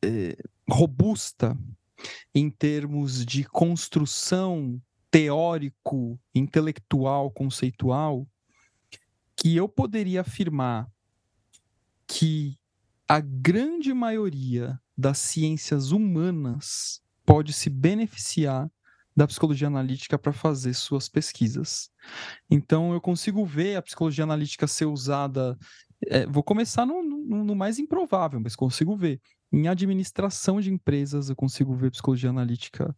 é, 0.03 0.37
robusta 0.69 1.57
em 2.35 2.51
termos 2.51 3.25
de 3.25 3.45
construção 3.45 4.81
teórico, 5.11 6.19
intelectual, 6.35 7.31
conceitual, 7.31 8.27
que 9.37 9.57
eu 9.57 9.69
poderia 9.69 10.23
afirmar 10.23 10.91
que 12.07 12.59
a 13.09 13.21
grande 13.21 13.93
maioria 13.95 14.81
das 14.97 15.19
ciências 15.19 15.91
humanas 15.91 17.03
pode 17.25 17.53
se 17.53 17.69
beneficiar 17.69 18.71
da 19.17 19.27
psicologia 19.27 19.69
analítica 19.69 20.19
para 20.19 20.33
fazer 20.33 20.75
suas 20.75 21.09
pesquisas. 21.09 21.91
Então, 22.51 22.93
eu 22.93 23.01
consigo 23.01 23.45
ver 23.47 23.77
a 23.77 23.83
psicologia 23.83 24.25
analítica 24.25 24.67
ser 24.67 24.85
usada. 24.85 25.59
É, 26.07 26.27
vou 26.27 26.43
começar 26.43 26.85
no, 26.85 27.03
no, 27.03 27.45
no, 27.45 27.55
mais 27.55 27.79
improvável, 27.79 28.41
mas 28.41 28.55
consigo 28.55 28.97
ver. 28.97 29.21
Em 29.53 29.69
administração 29.69 30.61
de 30.61 30.73
empresas, 30.73 31.31
eu 31.31 31.37
consigo 31.37 31.75
ver 31.75 31.91
psicologia 31.91 32.31
analítica 32.31 32.95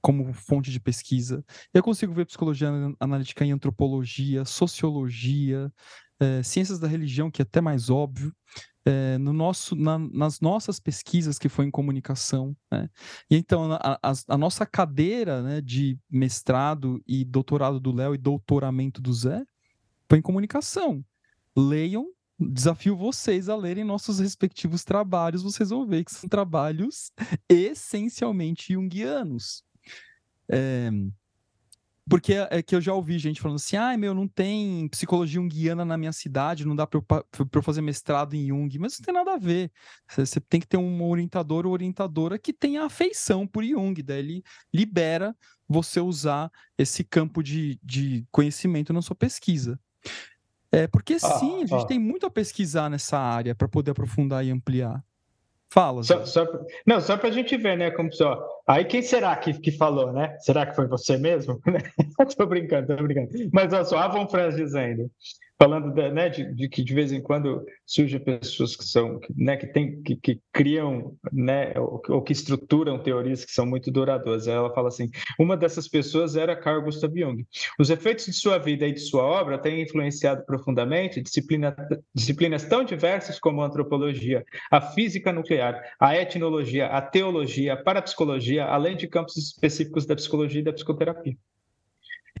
como 0.00 0.32
fonte 0.32 0.70
de 0.70 0.80
pesquisa. 0.80 1.44
Eu 1.74 1.82
consigo 1.82 2.12
ver 2.12 2.24
psicologia 2.24 2.70
analítica 3.00 3.44
em 3.44 3.52
antropologia, 3.52 4.44
sociologia, 4.44 5.72
é, 6.20 6.42
ciências 6.42 6.78
da 6.78 6.88
religião, 6.88 7.30
que 7.30 7.42
é 7.42 7.44
até 7.44 7.60
mais 7.60 7.90
óbvio 7.90 8.32
é, 8.88 9.18
no 9.18 9.32
nosso, 9.34 9.76
na, 9.76 9.98
nas 9.98 10.40
nossas 10.40 10.80
pesquisas 10.80 11.38
que 11.38 11.48
foi 11.48 11.66
em 11.66 11.70
comunicação. 11.70 12.56
Né? 12.70 12.88
E 13.30 13.36
então, 13.36 13.70
a, 13.72 13.98
a, 14.02 14.12
a, 14.28 14.38
nossa 14.38 14.64
cadeira 14.64 15.42
né, 15.42 15.60
de 15.60 15.98
mestrado 16.10 17.02
e 17.06 17.24
doutorado 17.24 17.78
do 17.78 17.92
Léo 17.92 18.14
e 18.14 18.18
doutoramento 18.18 19.02
do 19.02 19.12
Zé 19.12 19.44
foi 20.08 20.18
em 20.18 20.22
comunicação. 20.22 21.04
Leiam, 21.54 22.06
desafio 22.38 22.96
vocês 22.96 23.48
a 23.48 23.56
lerem 23.56 23.84
nossos 23.84 24.20
respectivos 24.20 24.84
trabalhos, 24.84 25.42
vocês 25.42 25.70
vão 25.70 25.86
ver 25.86 26.04
que 26.04 26.12
são 26.12 26.28
trabalhos 26.28 27.12
essencialmente 27.48 28.72
junguianos. 28.72 29.64
É, 30.50 30.90
porque 32.08 32.32
é, 32.32 32.48
é 32.50 32.62
que 32.62 32.74
eu 32.74 32.80
já 32.80 32.94
ouvi 32.94 33.18
gente 33.18 33.40
falando 33.40 33.56
assim: 33.56 33.76
ai, 33.76 33.94
ah, 33.94 33.98
meu, 33.98 34.14
não 34.14 34.26
tem 34.26 34.88
psicologia 34.88 35.40
junguiana 35.40 35.84
na 35.84 35.98
minha 35.98 36.12
cidade, 36.12 36.66
não 36.66 36.74
dá 36.74 36.86
para 36.86 36.98
eu, 36.98 37.48
eu, 37.52 37.62
fazer 37.62 37.82
mestrado 37.82 38.34
em 38.34 38.46
Jung. 38.48 38.78
Mas 38.78 38.98
não 38.98 39.04
tem 39.04 39.14
nada 39.14 39.34
a 39.34 39.38
ver. 39.38 39.70
Você 40.08 40.40
tem 40.40 40.60
que 40.60 40.66
ter 40.66 40.78
um 40.78 41.02
orientador 41.02 41.66
ou 41.66 41.72
orientadora 41.72 42.38
que 42.38 42.52
tenha 42.52 42.84
afeição 42.84 43.46
por 43.46 43.62
Jung. 43.62 44.02
Daí 44.02 44.18
ele 44.20 44.42
libera 44.72 45.36
você 45.68 46.00
usar 46.00 46.50
esse 46.78 47.04
campo 47.04 47.42
de, 47.42 47.78
de 47.82 48.26
conhecimento 48.30 48.92
na 48.92 49.02
sua 49.02 49.14
pesquisa. 49.14 49.78
É 50.70 50.86
porque 50.86 51.14
ah, 51.14 51.18
sim, 51.18 51.62
a 51.62 51.66
gente 51.66 51.84
ah. 51.84 51.86
tem 51.86 51.98
muito 51.98 52.26
a 52.26 52.30
pesquisar 52.30 52.90
nessa 52.90 53.18
área 53.18 53.54
para 53.54 53.68
poder 53.68 53.92
aprofundar 53.92 54.44
e 54.44 54.50
ampliar. 54.50 55.02
Fala. 55.70 56.02
Só, 56.02 56.24
só 56.24 56.46
não, 56.86 57.00
só 57.00 57.16
para 57.16 57.28
a 57.28 57.32
gente 57.32 57.56
ver, 57.56 57.76
né? 57.76 57.90
Como 57.90 58.12
só. 58.12 58.46
Aí 58.68 58.84
quem 58.84 59.00
será 59.00 59.34
que, 59.34 59.54
que 59.54 59.72
falou, 59.72 60.12
né? 60.12 60.36
Será 60.40 60.66
que 60.66 60.76
foi 60.76 60.86
você 60.86 61.16
mesmo? 61.16 61.58
tô 62.36 62.46
brincando, 62.46 62.94
tô 62.94 63.02
brincando. 63.02 63.30
Mas 63.50 63.72
olha 63.72 63.84
só, 63.84 63.96
Avon 63.96 64.28
Franz 64.28 64.56
dizendo 64.56 65.10
falando 65.58 65.92
de, 65.92 66.10
né, 66.10 66.28
de, 66.28 66.54
de, 66.54 66.68
que 66.68 66.84
de 66.84 66.94
vez 66.94 67.10
em 67.10 67.20
quando 67.20 67.64
surgem 67.84 68.20
pessoas 68.20 68.76
que 68.76 68.84
são, 68.84 69.18
né, 69.36 69.56
que, 69.56 69.66
tem, 69.66 70.00
que, 70.02 70.14
que 70.14 70.40
criam, 70.52 71.16
né, 71.32 71.72
ou, 71.76 72.00
ou, 72.08 72.22
que 72.22 72.32
estruturam 72.32 73.02
teorias 73.02 73.44
que 73.44 73.50
são 73.50 73.66
muito 73.66 73.90
duradouras. 73.90 74.46
Ela 74.46 74.72
fala 74.72 74.88
assim: 74.88 75.10
uma 75.38 75.56
dessas 75.56 75.88
pessoas 75.88 76.36
era 76.36 76.54
Carl 76.54 76.82
Gustav 76.82 77.12
Jung. 77.12 77.44
Os 77.78 77.90
efeitos 77.90 78.26
de 78.26 78.32
sua 78.32 78.58
vida 78.58 78.86
e 78.86 78.92
de 78.92 79.00
sua 79.00 79.24
obra 79.24 79.58
têm 79.58 79.82
influenciado 79.82 80.44
profundamente 80.46 81.20
disciplina, 81.20 81.74
disciplinas 82.14 82.64
tão 82.64 82.84
diversas 82.84 83.40
como 83.40 83.60
a 83.60 83.66
antropologia, 83.66 84.44
a 84.70 84.80
física 84.80 85.32
nuclear, 85.32 85.82
a 85.98 86.14
etnologia, 86.16 86.86
a 86.86 87.02
teologia, 87.02 87.72
a 87.72 87.76
parapsicologia, 87.76 88.57
além 88.60 88.96
de 88.96 89.06
campos 89.06 89.36
específicos 89.36 90.06
da 90.06 90.16
psicologia 90.16 90.60
e 90.60 90.64
da 90.64 90.72
psicoterapia. 90.72 91.36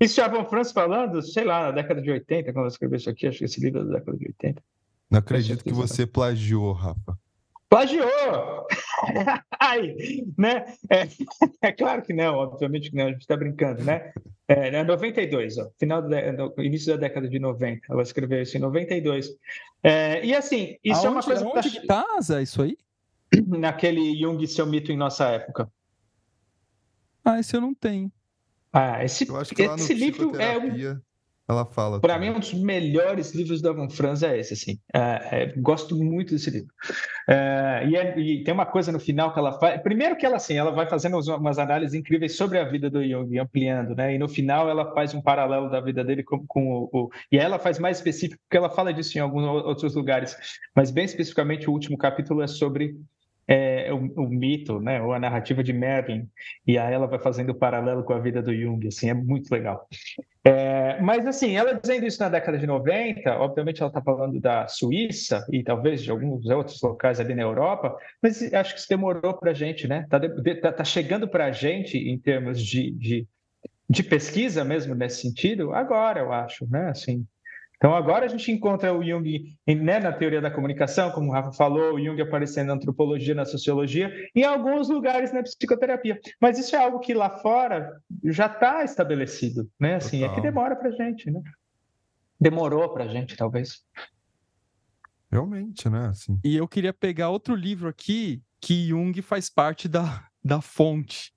Isso 0.00 0.14
Chavon 0.14 0.44
France 0.44 0.72
falando, 0.72 1.20
sei 1.22 1.44
lá, 1.44 1.62
na 1.62 1.70
década 1.72 2.00
de 2.00 2.10
80, 2.10 2.52
quando 2.52 2.66
eu 2.66 2.68
escrevi 2.68 2.96
isso 2.96 3.10
aqui, 3.10 3.26
acho 3.26 3.38
que 3.38 3.44
esse 3.44 3.60
livro 3.60 3.80
é 3.80 3.84
da 3.84 3.98
década 3.98 4.16
de 4.16 4.26
80. 4.26 4.62
Não 5.10 5.18
acredito 5.18 5.64
que 5.64 5.72
você 5.72 6.06
plagiou, 6.06 6.72
Rafa. 6.72 7.18
Plagiou! 7.68 8.66
Ai, 9.60 9.94
né? 10.36 10.64
É, 10.88 11.08
é, 11.68 11.72
claro 11.72 12.02
que 12.02 12.14
não, 12.14 12.36
obviamente 12.36 12.90
que 12.90 12.96
não, 12.96 13.06
a 13.06 13.10
gente 13.10 13.20
está 13.20 13.36
brincando, 13.36 13.84
né? 13.84 14.12
É, 14.46 14.82
92, 14.82 15.58
ó, 15.58 15.70
final 15.78 16.00
do, 16.00 16.62
início 16.62 16.94
da 16.94 17.00
década 17.00 17.28
de 17.28 17.38
90. 17.38 17.82
Ela 17.90 18.02
escreveu 18.02 18.40
isso 18.40 18.56
em 18.56 18.60
92. 18.60 19.30
É, 19.82 20.24
e 20.24 20.34
assim, 20.34 20.76
isso 20.82 21.00
aonde, 21.00 21.06
é 21.06 21.10
uma 21.10 21.22
coisa. 21.22 21.46
Onde 21.46 21.70
que 21.70 21.86
tá, 21.86 22.06
isso 22.40 22.62
aí? 22.62 22.78
Naquele 23.46 24.18
Jung 24.18 24.46
seu 24.46 24.66
mito 24.66 24.90
em 24.90 24.96
nossa 24.96 25.28
época. 25.28 25.70
Ah, 27.28 27.38
esse 27.38 27.54
eu 27.54 27.60
não 27.60 27.74
tenho. 27.74 28.10
Ah, 28.72 29.04
esse, 29.04 29.28
Eu 29.28 29.36
acho 29.36 29.54
que 29.54 29.62
esse 29.62 29.92
livro 29.92 30.34
é 30.40 30.56
um. 30.56 30.98
Ela 31.46 31.64
fala. 31.64 31.98
Para 31.98 32.18
mim, 32.18 32.30
um 32.30 32.38
dos 32.38 32.52
melhores 32.52 33.34
livros 33.34 33.62
da 33.62 33.72
Van 33.72 33.88
Franz 33.88 34.22
é 34.22 34.38
esse, 34.38 34.52
assim. 34.52 34.78
É, 34.94 35.44
é, 35.44 35.54
gosto 35.56 35.96
muito 35.96 36.34
desse 36.34 36.50
livro. 36.50 36.68
É, 37.26 37.86
e, 37.88 37.96
é, 37.96 38.18
e, 38.18 38.44
tem 38.44 38.52
uma 38.52 38.66
coisa 38.66 38.92
no 38.92 39.00
final 39.00 39.32
que 39.32 39.38
ela 39.38 39.58
faz. 39.58 39.80
Primeiro 39.82 40.16
que 40.16 40.26
ela, 40.26 40.36
assim, 40.36 40.58
ela 40.58 40.70
vai 40.70 40.88
fazendo 40.88 41.18
umas 41.18 41.58
análises 41.58 41.94
incríveis 41.94 42.36
sobre 42.36 42.58
a 42.58 42.64
vida 42.64 42.90
do 42.90 43.02
Jung, 43.02 43.38
ampliando, 43.38 43.94
né? 43.94 44.14
E 44.14 44.18
no 44.18 44.28
final 44.28 44.68
ela 44.68 44.92
faz 44.92 45.14
um 45.14 45.22
paralelo 45.22 45.70
da 45.70 45.80
vida 45.80 46.04
dele 46.04 46.22
com, 46.22 46.46
com 46.46 46.70
o, 46.70 46.90
o, 46.92 47.10
E 47.32 47.38
ela 47.38 47.58
faz 47.58 47.78
mais 47.78 47.98
específico, 47.98 48.40
porque 48.46 48.56
ela 48.58 48.70
fala 48.70 48.92
disso 48.92 49.16
em 49.16 49.20
alguns 49.22 49.44
outros 49.44 49.94
lugares. 49.94 50.36
Mas 50.74 50.90
bem 50.90 51.06
especificamente, 51.06 51.68
o 51.68 51.72
último 51.72 51.96
capítulo 51.96 52.42
é 52.42 52.46
sobre 52.46 52.94
é, 53.48 53.90
o, 53.90 53.96
o, 53.96 54.28
mito, 54.28 54.78
né, 54.78 55.00
ou 55.00 55.14
a 55.14 55.18
narrativa 55.18 55.64
de 55.64 55.72
Merlin, 55.72 56.28
e 56.66 56.76
aí 56.76 56.92
ela 56.92 57.06
vai 57.06 57.18
fazendo 57.18 57.54
paralelo 57.54 58.04
com 58.04 58.12
a 58.12 58.20
vida 58.20 58.42
do 58.42 58.54
Jung, 58.54 58.86
assim, 58.86 59.08
é 59.08 59.14
muito 59.14 59.50
legal. 59.50 59.88
É, 60.44 61.00
mas, 61.00 61.26
assim, 61.26 61.56
ela 61.56 61.72
dizendo 61.72 62.06
isso 62.06 62.20
na 62.20 62.28
década 62.28 62.58
de 62.58 62.66
90, 62.66 63.38
obviamente 63.38 63.80
ela 63.80 63.88
está 63.88 64.02
falando 64.02 64.38
da 64.38 64.68
Suíça 64.68 65.46
e 65.50 65.62
talvez 65.62 66.02
de 66.02 66.10
alguns 66.10 66.44
outros 66.46 66.80
locais 66.82 67.18
ali 67.18 67.34
na 67.34 67.42
Europa, 67.42 67.96
mas 68.22 68.52
acho 68.52 68.74
que 68.74 68.80
isso 68.80 68.88
demorou 68.88 69.32
para 69.34 69.52
a 69.52 69.54
gente, 69.54 69.88
né? 69.88 70.04
Está 70.04 70.20
tá, 70.60 70.72
tá 70.72 70.84
chegando 70.84 71.26
para 71.26 71.46
a 71.46 71.52
gente 71.52 71.96
em 71.96 72.18
termos 72.18 72.62
de, 72.62 72.90
de, 72.90 73.26
de 73.88 74.02
pesquisa 74.02 74.62
mesmo 74.62 74.94
nesse 74.94 75.22
sentido, 75.22 75.72
agora, 75.72 76.20
eu 76.20 76.32
acho, 76.32 76.70
né? 76.70 76.90
Assim, 76.90 77.26
então, 77.78 77.94
agora 77.94 78.26
a 78.26 78.28
gente 78.28 78.50
encontra 78.50 78.92
o 78.92 79.04
Jung 79.04 79.56
né, 79.64 80.00
na 80.00 80.12
teoria 80.12 80.40
da 80.40 80.50
comunicação, 80.50 81.12
como 81.12 81.30
o 81.30 81.32
Rafa 81.32 81.52
falou, 81.52 81.94
o 81.94 82.04
Jung 82.04 82.20
aparecendo 82.20 82.66
na 82.66 82.74
antropologia, 82.74 83.36
na 83.36 83.44
sociologia, 83.44 84.12
em 84.34 84.42
alguns 84.42 84.88
lugares 84.88 85.32
na 85.32 85.44
psicoterapia. 85.44 86.18
Mas 86.40 86.58
isso 86.58 86.74
é 86.74 86.82
algo 86.82 86.98
que 86.98 87.14
lá 87.14 87.38
fora 87.38 88.02
já 88.24 88.46
está 88.46 88.82
estabelecido, 88.82 89.70
né? 89.78 89.94
Assim, 89.94 90.18
Total. 90.18 90.32
é 90.32 90.34
que 90.34 90.40
demora 90.42 90.74
para 90.74 90.88
a 90.88 90.92
gente, 90.92 91.30
né? 91.30 91.40
Demorou 92.40 92.88
para 92.92 93.04
a 93.04 93.08
gente, 93.08 93.36
talvez. 93.36 93.84
Realmente, 95.30 95.88
né? 95.88 96.08
Assim. 96.08 96.36
E 96.44 96.56
eu 96.56 96.66
queria 96.66 96.92
pegar 96.92 97.30
outro 97.30 97.54
livro 97.54 97.88
aqui 97.88 98.42
que 98.60 98.88
Jung 98.88 99.22
faz 99.22 99.48
parte 99.48 99.86
da, 99.86 100.26
da 100.44 100.60
fonte 100.60 101.32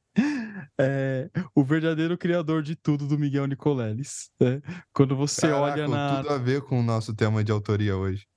é, 0.80 1.30
o 1.56 1.64
verdadeiro 1.64 2.18
criador 2.18 2.62
de 2.62 2.76
tudo 2.76 3.08
do 3.08 3.18
Miguel 3.18 3.46
Nicoleles. 3.46 4.30
Né? 4.40 4.62
Quando 4.94 5.16
você 5.16 5.42
Caraca, 5.42 5.62
olha 5.62 5.88
na. 5.88 6.22
Tudo 6.22 6.34
a 6.34 6.38
ver 6.38 6.62
com 6.62 6.80
o 6.80 6.84
nosso 6.84 7.14
tema 7.14 7.44
de 7.44 7.52
autoria 7.52 7.96
hoje. 7.96 8.28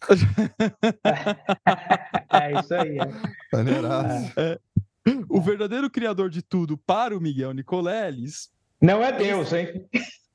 é 2.32 2.60
isso 2.60 2.74
aí. 2.74 2.98
É. 2.98 3.10
É. 4.36 4.58
O 5.28 5.40
verdadeiro 5.40 5.90
criador 5.90 6.30
de 6.30 6.42
tudo 6.42 6.76
para 6.76 7.16
o 7.16 7.20
Miguel 7.20 7.52
Nicoleles. 7.52 8.50
Não 8.80 9.02
é 9.02 9.10
Deus, 9.10 9.52
hein? 9.52 9.88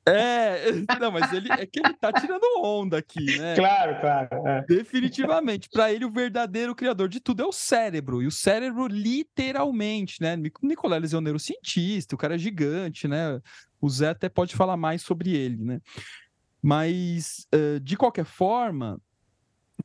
É, 0.06 0.70
não, 1.00 1.10
mas 1.10 1.32
ele 1.32 1.50
é 1.50 1.64
que 1.64 1.80
ele 1.80 1.94
tá 1.94 2.12
tirando 2.12 2.44
onda 2.62 2.98
aqui, 2.98 3.38
né? 3.38 3.54
Claro, 3.54 4.00
claro. 4.00 4.48
É. 4.48 4.64
Definitivamente, 4.66 5.68
para 5.68 5.92
ele 5.92 6.04
o 6.04 6.10
verdadeiro 6.10 6.74
criador 6.74 7.08
de 7.08 7.20
tudo 7.20 7.42
é 7.42 7.46
o 7.46 7.52
cérebro, 7.52 8.22
e 8.22 8.26
o 8.26 8.30
cérebro 8.30 8.86
literalmente, 8.86 10.20
né? 10.20 10.36
Nicoleles 10.62 11.14
é 11.14 11.18
um 11.18 11.22
neurocientista, 11.22 12.14
o 12.14 12.18
cara 12.18 12.34
é 12.34 12.38
gigante, 12.38 13.08
né? 13.08 13.40
O 13.80 13.88
Zé 13.88 14.10
até 14.10 14.28
pode 14.28 14.54
falar 14.54 14.76
mais 14.76 15.02
sobre 15.02 15.34
ele, 15.34 15.64
né? 15.64 15.80
Mas, 16.62 17.46
uh, 17.54 17.80
de 17.80 17.96
qualquer 17.96 18.24
forma, 18.24 18.98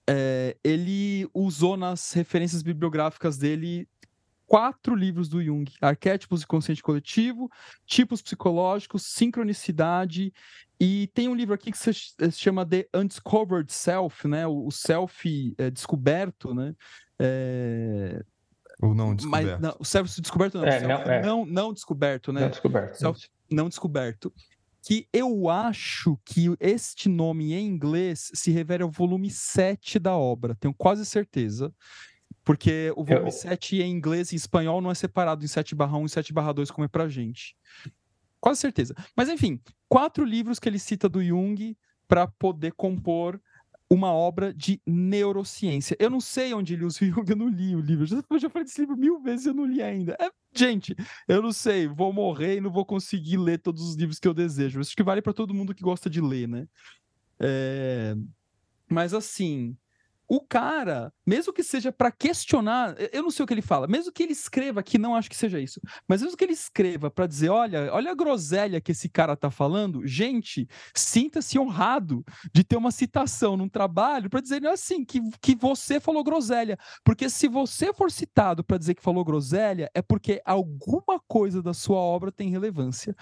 é, 0.07 0.55
ele 0.63 1.27
usou 1.33 1.75
nas 1.75 2.13
referências 2.13 2.61
bibliográficas 2.61 3.37
dele 3.37 3.87
quatro 4.49 4.95
livros 4.95 5.29
do 5.29 5.41
Jung: 5.41 5.71
Arquétipos 5.79 6.41
e 6.41 6.47
Consciente 6.47 6.81
Coletivo, 6.81 7.49
Tipos 7.85 8.19
Psicológicos, 8.19 9.05
Sincronicidade. 9.05 10.33
E 10.79 11.07
tem 11.13 11.29
um 11.29 11.35
livro 11.35 11.53
aqui 11.53 11.71
que 11.71 11.77
se 11.77 11.93
chama 12.31 12.65
The 12.65 12.87
Undiscovered 12.95 13.71
Self, 13.71 14.27
né? 14.27 14.47
O 14.47 14.71
self 14.71 15.53
é, 15.57 15.69
descoberto, 15.69 16.53
né? 16.53 16.73
É... 17.19 18.23
Ou 18.81 18.95
não 18.95 19.13
descoberto. 19.13 19.45
Mas, 19.45 19.61
não, 19.61 19.75
o 19.77 19.85
self 19.85 20.21
descoberto 20.21 20.57
não, 20.57 20.65
é, 20.65 20.79
self 20.79 20.87
não, 20.87 21.13
é. 21.13 21.21
não, 21.21 21.45
não, 21.45 21.73
descoberto, 21.73 22.33
né? 22.33 22.41
Não 22.41 22.49
descoberto. 22.49 22.97
Self, 22.97 23.29
não 23.51 23.69
descoberto. 23.69 24.33
que 24.81 25.07
eu 25.13 25.49
acho 25.49 26.17
que 26.25 26.55
este 26.59 27.07
nome 27.07 27.53
em 27.53 27.67
inglês 27.67 28.31
se 28.33 28.49
refere 28.49 28.81
ao 28.81 28.89
volume 28.89 29.29
7 29.29 29.99
da 29.99 30.15
obra, 30.15 30.55
tenho 30.55 30.73
quase 30.73 31.05
certeza. 31.05 31.71
Porque 32.49 32.91
o 32.95 33.03
volume 33.03 33.27
eu... 33.27 33.31
7 33.31 33.79
em 33.79 33.91
inglês 33.91 34.31
e 34.31 34.35
espanhol 34.35 34.81
não 34.81 34.89
é 34.89 34.95
separado 34.95 35.45
em 35.45 35.47
7 35.47 35.75
barra 35.75 35.99
1 35.99 36.05
e 36.07 36.09
7 36.09 36.33
barra 36.33 36.51
2 36.51 36.71
como 36.71 36.83
é 36.83 36.87
pra 36.87 37.07
gente. 37.07 37.55
Quase 38.41 38.59
certeza. 38.59 38.95
Mas 39.15 39.29
enfim, 39.29 39.61
quatro 39.87 40.25
livros 40.25 40.57
que 40.57 40.67
ele 40.67 40.79
cita 40.79 41.07
do 41.07 41.23
Jung 41.23 41.77
para 42.07 42.25
poder 42.25 42.73
compor 42.73 43.39
uma 43.87 44.11
obra 44.11 44.51
de 44.51 44.81
neurociência. 44.83 45.95
Eu 45.99 46.09
não 46.09 46.19
sei 46.19 46.51
onde 46.51 46.73
ele 46.73 46.85
usa 46.85 47.05
o 47.05 47.07
Jung, 47.07 47.29
eu 47.29 47.35
não 47.35 47.49
li 47.49 47.75
o 47.75 47.81
livro. 47.81 48.03
Eu 48.27 48.39
já, 48.39 48.49
falei 48.49 48.65
desse 48.65 48.81
livro 48.81 48.97
mil 48.97 49.21
vezes 49.21 49.45
e 49.45 49.49
eu 49.49 49.53
não 49.53 49.65
li 49.67 49.83
ainda. 49.83 50.17
É, 50.19 50.31
gente, 50.51 50.95
eu 51.27 51.43
não 51.43 51.53
sei, 51.53 51.87
vou 51.87 52.11
morrer 52.11 52.55
e 52.55 52.61
não 52.61 52.71
vou 52.71 52.83
conseguir 52.83 53.37
ler 53.37 53.59
todos 53.59 53.83
os 53.83 53.95
livros 53.95 54.17
que 54.17 54.27
eu 54.27 54.33
desejo. 54.33 54.79
Acho 54.79 54.95
que 54.95 55.03
vale 55.03 55.21
para 55.21 55.33
todo 55.33 55.53
mundo 55.53 55.75
que 55.75 55.83
gosta 55.83 56.09
de 56.09 56.19
ler, 56.19 56.47
né? 56.47 56.67
É... 57.39 58.15
Mas 58.89 59.13
assim, 59.13 59.77
o 60.29 60.39
cara, 60.39 61.11
mesmo 61.25 61.51
que 61.51 61.63
seja 61.63 61.91
para 61.91 62.11
questionar, 62.11 62.95
eu 63.11 63.23
não 63.23 63.31
sei 63.31 63.43
o 63.43 63.47
que 63.47 63.53
ele 63.53 63.63
fala, 63.63 63.87
mesmo 63.87 64.11
que 64.11 64.21
ele 64.21 64.31
escreva 64.31 64.83
que 64.83 64.99
não 64.99 65.15
acho 65.15 65.27
que 65.27 65.35
seja 65.35 65.59
isso, 65.59 65.81
mas 66.07 66.21
mesmo 66.21 66.37
que 66.37 66.43
ele 66.43 66.53
escreva 66.53 67.09
para 67.09 67.25
dizer, 67.25 67.49
olha, 67.49 67.91
olha 67.91 68.11
a 68.11 68.15
groselha 68.15 68.79
que 68.79 68.91
esse 68.91 69.09
cara 69.09 69.35
tá 69.35 69.49
falando, 69.49 70.05
gente, 70.05 70.67
sinta-se 70.95 71.57
honrado 71.57 72.23
de 72.53 72.63
ter 72.63 72.77
uma 72.77 72.91
citação 72.91 73.57
num 73.57 73.67
trabalho 73.67 74.29
para 74.29 74.39
dizer 74.39 74.63
assim 74.67 75.03
que, 75.03 75.19
que 75.41 75.55
você 75.55 75.99
falou 75.99 76.23
groselha, 76.23 76.77
porque 77.03 77.27
se 77.27 77.47
você 77.47 77.91
for 77.91 78.11
citado 78.11 78.63
para 78.63 78.77
dizer 78.77 78.93
que 78.93 79.01
falou 79.01 79.25
groselha, 79.25 79.89
é 79.95 80.01
porque 80.01 80.39
alguma 80.45 81.19
coisa 81.27 81.63
da 81.63 81.73
sua 81.73 81.97
obra 81.97 82.31
tem 82.31 82.51
relevância. 82.51 83.15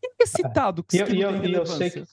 Quem 0.00 0.10
é 0.22 0.26
citado 0.26 0.82
que, 0.82 0.96
eu, 0.96 1.06
que 1.06 1.20
eu, 1.20 1.30
eu 1.30 1.66
sei 1.66 1.90
que 1.90 2.04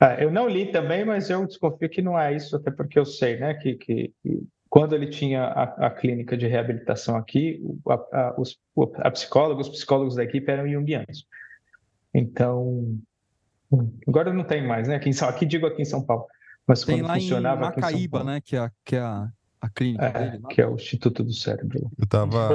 ah, 0.00 0.14
eu 0.20 0.30
não 0.30 0.48
li 0.48 0.70
também, 0.70 1.04
mas 1.04 1.28
eu 1.28 1.46
desconfio 1.46 1.88
que 1.88 2.00
não 2.00 2.18
é 2.18 2.34
isso, 2.34 2.54
até 2.56 2.70
porque 2.70 2.98
eu 2.98 3.04
sei, 3.04 3.38
né, 3.38 3.54
que, 3.54 3.74
que, 3.74 4.12
que 4.22 4.42
quando 4.68 4.94
ele 4.94 5.08
tinha 5.08 5.44
a, 5.44 5.86
a, 5.86 5.90
clínica 5.90 6.36
de 6.36 6.46
reabilitação 6.46 7.16
aqui, 7.16 7.60
a, 7.88 7.94
a, 7.94 8.34
os 8.38 8.58
a 8.76 9.08
os 9.08 9.68
psicólogos 9.68 10.14
da 10.14 10.24
equipe 10.24 10.50
eram 10.50 10.70
junguianos. 10.70 11.26
Então, 12.12 12.98
agora 14.06 14.32
não 14.32 14.44
tem 14.44 14.66
mais, 14.66 14.88
né? 14.88 14.96
Aqui, 14.96 15.10
em, 15.10 15.24
aqui 15.24 15.46
digo 15.46 15.66
aqui 15.66 15.82
em 15.82 15.86
São 15.86 16.02
Paulo, 16.02 16.26
mas 16.66 16.84
tem 16.84 16.98
quando 16.98 17.08
lá 17.08 17.14
funcionava 17.14 17.60
em 17.60 17.64
Macaíba, 17.64 18.24
né? 18.24 18.40
Que 18.44 18.56
é, 18.56 18.70
que 18.84 18.96
é 18.96 19.00
a, 19.00 19.28
a 19.60 19.68
clínica 19.70 20.04
é, 20.04 20.30
dele. 20.30 20.42
Que 20.50 20.60
é 20.60 20.66
o 20.66 20.74
Instituto 20.74 21.24
do 21.24 21.32
Cérebro. 21.32 21.90
Eu 21.98 22.06
tava 22.06 22.50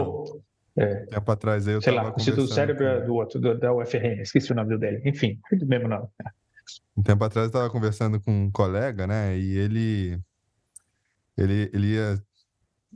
é, 0.76 1.06
tempo 1.08 1.32
atrás 1.32 1.68
aí 1.68 1.74
eu 1.74 1.82
sei 1.82 1.94
tava 1.94 2.10
lá, 2.10 2.16
o 2.16 2.20
Instituto 2.20 2.48
do 2.48 2.54
Cérebro 2.54 2.86
é 2.86 3.02
do 3.02 3.16
outro, 3.16 3.40
do, 3.40 3.58
da 3.58 3.74
UFRN, 3.74 4.22
esqueci 4.22 4.52
o 4.52 4.56
nome 4.56 4.78
dele. 4.78 5.02
Enfim, 5.04 5.40
do 5.52 5.66
mesmo 5.66 5.88
nome. 5.88 6.08
Um 6.96 7.04
tempo 7.04 7.24
atrás 7.24 7.46
eu 7.46 7.50
estava 7.50 7.70
conversando 7.70 8.20
com 8.22 8.46
um 8.46 8.52
colega, 8.52 9.08
né? 9.08 9.38
E 9.38 9.58
ele, 9.58 10.20
ele, 11.38 11.70
ele 11.74 11.88
ia, 11.94 12.16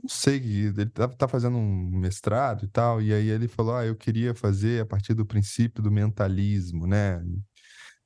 não 0.02 0.08
sei, 0.08 0.36
ele 0.38 0.86
tá, 0.86 1.08
tá 1.08 1.28
fazendo 1.28 1.56
um 1.58 1.90
mestrado 1.98 2.64
e 2.64 2.68
tal, 2.68 3.02
e 3.02 3.12
aí 3.12 3.28
ele 3.28 3.48
falou, 3.48 3.76
ah, 3.76 3.86
eu 3.86 3.96
queria 3.96 4.34
fazer 4.34 4.82
a 4.82 4.86
partir 4.86 5.14
do 5.14 5.26
princípio 5.26 5.82
do 5.82 5.90
mentalismo, 5.90 6.86
né? 6.86 7.22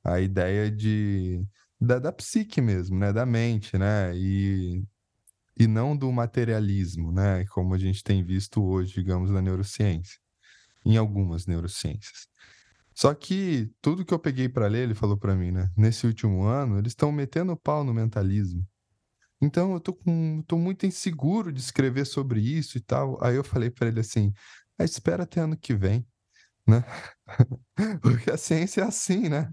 A 0.05 0.21
ideia 0.21 0.71
de 0.71 1.45
da, 1.81 1.99
da 1.99 2.13
psique 2.13 2.61
mesmo, 2.61 2.99
né? 2.99 3.13
Da 3.13 3.27
mente, 3.27 3.77
né? 3.79 4.17
E, 4.17 4.85
e 5.59 5.67
não 5.67 5.97
do 5.97 6.11
materialismo, 6.13 7.13
né? 7.13 7.45
Como 7.47 7.75
a 7.75 7.79
gente 7.79 8.03
tem 8.05 8.25
visto 8.25 8.63
hoje, 8.63 8.95
digamos, 8.95 9.31
na 9.31 9.43
neurociência, 9.43 10.19
em 10.85 10.97
algumas 10.97 11.47
neurociências. 11.47 12.29
Só 12.95 13.15
que 13.15 13.71
tudo 13.81 14.05
que 14.05 14.13
eu 14.13 14.19
peguei 14.19 14.49
para 14.49 14.67
ler, 14.67 14.85
ele 14.85 14.95
falou 14.95 15.17
para 15.17 15.35
mim, 15.35 15.51
né? 15.51 15.71
Nesse 15.77 16.07
último 16.07 16.45
ano, 16.45 16.79
eles 16.79 16.93
estão 16.93 17.11
metendo 17.11 17.57
pau 17.57 17.85
no 17.85 17.95
mentalismo. 17.95 18.67
Então 19.41 19.73
eu 19.73 19.81
tô 19.81 19.93
com, 19.93 20.43
tô 20.47 20.57
muito 20.57 20.87
inseguro 20.87 21.53
de 21.53 21.61
escrever 21.61 22.07
sobre 22.07 22.41
isso 22.41 22.79
e 22.79 22.81
tal. 22.81 23.19
Aí 23.23 23.35
eu 23.35 23.43
falei 23.43 23.71
para 23.71 23.89
ele 23.89 24.01
assim: 24.01 24.33
ah, 24.79 24.85
espera 24.85 25.25
até 25.25 25.41
ano 25.41 25.57
que 25.57 25.75
vem, 25.75 26.07
né? 26.67 26.85
Porque 28.01 28.31
a 28.31 28.37
ciência 28.37 28.83
é 28.83 28.85
assim, 28.85 29.29
né? 29.29 29.51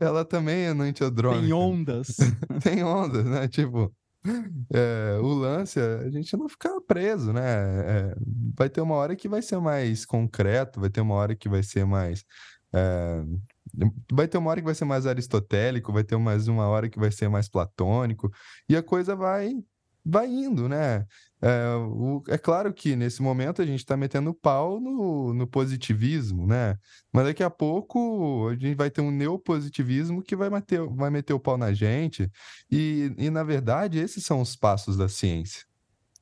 Ela 0.00 0.24
também 0.24 0.64
é 0.64 0.74
noitiodrômica. 0.74 1.42
Tem 1.42 1.52
ondas. 1.52 2.16
Tem 2.62 2.82
ondas, 2.82 3.24
né? 3.24 3.46
Tipo, 3.48 3.94
é, 4.74 5.18
o 5.20 5.28
lance 5.34 5.80
é 5.80 5.98
a 6.06 6.10
gente 6.10 6.36
não 6.36 6.48
ficar 6.48 6.80
preso, 6.82 7.32
né? 7.32 7.42
É, 8.12 8.16
vai 8.56 8.68
ter 8.68 8.80
uma 8.80 8.94
hora 8.96 9.16
que 9.16 9.28
vai 9.28 9.42
ser 9.42 9.58
mais 9.60 10.04
concreto, 10.06 10.80
vai 10.80 10.90
ter 10.90 11.00
uma 11.00 11.14
hora 11.14 11.36
que 11.36 11.48
vai 11.48 11.62
ser 11.62 11.84
mais. 11.86 12.24
É, 12.74 13.22
vai 14.12 14.28
ter 14.28 14.38
uma 14.38 14.50
hora 14.50 14.60
que 14.60 14.66
vai 14.66 14.74
ser 14.74 14.84
mais 14.84 15.06
aristotélico, 15.06 15.92
vai 15.92 16.04
ter 16.04 16.16
mais 16.18 16.48
uma 16.48 16.66
hora 16.68 16.88
que 16.88 16.98
vai 16.98 17.10
ser 17.12 17.28
mais 17.28 17.48
platônico, 17.48 18.30
e 18.68 18.76
a 18.76 18.82
coisa 18.82 19.14
vai 19.16 19.52
vai 20.04 20.26
indo, 20.28 20.68
né? 20.68 21.06
É, 21.40 21.68
o, 21.76 22.22
é 22.28 22.36
claro 22.36 22.72
que 22.72 22.96
nesse 22.96 23.22
momento 23.22 23.62
a 23.62 23.66
gente 23.66 23.78
está 23.78 23.96
metendo 23.96 24.34
pau 24.34 24.80
no, 24.80 25.32
no 25.32 25.46
positivismo, 25.46 26.46
né? 26.46 26.76
Mas 27.12 27.26
daqui 27.26 27.44
a 27.44 27.50
pouco 27.50 28.48
a 28.48 28.54
gente 28.54 28.74
vai 28.74 28.90
ter 28.90 29.00
um 29.00 29.10
neopositivismo 29.10 30.20
que 30.22 30.34
vai 30.34 30.50
meter, 30.50 30.84
vai 30.88 31.10
meter 31.10 31.32
o 31.32 31.40
pau 31.40 31.56
na 31.56 31.72
gente. 31.72 32.28
E, 32.70 33.12
e 33.16 33.30
na 33.30 33.44
verdade, 33.44 33.98
esses 33.98 34.24
são 34.24 34.40
os 34.40 34.56
passos 34.56 34.96
da 34.96 35.08
ciência, 35.08 35.64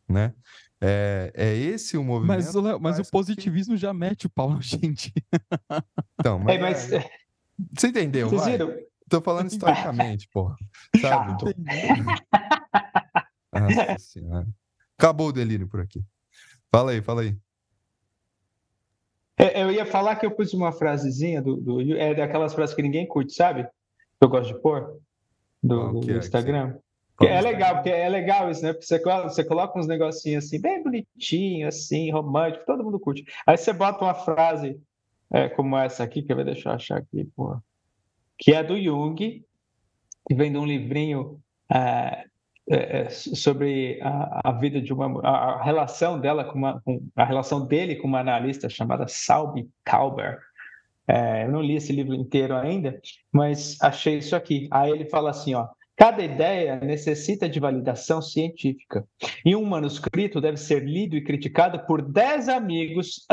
né? 0.06 0.34
É, 0.78 1.32
é 1.34 1.56
esse 1.56 1.96
o 1.96 2.04
movimento. 2.04 2.36
Mas, 2.36 2.54
o, 2.54 2.78
mas 2.78 2.98
o 2.98 3.10
positivismo 3.10 3.74
que... 3.74 3.80
já 3.80 3.94
mete 3.94 4.26
o 4.26 4.30
pau 4.30 4.50
na 4.50 4.60
gente. 4.62 5.14
Então, 6.20 6.38
mas. 6.38 6.56
É, 6.92 6.98
mas... 6.98 7.06
Você 7.74 7.88
entendeu? 7.88 8.28
Vocês 8.28 8.44
viram? 8.44 8.70
Tô 9.08 9.22
falando 9.22 9.50
historicamente, 9.50 10.28
pô. 10.30 10.54
Sabe? 11.00 11.30
Chato. 11.30 11.46
Nossa 13.54 13.98
senhora. 13.98 14.46
Acabou 14.98 15.28
o 15.28 15.32
delírio 15.32 15.68
por 15.68 15.80
aqui. 15.80 16.02
Fala 16.70 16.92
aí, 16.92 17.02
fala 17.02 17.22
aí. 17.22 17.36
É, 19.38 19.62
eu 19.62 19.70
ia 19.70 19.84
falar 19.84 20.16
que 20.16 20.24
eu 20.24 20.30
pus 20.30 20.54
uma 20.54 20.72
frasezinha 20.72 21.42
do, 21.42 21.56
do 21.56 21.96
é 21.96 22.14
daquelas 22.14 22.54
frases 22.54 22.74
que 22.74 22.82
ninguém 22.82 23.06
curte, 23.06 23.34
sabe? 23.34 23.64
Que 23.64 23.70
eu 24.22 24.28
gosto 24.28 24.54
de 24.54 24.60
pôr 24.60 24.98
do, 25.62 26.00
do 26.00 26.10
é 26.10 26.16
Instagram. 26.16 26.78
É 27.20 27.40
legal, 27.40 27.76
porque 27.76 27.90
é 27.90 28.08
legal 28.08 28.50
isso, 28.50 28.62
né? 28.62 28.72
Porque 28.72 28.86
você, 28.86 28.98
você 28.98 29.44
coloca 29.44 29.78
uns 29.78 29.86
negocinhos 29.86 30.44
assim, 30.44 30.60
bem 30.60 30.82
bonitinho, 30.82 31.66
assim, 31.66 32.10
romântico, 32.10 32.66
todo 32.66 32.84
mundo 32.84 33.00
curte. 33.00 33.24
Aí 33.46 33.56
você 33.56 33.72
bota 33.72 34.04
uma 34.04 34.14
frase 34.14 34.78
é, 35.30 35.48
como 35.48 35.76
essa 35.76 36.04
aqui, 36.04 36.22
que 36.22 36.32
eu 36.32 36.36
vou 36.36 36.44
deixar 36.44 36.70
eu 36.70 36.74
achar 36.74 36.98
aqui, 36.98 37.24
pô, 37.34 37.56
que 38.38 38.52
é 38.52 38.62
do 38.62 38.80
Jung, 38.80 39.16
que 39.16 40.34
vem 40.34 40.52
de 40.52 40.58
um 40.58 40.66
livrinho 40.66 41.40
é, 41.72 42.26
é, 42.68 43.02
é, 43.02 43.10
sobre 43.10 44.00
a, 44.02 44.48
a, 44.48 44.52
vida 44.52 44.80
de 44.80 44.92
uma 44.92 45.20
a, 45.24 45.62
relação 45.62 46.18
dela 46.18 46.44
com, 46.44 46.58
uma, 46.58 46.80
com, 46.80 47.00
a 47.14 47.24
relação 47.24 47.64
dele 47.64 47.94
com 47.94 48.08
uma 48.08 48.18
analista 48.18 48.68
chamada 48.68 49.06
Salby 49.06 49.68
Tauber. 49.84 50.38
É, 51.06 51.44
eu 51.44 51.52
não 51.52 51.62
li 51.62 51.76
esse 51.76 51.92
livro 51.92 52.12
inteiro 52.12 52.56
ainda, 52.56 53.00
mas 53.30 53.78
achei 53.80 54.18
isso 54.18 54.34
aqui. 54.34 54.66
Aí 54.72 54.90
ele 54.90 55.04
fala 55.04 55.30
assim, 55.30 55.54
ó, 55.54 55.68
cada 55.96 56.24
ideia 56.24 56.74
necessita 56.80 57.48
de 57.48 57.60
validação 57.60 58.20
científica 58.20 59.06
e 59.44 59.54
um 59.54 59.64
manuscrito 59.64 60.40
deve 60.40 60.56
ser 60.56 60.84
lido 60.84 61.14
e 61.14 61.22
criticado 61.22 61.78
por 61.86 62.02
dez 62.02 62.48
amigos 62.48 63.24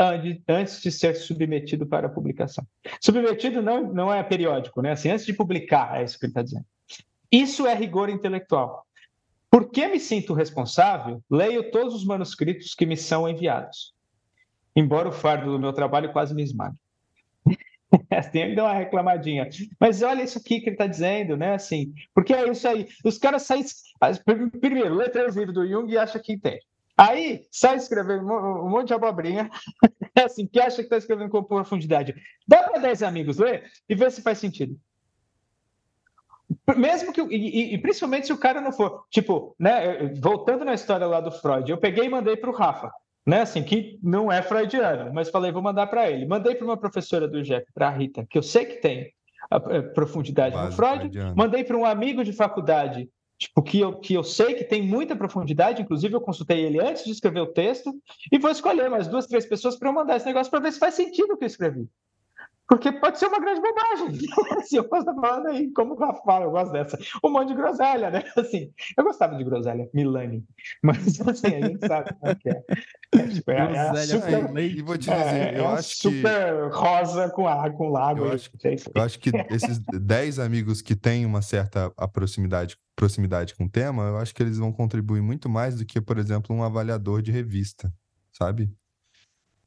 antes 0.48 0.80
de 0.80 0.92
ser 0.92 1.16
submetido 1.16 1.84
para 1.84 2.08
publicação. 2.08 2.64
Submetido 3.00 3.60
não, 3.60 3.92
não 3.92 4.14
é 4.14 4.22
periódico, 4.22 4.80
né? 4.80 4.92
Assim, 4.92 5.10
antes 5.10 5.26
de 5.26 5.32
publicar, 5.32 6.00
é 6.00 6.04
isso 6.04 6.16
que 6.20 6.26
ele 6.26 6.30
está 6.30 6.42
dizendo. 6.42 6.64
Isso 7.32 7.66
é 7.66 7.74
rigor 7.74 8.08
intelectual. 8.08 8.84
Por 9.54 9.70
que 9.70 9.86
me 9.86 10.00
sinto 10.00 10.34
responsável? 10.34 11.22
Leio 11.30 11.70
todos 11.70 11.94
os 11.94 12.04
manuscritos 12.04 12.74
que 12.74 12.84
me 12.84 12.96
são 12.96 13.28
enviados. 13.28 13.94
Embora 14.74 15.08
o 15.08 15.12
fardo 15.12 15.52
do 15.52 15.60
meu 15.60 15.72
trabalho 15.72 16.12
quase 16.12 16.34
me 16.34 16.42
esmague. 16.42 16.74
Tem 18.32 18.48
que 18.48 18.56
dar 18.56 18.64
uma 18.64 18.74
reclamadinha. 18.74 19.48
Mas 19.78 20.02
olha 20.02 20.24
isso 20.24 20.38
aqui 20.38 20.58
que 20.58 20.70
ele 20.70 20.74
está 20.74 20.88
dizendo, 20.88 21.36
né? 21.36 21.54
Assim, 21.54 21.94
porque 22.12 22.34
é 22.34 22.50
isso 22.50 22.66
aí. 22.66 22.88
Os 23.04 23.16
caras 23.16 23.42
saem. 23.44 23.64
Primeiro, 24.60 24.96
lê 24.96 25.08
três 25.08 25.36
livros 25.36 25.54
do 25.54 25.64
Jung 25.64 25.88
e 25.88 25.98
acha 25.98 26.18
que 26.18 26.32
entende. 26.32 26.66
Aí 26.96 27.46
sai 27.48 27.76
escrevendo 27.76 28.24
um 28.24 28.68
monte 28.68 28.88
de 28.88 28.94
abobrinha, 28.94 29.48
assim, 30.18 30.48
que 30.48 30.58
acha 30.58 30.78
que 30.78 30.82
está 30.82 30.96
escrevendo 30.96 31.30
com 31.30 31.44
profundidade. 31.44 32.12
Dá 32.44 32.60
para 32.64 32.80
10 32.80 33.04
amigos 33.04 33.38
ler 33.38 33.70
e 33.88 33.94
ver 33.94 34.10
se 34.10 34.20
faz 34.20 34.38
sentido. 34.38 34.76
Mesmo 36.76 37.12
que. 37.12 37.20
E, 37.20 37.74
e, 37.74 37.78
principalmente 37.78 38.26
se 38.26 38.32
o 38.32 38.38
cara 38.38 38.60
não 38.60 38.72
for. 38.72 39.04
Tipo, 39.10 39.54
né? 39.58 40.12
Voltando 40.20 40.64
na 40.64 40.74
história 40.74 41.06
lá 41.06 41.20
do 41.20 41.30
Freud, 41.30 41.70
eu 41.70 41.76
peguei 41.76 42.06
e 42.06 42.08
mandei 42.08 42.36
para 42.36 42.50
o 42.50 42.54
Rafa, 42.54 42.90
né? 43.26 43.42
Assim, 43.42 43.62
que 43.62 43.98
não 44.02 44.32
é 44.32 44.40
freudiano, 44.40 45.12
mas 45.12 45.28
falei, 45.28 45.52
vou 45.52 45.62
mandar 45.62 45.86
para 45.88 46.10
ele. 46.10 46.26
Mandei 46.26 46.54
para 46.54 46.64
uma 46.64 46.76
professora 46.76 47.28
do 47.28 47.38
IGEP, 47.38 47.66
para 47.74 47.88
a 47.88 47.90
Rita, 47.90 48.26
que 48.28 48.38
eu 48.38 48.42
sei 48.42 48.64
que 48.64 48.76
tem 48.76 49.12
a, 49.50 49.56
a 49.56 49.82
profundidade 49.82 50.54
Base 50.54 50.70
no 50.70 50.72
Freud. 50.76 50.98
Freudiano. 51.00 51.36
Mandei 51.36 51.64
para 51.64 51.76
um 51.76 51.84
amigo 51.84 52.24
de 52.24 52.32
faculdade, 52.32 53.10
tipo, 53.38 53.62
que 53.62 53.80
eu, 53.80 53.98
que 53.98 54.14
eu 54.14 54.24
sei 54.24 54.54
que 54.54 54.64
tem 54.64 54.82
muita 54.82 55.14
profundidade, 55.14 55.82
inclusive 55.82 56.14
eu 56.14 56.20
consultei 56.20 56.64
ele 56.64 56.80
antes 56.80 57.04
de 57.04 57.10
escrever 57.10 57.40
o 57.40 57.52
texto, 57.52 57.94
e 58.32 58.38
vou 58.38 58.50
escolher 58.50 58.88
mais 58.88 59.06
duas, 59.06 59.26
três 59.26 59.44
pessoas 59.44 59.76
para 59.76 59.90
eu 59.90 59.92
mandar 59.92 60.16
esse 60.16 60.26
negócio 60.26 60.50
para 60.50 60.60
ver 60.60 60.72
se 60.72 60.78
faz 60.78 60.94
sentido 60.94 61.34
o 61.34 61.36
que 61.36 61.44
eu 61.44 61.48
escrevi. 61.48 61.86
Porque 62.66 62.90
pode 62.92 63.18
ser 63.18 63.26
uma 63.26 63.38
grande 63.38 63.60
bobagem. 63.60 64.28
assim, 64.58 64.76
eu 64.76 64.84
posso 64.84 65.08
estar 65.08 65.14
falando 65.20 65.48
aí, 65.48 65.70
como 65.72 65.94
o 65.94 65.98
Rafa 65.98 66.22
fala, 66.24 66.46
eu 66.46 66.50
gosto 66.50 66.72
dessa. 66.72 66.98
Um 67.22 67.30
monte 67.30 67.48
de 67.48 67.54
groselha, 67.54 68.10
né? 68.10 68.24
Assim, 68.36 68.72
eu 68.96 69.04
gostava 69.04 69.36
de 69.36 69.44
groselha, 69.44 69.88
Milani. 69.92 70.44
Mas 70.82 71.20
assim, 71.20 71.46
a 71.46 71.66
gente 71.66 71.86
sabe 71.86 72.14
como 72.14 72.32
é 72.32 72.34
que 72.34 72.48
é. 72.48 72.62
é, 73.14 73.28
tipo, 73.28 73.50
é, 73.50 73.76
é 73.76 74.06
super, 74.06 74.58
e 74.58 74.82
vou 74.82 74.96
te 74.96 75.10
dizer, 75.10 75.14
é, 75.14 75.58
eu 75.58 75.64
é 75.64 75.66
acho 75.74 75.96
super 75.96 76.70
que... 76.70 76.76
rosa 76.76 77.28
com, 77.30 77.46
a, 77.46 77.70
com 77.70 77.88
lago. 77.90 78.24
Eu 78.24 78.32
acho, 78.32 78.50
eu 78.94 79.02
acho 79.02 79.18
que 79.18 79.30
esses 79.50 79.78
10 79.78 80.38
amigos 80.38 80.80
que 80.80 80.96
têm 80.96 81.26
uma 81.26 81.42
certa 81.42 81.90
proximidade, 82.12 82.76
proximidade 82.96 83.54
com 83.54 83.64
o 83.64 83.70
tema, 83.70 84.04
eu 84.04 84.16
acho 84.18 84.34
que 84.34 84.42
eles 84.42 84.58
vão 84.58 84.72
contribuir 84.72 85.20
muito 85.20 85.48
mais 85.48 85.76
do 85.76 85.84
que, 85.84 86.00
por 86.00 86.18
exemplo, 86.18 86.54
um 86.54 86.62
avaliador 86.62 87.20
de 87.20 87.30
revista, 87.30 87.92
sabe? 88.32 88.70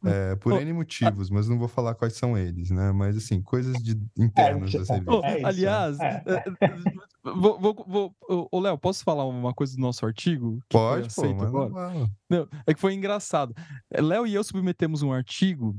É, 0.05 0.35
por 0.35 0.53
oh, 0.53 0.59
N 0.59 0.73
motivos, 0.73 1.29
mas 1.29 1.49
não 1.49 1.57
vou 1.57 1.67
falar 1.67 1.95
quais 1.95 2.13
são 2.13 2.37
eles, 2.37 2.69
né? 2.69 2.91
Mas 2.91 3.17
assim, 3.17 3.41
coisas 3.41 3.81
de 3.81 3.99
internas 4.17 4.73
é, 4.73 4.77
das 4.77 4.89
revistas. 4.89 5.15
Oh, 5.15 5.45
aliás, 5.45 5.99
é. 5.99 6.23
é, 6.25 6.65
é 6.65 6.75
vou, 7.23 7.59
vou, 7.59 7.85
vou, 7.87 8.47
ô 8.51 8.59
Léo, 8.59 8.77
posso 8.77 9.03
falar 9.03 9.25
uma 9.25 9.53
coisa 9.53 9.75
do 9.75 9.81
nosso 9.81 10.05
artigo? 10.05 10.59
Pode, 10.69 11.13
pô, 11.13 11.25
agora? 11.43 12.09
Não, 12.29 12.47
é 12.65 12.73
que 12.73 12.79
foi 12.79 12.93
engraçado. 12.93 13.55
Léo 13.91 14.27
e 14.27 14.35
eu 14.35 14.43
submetemos 14.43 15.01
um 15.01 15.11
artigo 15.11 15.75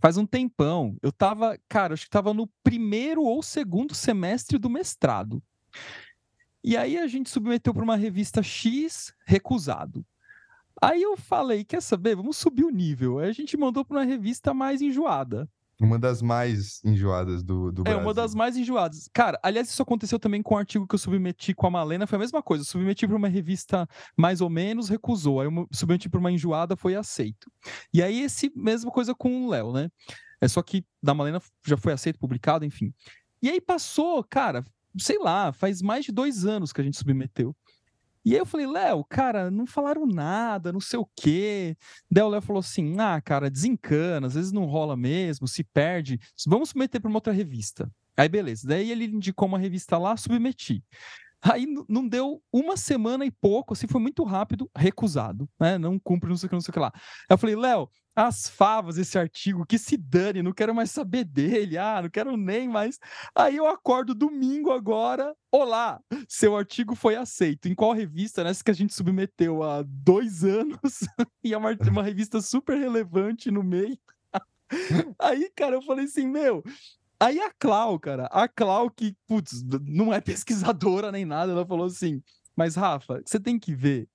faz 0.00 0.16
um 0.16 0.26
tempão. 0.26 0.96
Eu 1.02 1.12
tava, 1.12 1.58
cara, 1.68 1.94
acho 1.94 2.04
que 2.04 2.10
tava 2.10 2.32
no 2.32 2.46
primeiro 2.62 3.22
ou 3.22 3.42
segundo 3.42 3.94
semestre 3.94 4.58
do 4.58 4.70
mestrado. 4.70 5.42
E 6.62 6.76
aí 6.76 6.98
a 6.98 7.06
gente 7.06 7.30
submeteu 7.30 7.72
para 7.72 7.82
uma 7.82 7.96
revista 7.96 8.42
X, 8.42 9.12
recusado. 9.26 10.04
Aí 10.80 11.02
eu 11.02 11.16
falei, 11.16 11.64
quer 11.64 11.82
saber? 11.82 12.14
Vamos 12.16 12.36
subir 12.36 12.64
o 12.64 12.70
nível. 12.70 13.18
Aí 13.18 13.28
a 13.28 13.32
gente 13.32 13.56
mandou 13.56 13.84
para 13.84 13.98
uma 13.98 14.04
revista 14.04 14.54
mais 14.54 14.80
enjoada. 14.80 15.48
Uma 15.80 15.96
das 15.96 16.20
mais 16.20 16.80
enjoadas 16.84 17.42
do, 17.42 17.70
do 17.70 17.84
Brasil. 17.84 18.00
É, 18.00 18.02
uma 18.02 18.12
das 18.12 18.34
mais 18.34 18.56
enjoadas. 18.56 19.08
Cara, 19.12 19.38
aliás, 19.42 19.68
isso 19.68 19.80
aconteceu 19.80 20.18
também 20.18 20.42
com 20.42 20.54
o 20.54 20.56
um 20.56 20.60
artigo 20.60 20.86
que 20.88 20.94
eu 20.94 20.98
submeti 20.98 21.54
com 21.54 21.68
a 21.68 21.70
Malena, 21.70 22.06
foi 22.06 22.16
a 22.16 22.18
mesma 22.18 22.42
coisa. 22.42 22.62
Eu 22.62 22.66
submeti 22.66 23.06
para 23.06 23.16
uma 23.16 23.28
revista 23.28 23.86
mais 24.16 24.40
ou 24.40 24.50
menos, 24.50 24.88
recusou. 24.88 25.40
Aí 25.40 25.46
eu 25.46 25.68
submeti 25.72 26.08
para 26.08 26.18
uma 26.18 26.32
enjoada, 26.32 26.76
foi 26.76 26.96
aceito. 26.96 27.48
E 27.94 28.02
aí, 28.02 28.22
esse 28.22 28.50
mesma 28.56 28.90
coisa 28.90 29.14
com 29.14 29.46
o 29.46 29.50
Léo, 29.50 29.72
né? 29.72 29.88
É 30.40 30.48
só 30.48 30.62
que 30.62 30.84
da 31.00 31.14
Malena 31.14 31.40
já 31.64 31.76
foi 31.76 31.92
aceito, 31.92 32.18
publicado, 32.18 32.64
enfim. 32.64 32.92
E 33.40 33.48
aí 33.48 33.60
passou, 33.60 34.24
cara, 34.24 34.64
sei 34.98 35.18
lá, 35.18 35.52
faz 35.52 35.80
mais 35.80 36.04
de 36.04 36.12
dois 36.12 36.44
anos 36.44 36.72
que 36.72 36.80
a 36.80 36.84
gente 36.84 36.96
submeteu. 36.96 37.54
E 38.28 38.34
aí 38.34 38.40
eu 38.40 38.44
falei, 38.44 38.66
Léo, 38.66 39.02
cara, 39.04 39.50
não 39.50 39.66
falaram 39.66 40.04
nada, 40.04 40.70
não 40.70 40.80
sei 40.80 40.98
o 40.98 41.08
quê. 41.16 41.74
Daí 42.10 42.22
o 42.22 42.28
Léo 42.28 42.42
falou 42.42 42.60
assim: 42.60 42.94
ah, 43.00 43.18
cara, 43.22 43.48
desencana, 43.50 44.26
às 44.26 44.34
vezes 44.34 44.52
não 44.52 44.66
rola 44.66 44.94
mesmo, 44.94 45.48
se 45.48 45.64
perde. 45.64 46.20
Vamos 46.46 46.68
submeter 46.68 47.00
para 47.00 47.08
uma 47.08 47.16
outra 47.16 47.32
revista. 47.32 47.90
Aí 48.14 48.28
beleza. 48.28 48.68
Daí 48.68 48.90
ele 48.92 49.06
indicou 49.06 49.48
uma 49.48 49.58
revista 49.58 49.96
lá, 49.96 50.14
submeti. 50.14 50.84
Aí 51.42 51.66
não 51.88 52.06
deu 52.06 52.42
uma 52.52 52.76
semana 52.76 53.24
e 53.24 53.30
pouco, 53.30 53.72
assim, 53.72 53.86
foi 53.86 54.00
muito 54.00 54.24
rápido, 54.24 54.68
recusado, 54.76 55.48
né? 55.58 55.78
Não 55.78 55.98
cumpre, 55.98 56.28
não 56.28 56.36
sei 56.36 56.46
o 56.46 56.50
que, 56.50 56.56
não 56.56 56.60
sei 56.60 56.70
o 56.70 56.72
que 56.72 56.80
lá. 56.80 56.92
Aí 56.94 57.02
eu 57.30 57.38
falei, 57.38 57.54
Léo, 57.54 57.88
as 58.16 58.48
favas 58.48 58.98
esse 58.98 59.16
artigo, 59.16 59.64
que 59.64 59.78
se 59.78 59.96
dane, 59.96 60.42
não 60.42 60.52
quero 60.52 60.74
mais 60.74 60.90
saber 60.90 61.22
dele, 61.22 61.78
ah, 61.78 62.02
não 62.02 62.10
quero 62.10 62.36
nem 62.36 62.68
mais. 62.68 62.98
Aí 63.32 63.56
eu 63.56 63.68
acordo 63.68 64.14
domingo 64.14 64.72
agora, 64.72 65.32
olá, 65.52 66.00
seu 66.28 66.56
artigo 66.56 66.96
foi 66.96 67.14
aceito. 67.14 67.68
Em 67.68 67.74
qual 67.76 67.92
revista? 67.92 68.42
Nessa 68.42 68.64
que 68.64 68.72
a 68.72 68.74
gente 68.74 68.92
submeteu 68.92 69.62
há 69.62 69.84
dois 69.86 70.42
anos, 70.44 71.06
e 71.44 71.54
é 71.54 71.56
uma, 71.56 71.76
uma 71.88 72.02
revista 72.02 72.40
super 72.40 72.76
relevante 72.76 73.52
no 73.52 73.62
meio. 73.62 73.96
Aí, 75.20 75.50
cara, 75.54 75.76
eu 75.76 75.82
falei 75.82 76.04
assim, 76.04 76.26
meu, 76.26 76.62
Aí 77.20 77.40
a 77.40 77.50
Clau, 77.58 77.98
cara, 77.98 78.26
a 78.26 78.46
Clau 78.46 78.90
que, 78.90 79.16
putz, 79.26 79.62
não 79.84 80.12
é 80.12 80.20
pesquisadora 80.22 81.10
nem 81.10 81.24
nada, 81.24 81.52
ela 81.52 81.66
falou 81.66 81.86
assim: 81.86 82.22
Mas 82.56 82.76
Rafa, 82.76 83.20
você 83.24 83.40
tem 83.40 83.58
que 83.58 83.74
ver 83.74 84.08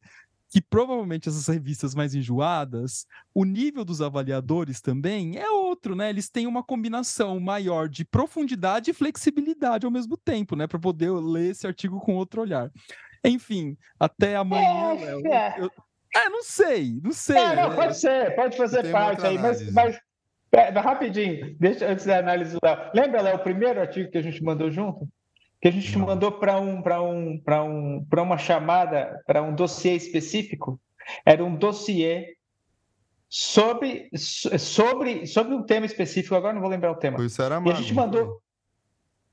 que 0.54 0.62
provavelmente 0.62 1.28
essas 1.28 1.48
revistas 1.48 1.96
mais 1.96 2.14
enjoadas, 2.14 3.08
o 3.34 3.44
nível 3.44 3.84
dos 3.84 4.04
avaliadores 4.04 4.82
também 4.82 5.36
é 5.36 5.50
outro, 5.50 5.96
né? 5.96 6.12
Eles 6.12 6.30
têm 6.30 6.46
uma 6.46 6.64
combinação 6.64 7.40
maior 7.40 7.90
de 7.90 8.06
profundidade 8.06 8.92
e 8.92 8.94
flexibilidade 8.94 9.84
ao 9.84 9.92
mesmo 9.92 10.16
tempo, 10.16 10.56
né? 10.56 10.68
Para 10.68 10.78
poder 10.78 11.10
ler 11.10 11.50
esse 11.50 11.66
artigo 11.66 12.00
com 12.00 12.14
outro 12.14 12.42
olhar. 12.42 12.72
Enfim, 13.26 13.76
até 14.00 14.36
amanhã. 14.36 14.94
É, 14.96 15.14
eu, 15.58 15.64
eu... 15.64 15.72
é 16.16 16.30
não 16.30 16.44
sei, 16.44 17.00
não 17.04 17.14
sei. 17.14 17.38
É, 17.38 17.56
não, 17.56 17.76
pode 17.76 17.98
ser, 17.98 18.36
pode 18.36 18.56
fazer 18.56 18.92
parte 18.92 19.26
aí, 19.26 19.40
mas, 19.40 19.74
mas 19.74 20.00
é, 20.56 20.70
rapidinho, 20.70 21.56
deixa 21.60 21.88
antes 21.88 22.06
da 22.06 22.20
análise 22.20 22.54
do 22.54 22.60
Léo. 22.64 22.78
Lembra, 22.94 23.22
Léo, 23.22 23.36
o 23.38 23.44
primeiro 23.44 23.82
artigo 23.82 24.12
que 24.12 24.18
a 24.18 24.22
gente 24.22 24.44
mandou 24.44 24.70
junto? 24.70 25.08
Que 25.60 25.70
a 25.70 25.72
gente 25.72 25.98
Não. 25.98 26.06
mandou 26.06 26.32
para 26.32 26.60
um, 26.60 26.82
um, 26.82 27.42
um, 27.50 28.06
uma 28.22 28.38
chamada, 28.38 29.20
para 29.26 29.42
um 29.42 29.56
dossiê 29.56 29.96
específico? 29.96 30.80
Era 31.26 31.44
um 31.44 31.56
dossiê 31.56 32.36
sobre, 33.28 34.10
sobre, 34.16 35.26
sobre 35.26 35.56
um 35.56 35.64
tema 35.64 35.88
específico, 35.88 36.36
agora 36.36 36.54
não 36.54 36.62
vou 36.62 36.70
lembrar 36.70 36.92
o 36.92 36.98
tema. 36.98 37.18
Foi 37.18 37.26
o 37.26 37.30
Saramago, 37.30 37.70
e 37.70 37.72
a 37.72 37.82
gente 37.82 37.94
mandou. 37.94 38.43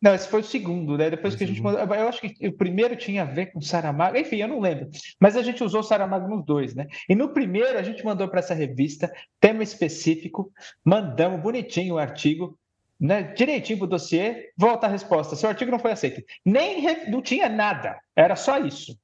Não, 0.00 0.14
esse 0.14 0.28
foi 0.28 0.40
o 0.40 0.44
segundo, 0.44 0.96
né? 0.96 1.10
Depois 1.10 1.34
que 1.34 1.44
a 1.44 1.46
gente 1.46 1.60
mandou. 1.60 1.80
Eu 1.80 2.08
acho 2.08 2.22
que 2.22 2.48
o 2.48 2.52
primeiro 2.52 2.96
tinha 2.96 3.22
a 3.22 3.26
ver 3.26 3.52
com 3.52 3.60
Saramago, 3.60 4.16
enfim, 4.16 4.36
eu 4.36 4.48
não 4.48 4.58
lembro. 4.58 4.88
Mas 5.20 5.36
a 5.36 5.42
gente 5.42 5.62
usou 5.62 5.82
Saramago 5.82 6.26
nos 6.28 6.44
dois, 6.44 6.74
né? 6.74 6.86
E 7.08 7.14
no 7.14 7.28
primeiro 7.28 7.78
a 7.78 7.82
gente 7.82 8.02
mandou 8.04 8.26
para 8.26 8.40
essa 8.40 8.54
revista, 8.54 9.12
tema 9.38 9.62
específico, 9.62 10.50
mandamos 10.82 11.42
bonitinho 11.42 11.94
o 11.94 11.98
artigo, 11.98 12.58
né? 12.98 13.22
Direitinho 13.34 13.78
pro 13.78 13.86
dossiê, 13.86 14.50
volta 14.56 14.86
a 14.86 14.90
resposta. 14.90 15.36
Seu 15.36 15.50
artigo 15.50 15.70
não 15.70 15.78
foi 15.78 15.92
aceito. 15.92 16.22
Nem 16.46 16.82
não 17.10 17.20
tinha 17.20 17.48
nada, 17.48 17.98
era 18.16 18.36
só 18.36 18.58
isso. 18.58 18.98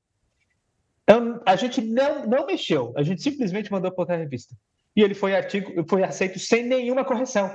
Eu, 1.06 1.40
a 1.44 1.56
gente 1.56 1.80
não, 1.82 2.26
não 2.26 2.46
mexeu, 2.46 2.94
a 2.96 3.02
gente 3.02 3.22
simplesmente 3.22 3.70
mandou 3.70 3.92
para 3.92 4.02
outra 4.02 4.16
revista 4.16 4.56
e 4.96 5.02
ele 5.02 5.14
foi 5.14 5.36
artigo, 5.36 5.84
foi 5.88 6.02
aceito 6.02 6.38
sem 6.38 6.64
nenhuma 6.64 7.04
correção. 7.04 7.54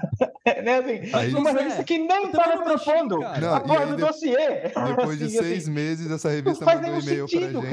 né, 0.62 0.78
assim, 0.78 1.16
aí, 1.16 1.34
uma 1.34 1.50
revista 1.50 1.80
é. 1.80 1.84
que 1.84 1.98
não 1.98 2.26
estava 2.26 2.62
propondo 2.62 3.24
a 3.24 3.60
porra 3.60 3.86
do 3.86 3.96
dossiê. 3.96 4.70
Depois 4.86 5.18
de 5.18 5.24
assim, 5.26 5.38
seis 5.38 5.62
assim, 5.64 5.70
meses, 5.70 6.10
essa 6.10 6.30
revista 6.30 6.64
mandou 6.64 6.90
um 6.90 7.00
e-mail 7.00 7.28
para 7.28 7.40
gente. 7.40 7.66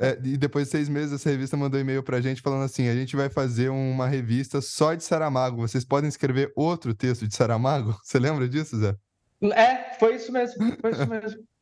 É, 0.00 0.18
e 0.24 0.36
depois 0.36 0.66
de 0.66 0.70
seis 0.70 0.88
meses, 0.88 1.12
essa 1.12 1.30
revista 1.30 1.56
mandou 1.56 1.78
um 1.78 1.82
e-mail 1.82 2.02
para 2.02 2.16
a 2.16 2.20
gente 2.20 2.40
falando 2.42 2.64
assim: 2.64 2.88
a 2.88 2.94
gente 2.94 3.16
vai 3.16 3.28
fazer 3.28 3.68
uma 3.68 4.06
revista 4.06 4.60
só 4.60 4.94
de 4.94 5.04
Saramago. 5.04 5.66
Vocês 5.66 5.84
podem 5.84 6.08
escrever 6.08 6.52
outro 6.56 6.94
texto 6.94 7.26
de 7.26 7.34
Saramago? 7.34 7.96
Você 8.04 8.18
lembra 8.18 8.48
disso, 8.48 8.78
Zé? 8.78 8.94
É, 9.52 9.94
foi 9.98 10.16
isso 10.16 10.32
mesmo. 10.32 10.76
Foi 10.80 10.90
isso 10.92 11.06
mesmo. 11.06 11.55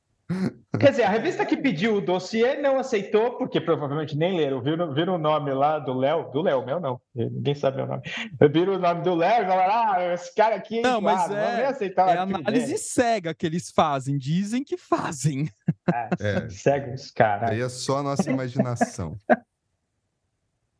Quer 0.80 0.90
dizer, 0.90 1.02
a 1.02 1.10
revista 1.10 1.44
que 1.44 1.56
pediu 1.56 1.96
o 1.96 2.00
dossiê 2.00 2.56
não 2.56 2.78
aceitou, 2.78 3.36
porque 3.36 3.60
provavelmente 3.60 4.16
nem 4.16 4.36
leram. 4.36 4.62
Viram, 4.62 4.94
viram 4.94 5.14
o 5.16 5.18
nome 5.18 5.52
lá 5.52 5.78
do 5.78 5.92
Léo, 5.92 6.30
do 6.30 6.40
Léo, 6.40 6.64
meu 6.64 6.80
não, 6.80 6.98
ninguém 7.14 7.54
sabe 7.54 7.76
meu 7.76 7.86
nome. 7.86 8.02
Viram 8.50 8.74
o 8.74 8.78
nome 8.78 9.02
do 9.02 9.14
Léo 9.14 9.44
e 9.44 9.46
falaram: 9.46 9.92
ah, 9.92 10.14
esse 10.14 10.34
cara 10.34 10.56
aqui 10.56 10.78
é 10.78 10.82
Não, 10.82 11.00
mas 11.00 11.30
é, 11.30 11.62
não 11.62 11.68
aceitar 11.68 12.08
é 12.08 12.18
análise 12.18 12.66
dele. 12.66 12.78
cega 12.78 13.34
que 13.34 13.44
eles 13.44 13.70
fazem, 13.70 14.16
dizem 14.16 14.64
que 14.64 14.78
fazem. 14.78 15.50
É, 15.92 16.08
é. 16.20 16.48
cegos, 16.48 17.10
cara. 17.10 17.50
Aí 17.50 17.60
é 17.60 17.68
só 17.68 17.98
a 17.98 18.02
nossa 18.02 18.30
imaginação. 18.30 19.18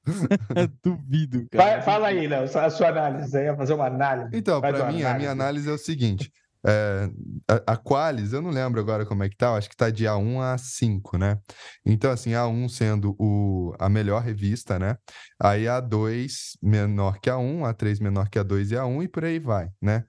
Duvido, 0.82 1.47
cara. 1.51 1.64
Vai, 1.64 1.82
fala 1.82 2.09
aí, 2.09 2.26
Léo, 2.26 2.45
a 2.45 2.70
sua 2.70 2.88
análise 2.88 3.36
aí, 3.36 3.55
fazer 3.57 3.74
uma 3.74 3.86
análise. 3.86 4.30
Então, 4.32 4.61
para 4.61 4.72
mim, 4.72 5.03
análise. 5.03 5.07
a 5.07 5.14
minha 5.14 5.30
análise 5.30 5.68
é 5.68 5.72
o 5.72 5.78
seguinte. 5.78 6.32
É, 6.66 7.10
a, 7.46 7.74
a 7.74 7.76
Qualis, 7.76 8.32
eu 8.32 8.40
não 8.40 8.50
lembro 8.50 8.80
agora 8.80 9.04
como 9.04 9.22
é 9.22 9.28
que 9.28 9.36
tá, 9.36 9.54
acho 9.54 9.68
que 9.68 9.76
tá 9.76 9.90
de 9.90 10.04
A1 10.04 10.40
a 10.40 10.56
5, 10.56 11.18
né? 11.18 11.38
Então, 11.84 12.10
assim, 12.10 12.30
A1 12.30 12.68
sendo 12.70 13.14
o, 13.18 13.74
a 13.78 13.88
melhor 13.88 14.22
revista, 14.22 14.78
né? 14.78 14.96
Aí 15.40 15.64
A2 15.64 16.56
menor 16.62 17.18
que 17.20 17.28
A1, 17.30 17.60
A3 17.60 18.02
menor 18.02 18.28
que 18.30 18.38
A2 18.38 18.72
e 18.72 18.74
A1 18.76 19.04
e 19.04 19.08
por 19.08 19.24
aí 19.24 19.38
vai, 19.38 19.68
né? 19.80 20.04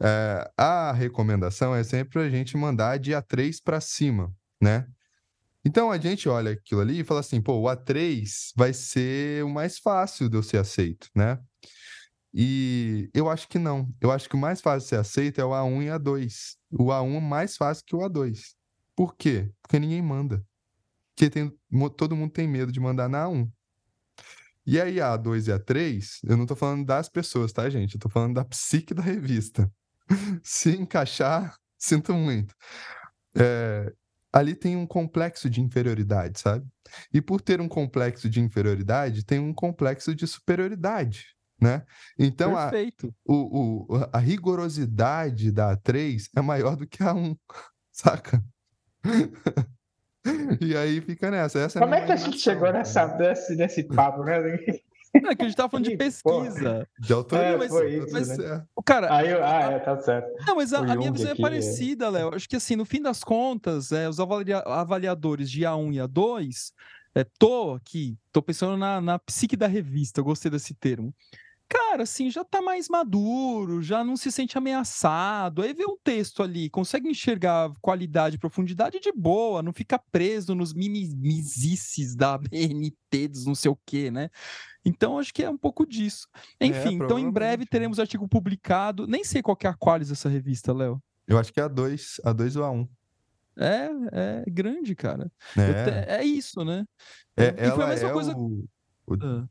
É, 0.00 0.50
a 0.56 0.92
recomendação 0.92 1.74
é 1.74 1.82
sempre 1.84 2.22
a 2.22 2.30
gente 2.30 2.56
mandar 2.56 2.98
de 2.98 3.12
A3 3.12 3.56
para 3.62 3.80
cima, 3.80 4.32
né? 4.62 4.86
Então 5.64 5.90
a 5.90 5.98
gente 5.98 6.28
olha 6.28 6.52
aquilo 6.52 6.80
ali 6.80 7.00
e 7.00 7.04
fala 7.04 7.20
assim, 7.20 7.42
pô, 7.42 7.54
o 7.60 7.64
A3 7.64 8.52
vai 8.56 8.72
ser 8.72 9.44
o 9.44 9.50
mais 9.50 9.78
fácil 9.78 10.28
de 10.28 10.36
eu 10.36 10.42
ser 10.42 10.58
aceito, 10.58 11.08
né? 11.14 11.38
E 12.32 13.10
eu 13.14 13.28
acho 13.28 13.48
que 13.48 13.58
não. 13.58 13.88
Eu 14.00 14.10
acho 14.10 14.28
que 14.28 14.36
o 14.36 14.38
mais 14.38 14.60
fácil 14.60 14.80
de 14.80 14.88
ser 14.88 14.96
aceito 14.96 15.40
é 15.40 15.44
o 15.44 15.50
A1 15.50 15.82
e 15.82 15.86
A2. 15.86 16.56
O 16.72 16.86
A1 16.86 17.16
é 17.16 17.20
mais 17.20 17.56
fácil 17.56 17.84
que 17.86 17.96
o 17.96 18.00
A2. 18.00 18.54
Por 18.94 19.16
quê? 19.16 19.50
Porque 19.62 19.78
ninguém 19.78 20.02
manda. 20.02 20.44
Porque 21.14 21.30
tem, 21.30 21.52
todo 21.96 22.16
mundo 22.16 22.32
tem 22.32 22.46
medo 22.46 22.70
de 22.70 22.80
mandar 22.80 23.08
na 23.08 23.24
A1. 23.24 23.50
E 24.66 24.78
aí, 24.80 25.00
a 25.00 25.16
A2 25.16 25.48
e 25.48 25.52
a 25.52 25.58
A3, 25.58 26.20
eu 26.24 26.36
não 26.36 26.44
tô 26.44 26.54
falando 26.54 26.84
das 26.84 27.08
pessoas, 27.08 27.52
tá, 27.52 27.68
gente? 27.70 27.94
Eu 27.94 28.00
tô 28.00 28.08
falando 28.10 28.34
da 28.34 28.44
psique 28.44 28.92
da 28.92 29.02
revista. 29.02 29.72
Se 30.42 30.76
encaixar, 30.76 31.56
sinto 31.78 32.12
muito. 32.12 32.54
É, 33.34 33.92
ali 34.32 34.54
tem 34.54 34.76
um 34.76 34.86
complexo 34.86 35.48
de 35.48 35.62
inferioridade, 35.62 36.38
sabe? 36.40 36.66
E 37.12 37.22
por 37.22 37.40
ter 37.40 37.60
um 37.60 37.68
complexo 37.68 38.28
de 38.28 38.40
inferioridade, 38.40 39.24
tem 39.24 39.38
um 39.38 39.54
complexo 39.54 40.14
de 40.14 40.26
superioridade 40.26 41.37
né? 41.60 41.82
Então 42.18 42.56
a, 42.56 42.68
Perfeito. 42.70 43.14
o, 43.26 43.86
o, 43.94 44.08
a 44.12 44.18
rigorosidade 44.18 45.50
da 45.50 45.76
A3 45.76 46.28
é 46.36 46.40
maior 46.40 46.76
do 46.76 46.86
que 46.86 47.02
a 47.02 47.12
1, 47.14 47.36
saca? 47.92 48.42
E 50.60 50.76
aí 50.76 51.00
fica 51.00 51.30
nessa. 51.30 51.58
Essa 51.60 51.78
é 51.78 51.80
a 51.80 51.82
Como 51.84 51.94
é 51.94 51.98
minha 51.98 52.06
que 52.06 52.12
a 52.12 52.16
gente 52.16 52.38
chegou 52.38 52.70
nessa, 52.72 53.04
entendeu? 53.04 53.28
nesse, 53.28 53.56
nesse 53.56 53.82
papo, 53.84 54.24
né? 54.24 54.38
É 55.14 55.34
que 55.34 55.42
a 55.42 55.46
gente 55.48 55.56
tava 55.56 55.70
falando 55.70 55.88
de 55.88 55.96
pesquisa. 55.96 56.86
De 57.00 57.12
autoria, 57.14 57.46
É, 57.46 57.56
mas, 57.56 57.68
foi 57.70 57.94
isso, 57.94 58.12
mas 58.12 58.36
né? 58.36 58.44
é. 58.44 58.62
O 58.76 58.82
Cara, 58.82 59.16
Aí, 59.16 59.30
eu- 59.30 59.42
ah, 59.42 59.62
é, 59.72 59.78
tá 59.78 59.98
certo. 60.02 60.28
Não, 60.46 60.56
mas 60.56 60.72
a, 60.74 60.80
a 60.80 60.94
minha 60.96 61.10
visão 61.10 61.30
aqui, 61.32 61.40
é 61.40 61.44
é. 61.44 61.48
parecida, 61.48 62.10
Léo. 62.10 62.34
Acho 62.34 62.46
que 62.46 62.56
assim, 62.56 62.76
no 62.76 62.84
fim 62.84 63.00
das 63.00 63.24
contas, 63.24 63.90
é, 63.90 64.06
os 64.06 64.20
avalia- 64.20 64.58
avaliadores 64.66 65.50
de 65.50 65.62
A1 65.62 65.94
e 65.94 65.96
A2, 65.96 66.72
é, 67.14 67.24
tô 67.38 67.72
aqui, 67.72 68.18
tô 68.30 68.42
pensando 68.42 68.76
na, 68.76 69.00
na 69.00 69.18
psique 69.18 69.56
da 69.56 69.66
revista, 69.66 70.20
eu 70.20 70.24
gostei 70.24 70.50
desse 70.50 70.74
termo. 70.74 71.12
Cara, 71.70 72.04
assim, 72.04 72.30
já 72.30 72.42
tá 72.44 72.62
mais 72.62 72.88
maduro, 72.88 73.82
já 73.82 74.02
não 74.02 74.16
se 74.16 74.32
sente 74.32 74.56
ameaçado. 74.56 75.60
Aí 75.62 75.74
vê 75.74 75.84
um 75.84 75.98
texto 76.02 76.42
ali, 76.42 76.70
consegue 76.70 77.08
enxergar 77.08 77.70
qualidade 77.82 78.36
e 78.36 78.38
profundidade 78.38 78.98
de 79.00 79.12
boa, 79.12 79.62
não 79.62 79.72
fica 79.72 79.98
preso 80.10 80.54
nos 80.54 80.72
mimimizices 80.72 82.16
da 82.16 82.38
BNT, 82.38 83.28
dos 83.28 83.44
não 83.44 83.54
sei 83.54 83.70
o 83.70 83.78
quê, 83.84 84.10
né? 84.10 84.30
Então, 84.84 85.18
acho 85.18 85.34
que 85.34 85.42
é 85.42 85.50
um 85.50 85.58
pouco 85.58 85.84
disso. 85.86 86.26
Enfim, 86.60 86.94
então 86.94 87.18
em 87.18 87.30
breve 87.30 87.64
né? 87.64 87.68
teremos 87.70 87.98
artigo 88.00 88.26
publicado. 88.26 89.06
Nem 89.06 89.22
sei 89.22 89.42
qual 89.42 89.56
que 89.56 89.66
é 89.66 89.70
a 89.70 89.74
qualis 89.74 90.08
dessa 90.08 90.28
revista, 90.28 90.72
Léo. 90.72 91.02
Eu 91.26 91.38
acho 91.38 91.52
que 91.52 91.60
é 91.60 91.64
a 91.64 91.68
2, 91.68 92.20
a 92.24 92.32
2 92.32 92.56
ou 92.56 92.64
a 92.64 92.70
1. 92.70 92.88
É, 93.58 93.88
é 94.12 94.44
grande, 94.48 94.94
cara. 94.94 95.30
É, 95.56 95.84
te- 95.84 96.10
É 96.10 96.24
isso, 96.24 96.64
né? 96.64 96.86
é, 97.36 97.66
e 97.68 97.70
foi 97.72 97.84
a 97.84 97.88
mesma 97.88 98.08
é 98.08 98.12
coisa. 98.12 98.32
o, 98.34 98.64
o- 99.06 99.14
Ah, 99.20 99.46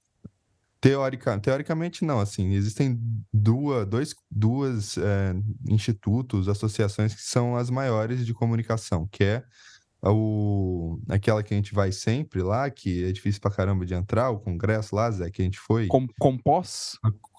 teórica, 0.79 1.39
teoricamente 1.39 2.05
não, 2.05 2.19
assim, 2.19 2.53
existem 2.53 2.99
duas, 3.33 3.87
dois, 3.87 4.15
duas 4.29 4.97
é, 4.97 5.33
institutos, 5.69 6.47
associações 6.47 7.13
que 7.13 7.21
são 7.21 7.55
as 7.55 7.69
maiores 7.69 8.25
de 8.25 8.33
comunicação, 8.33 9.07
que 9.11 9.23
é 9.23 9.43
o, 10.03 10.99
aquela 11.09 11.41
que 11.41 11.53
a 11.53 11.57
gente 11.57 11.73
vai 11.73 11.91
sempre 11.91 12.41
lá, 12.41 12.69
que 12.69 13.03
é 13.03 13.11
difícil 13.11 13.41
pra 13.41 13.51
caramba 13.51 13.85
de 13.85 13.93
entrar, 13.93 14.29
o 14.29 14.39
congresso 14.39 14.95
lá, 14.95 15.09
Zé, 15.09 15.29
que 15.29 15.41
a 15.41 15.45
gente 15.45 15.59
foi, 15.59 15.87
com, 15.87 16.07
compós? 16.19 16.97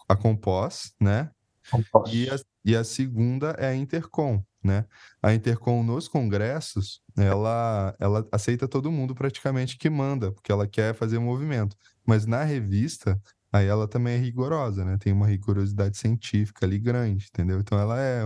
a 0.08 0.16
Compós, 0.16 0.94
né? 1.00 1.30
Composto. 1.70 2.14
E 2.14 2.30
a, 2.30 2.36
e 2.64 2.76
a 2.76 2.82
segunda 2.82 3.50
é 3.58 3.68
a 3.68 3.76
Intercom, 3.76 4.42
né? 4.64 4.86
A 5.22 5.34
Intercom 5.34 5.82
nos 5.82 6.08
congressos, 6.08 7.02
ela, 7.16 7.94
ela 8.00 8.26
aceita 8.32 8.66
todo 8.66 8.90
mundo 8.90 9.14
praticamente 9.14 9.76
que 9.76 9.90
manda, 9.90 10.32
porque 10.32 10.50
ela 10.50 10.66
quer 10.66 10.94
fazer 10.94 11.18
movimento. 11.18 11.76
Mas 12.08 12.24
na 12.24 12.42
revista, 12.42 13.20
aí 13.52 13.66
ela 13.66 13.86
também 13.86 14.14
é 14.14 14.16
rigorosa, 14.16 14.82
né? 14.82 14.96
Tem 14.96 15.12
uma 15.12 15.26
rigorosidade 15.26 15.98
científica 15.98 16.64
ali 16.64 16.78
grande, 16.78 17.26
entendeu? 17.28 17.60
Então 17.60 17.78
ela 17.78 18.00
é... 18.00 18.22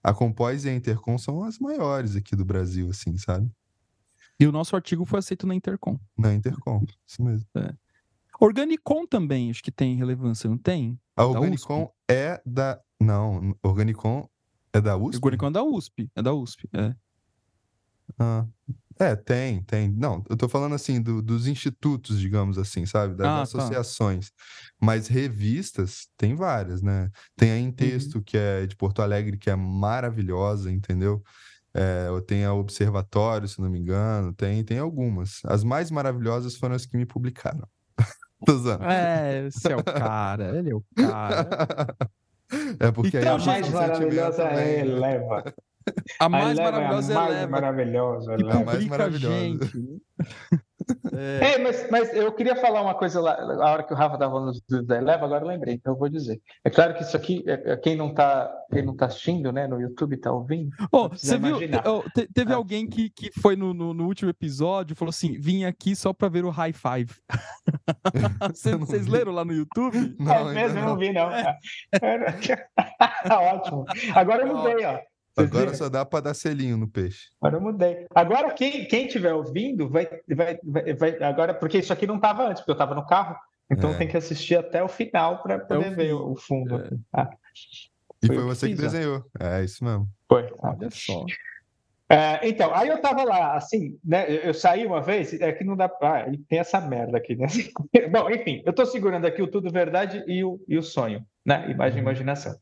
A 0.00 0.14
Compós 0.14 0.64
e 0.64 0.68
a 0.68 0.72
Intercom 0.72 1.18
são 1.18 1.42
as 1.42 1.58
maiores 1.58 2.14
aqui 2.14 2.36
do 2.36 2.44
Brasil, 2.44 2.88
assim, 2.90 3.16
sabe? 3.16 3.50
E 4.38 4.46
o 4.46 4.52
nosso 4.52 4.76
artigo 4.76 5.04
foi 5.04 5.18
aceito 5.18 5.48
na 5.48 5.54
Intercom. 5.54 5.98
Na 6.16 6.32
Intercom, 6.32 6.84
isso 7.04 7.24
mesmo. 7.24 7.48
Organicom 8.38 9.04
também, 9.04 9.50
acho 9.50 9.64
que 9.64 9.72
tem 9.72 9.96
relevância, 9.96 10.48
não 10.48 10.58
tem? 10.58 10.96
A 11.16 11.22
Da? 11.22 11.28
Organicom 11.28 11.90
é 12.08 12.40
da... 12.46 12.80
Não, 13.00 13.56
Organicom 13.64 14.28
é 14.72 14.80
da 14.80 14.96
USP? 14.96 15.24
Organicom 15.24 15.46
é 15.48 15.50
da 15.50 15.64
USP. 15.64 16.10
É 16.14 16.22
da 16.22 16.32
USP. 16.32 16.68
É. 16.72 16.94
Ah, 18.16 18.46
é, 18.98 19.16
tem, 19.16 19.62
tem. 19.62 19.88
Não, 19.90 20.22
eu 20.28 20.36
tô 20.36 20.48
falando 20.48 20.74
assim 20.74 21.00
do- 21.02 21.20
dos 21.22 21.46
institutos, 21.46 22.18
digamos 22.20 22.58
assim, 22.58 22.86
sabe? 22.86 23.14
Das 23.16 23.26
Ah, 23.26 23.34
tá. 23.36 23.42
associações. 23.42 24.30
Mas 24.80 25.08
revistas, 25.08 26.08
tem 26.16 26.34
várias, 26.34 26.82
né? 26.82 27.10
Tem 27.36 27.50
a 27.50 27.58
Em 27.58 27.70
Texto, 27.72 28.22
que 28.22 28.36
é 28.36 28.66
de 28.66 28.76
Porto 28.76 29.02
Alegre, 29.02 29.36
que 29.38 29.50
é 29.50 29.56
maravilhosa, 29.56 30.70
entendeu? 30.70 31.22
É, 31.74 32.04
eu 32.08 32.20
tenho 32.20 32.48
a 32.48 32.54
Observatório, 32.54 33.48
se 33.48 33.60
não 33.60 33.68
me 33.68 33.78
engano, 33.80 34.32
tem, 34.32 34.62
tem 34.62 34.78
algumas. 34.78 35.40
As 35.46 35.64
mais 35.64 35.90
maravilhosas 35.90 36.54
foram 36.56 36.74
as 36.76 36.86
que 36.86 36.96
me 36.96 37.04
publicaram. 37.04 37.66
Tô 38.46 38.56
zoando. 38.58 38.84
É, 38.84 39.46
esse 39.46 39.72
é 39.72 39.76
o 39.76 39.82
cara. 39.82 40.56
Ele 40.56 40.70
é 40.70 40.74
o 40.74 40.84
cara. 40.96 41.48
É 42.78 42.92
porque 42.92 43.16
Então, 43.18 43.20
aí 43.20 43.26
A 43.26 43.40
eu 43.40 43.46
mais 43.46 43.66
sentimento 43.66 43.72
maravilhosa 43.88 44.42
é 44.42 44.48
também, 44.48 44.66
né? 44.84 44.96
Eleva. 44.96 45.54
A 46.20 46.24
A 46.24 46.28
mais 46.28 46.58
Eleva 46.58 46.62
é 46.62 46.68
a 46.68 46.72
maravilhosa 46.72 47.12
é 47.12 47.14
mais 47.16 47.30
Eleva, 47.32 47.50
maravilhosa. 47.50 48.36
que 48.36 48.42
Eleva. 48.42 48.64
mais 48.64 48.78
publica 48.78 48.94
a 48.94 48.98
maravilhosa. 48.98 49.38
gente. 49.38 50.00
É. 51.14 51.54
É, 51.54 51.58
mas, 51.62 51.88
mas 51.90 52.12
eu 52.14 52.30
queria 52.32 52.54
falar 52.56 52.82
uma 52.82 52.94
coisa 52.94 53.18
lá, 53.18 53.32
a 53.34 53.72
hora 53.72 53.82
que 53.84 53.94
o 53.94 53.96
Rafa 53.96 54.16
estava 54.16 54.32
falando 54.32 54.52
do- 54.68 54.82
da 54.82 54.98
Eleva, 54.98 55.24
agora 55.24 55.42
eu 55.44 55.48
lembrei, 55.48 55.74
então 55.74 55.94
eu 55.94 55.98
vou 55.98 56.10
dizer. 56.10 56.42
É 56.62 56.68
claro 56.68 56.92
que 56.92 57.02
isso 57.02 57.16
aqui, 57.16 57.42
é- 57.46 57.72
é 57.72 57.76
quem 57.78 57.96
não 57.96 58.08
está 58.08 58.52
quem 58.70 58.84
não 58.84 58.94
tá 58.94 59.06
assistindo, 59.06 59.50
né, 59.50 59.66
no 59.66 59.80
YouTube 59.80 60.16
está 60.16 60.30
ouvindo, 60.30 60.68
precisa 61.08 61.36
você 61.36 61.38
viu? 61.38 61.56
imaginar. 61.62 61.82
te- 62.14 62.28
teve 62.34 62.52
Ah. 62.52 62.56
alguém 62.56 62.86
que, 62.86 63.08
que 63.08 63.30
foi 63.40 63.56
no, 63.56 63.72
no, 63.72 63.94
no 63.94 64.04
último 64.04 64.28
episódio 64.30 64.92
e 64.92 64.96
falou 64.96 65.08
assim: 65.10 65.40
vim 65.40 65.64
aqui 65.64 65.96
só 65.96 66.12
pra 66.12 66.28
ver 66.28 66.44
o 66.44 66.50
high 66.50 66.74
five. 66.74 67.14
Vocês 68.54 69.06
não 69.06 69.12
leram 69.12 69.32
lá 69.32 69.44
no 69.44 69.54
YouTube? 69.54 70.14
Não, 70.18 70.50
é 70.50 70.54
mesmo, 70.54 70.78
eu 70.80 70.82
não 70.82 70.88
não. 70.90 70.98
vi, 70.98 71.12
não. 71.14 71.28
Ótimo. 73.54 73.86
Agora 74.14 74.46
eu 74.46 74.54
mudei, 74.54 74.84
ó. 74.84 74.98
Agora 75.36 75.74
só 75.74 75.88
dá 75.88 76.04
pra 76.04 76.20
dar 76.20 76.34
selinho 76.34 76.76
no 76.76 76.88
peixe. 76.88 77.28
Agora 77.40 77.56
eu 77.56 77.60
mudei. 77.60 78.06
Agora, 78.14 78.52
quem, 78.52 78.86
quem 78.86 79.06
estiver 79.06 79.32
ouvindo, 79.34 79.88
vai, 79.88 80.08
vai, 80.28 80.58
vai, 80.62 80.94
vai- 80.94 81.22
Agora, 81.22 81.52
porque 81.54 81.78
isso 81.78 81.92
aqui 81.92 82.06
não 82.06 82.16
estava 82.16 82.44
antes, 82.48 82.60
porque 82.60 82.70
eu 82.70 82.74
estava 82.74 82.94
no 82.94 83.06
carro, 83.06 83.36
então 83.70 83.90
É. 83.90 83.94
tem 83.98 84.06
que 84.08 84.16
assistir 84.16 84.56
até 84.56 84.82
o 84.82 84.88
final 84.88 85.42
para 85.42 85.58
poder 85.58 85.90
o 85.92 85.94
ver 85.96 86.12
o 86.12 86.36
fundo. 86.36 86.76
É. 86.80 86.88
Ah, 87.12 87.30
E 88.22 88.26
Foi 88.26 88.36
foi 88.36 88.44
que 88.44 88.48
você 88.54 88.68
que 88.68 88.74
ó. 88.74 88.76
desenhou. 88.76 89.24
É 89.40 89.64
isso 89.64 89.84
mesmo. 89.84 90.08
foi. 90.28 90.48
Olha 90.58 90.88
só. 90.90 91.24
É, 92.08 92.46
então, 92.46 92.72
aí 92.74 92.88
eu 92.88 93.00
tava 93.00 93.24
lá, 93.24 93.54
assim, 93.54 93.98
né? 94.04 94.26
Eu, 94.28 94.40
eu 94.42 94.54
saí 94.54 94.86
uma 94.86 95.00
vez, 95.00 95.32
é 95.40 95.50
que 95.52 95.64
não 95.64 95.74
dá. 95.74 95.90
Ah, 96.02 96.28
e 96.30 96.36
tem 96.36 96.58
essa 96.58 96.78
merda 96.80 97.16
aqui, 97.16 97.34
né? 97.34 97.46
Bom, 98.12 98.30
enfim, 98.30 98.62
eu 98.64 98.72
tô 98.74 98.84
segurando 98.84 99.26
aqui 99.26 99.40
o 99.42 99.46
Tudo 99.50 99.70
Verdade 99.72 100.22
e 100.26 100.44
o, 100.44 100.60
e 100.68 100.76
o 100.76 100.82
Sonho, 100.82 101.24
né? 101.44 101.68
Imagem 101.70 101.96
e 101.98 102.02
Uhum. 102.02 102.08
imaginação. 102.08 102.54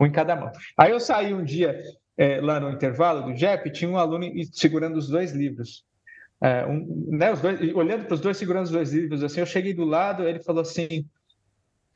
Um 0.00 0.06
em 0.06 0.12
cada 0.12 0.36
mão. 0.36 0.50
Aí 0.78 0.92
eu 0.92 1.00
saí 1.00 1.34
um 1.34 1.44
dia 1.44 1.78
é, 2.16 2.40
lá 2.40 2.58
no 2.58 2.70
intervalo 2.70 3.22
do 3.22 3.36
JEP, 3.36 3.70
tinha 3.70 3.90
um 3.90 3.98
aluno 3.98 4.26
segurando 4.52 4.96
os 4.96 5.08
dois 5.08 5.32
livros. 5.32 5.84
É, 6.40 6.66
um, 6.66 7.08
né, 7.10 7.32
os 7.32 7.40
dois, 7.40 7.60
olhando 7.74 8.04
para 8.04 8.14
os 8.14 8.20
dois, 8.20 8.36
segurando 8.36 8.64
os 8.64 8.70
dois 8.70 8.92
livros, 8.92 9.22
assim, 9.22 9.40
eu 9.40 9.46
cheguei 9.46 9.72
do 9.72 9.84
lado, 9.84 10.26
ele 10.26 10.42
falou 10.42 10.62
assim: 10.62 11.06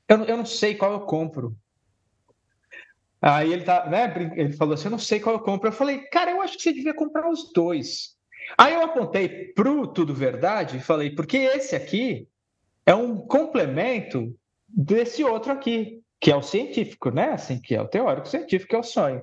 eu, 0.08 0.24
eu 0.24 0.36
não 0.36 0.46
sei 0.46 0.74
qual 0.74 0.92
eu 0.92 1.00
compro. 1.00 1.56
Aí 3.22 3.52
ele 3.52 3.64
tá, 3.64 3.86
né? 3.88 4.12
Ele 4.36 4.52
falou 4.52 4.74
assim: 4.74 4.86
eu 4.86 4.92
não 4.92 4.98
sei 4.98 5.20
qual 5.20 5.36
eu 5.36 5.42
compro. 5.42 5.68
Eu 5.68 5.72
falei, 5.72 5.98
cara, 6.08 6.30
eu 6.30 6.40
acho 6.42 6.56
que 6.56 6.62
você 6.62 6.72
devia 6.72 6.94
comprar 6.94 7.28
os 7.30 7.52
dois. 7.52 8.16
Aí 8.58 8.74
eu 8.74 8.82
apontei 8.82 9.52
pro 9.52 9.86
Tudo 9.86 10.14
Verdade 10.14 10.78
e 10.78 10.80
falei, 10.80 11.10
porque 11.10 11.36
esse 11.36 11.76
aqui 11.76 12.26
é 12.84 12.94
um 12.94 13.16
complemento 13.16 14.34
desse 14.68 15.22
outro 15.22 15.52
aqui, 15.52 16.02
que 16.18 16.30
é 16.32 16.36
o 16.36 16.42
científico, 16.42 17.10
né? 17.10 17.30
Assim, 17.30 17.60
que 17.60 17.74
é 17.74 17.80
o 17.80 17.88
teórico 17.88 18.28
científico, 18.28 18.70
que 18.70 18.76
é 18.76 18.78
o 18.78 18.82
sonho. 18.82 19.22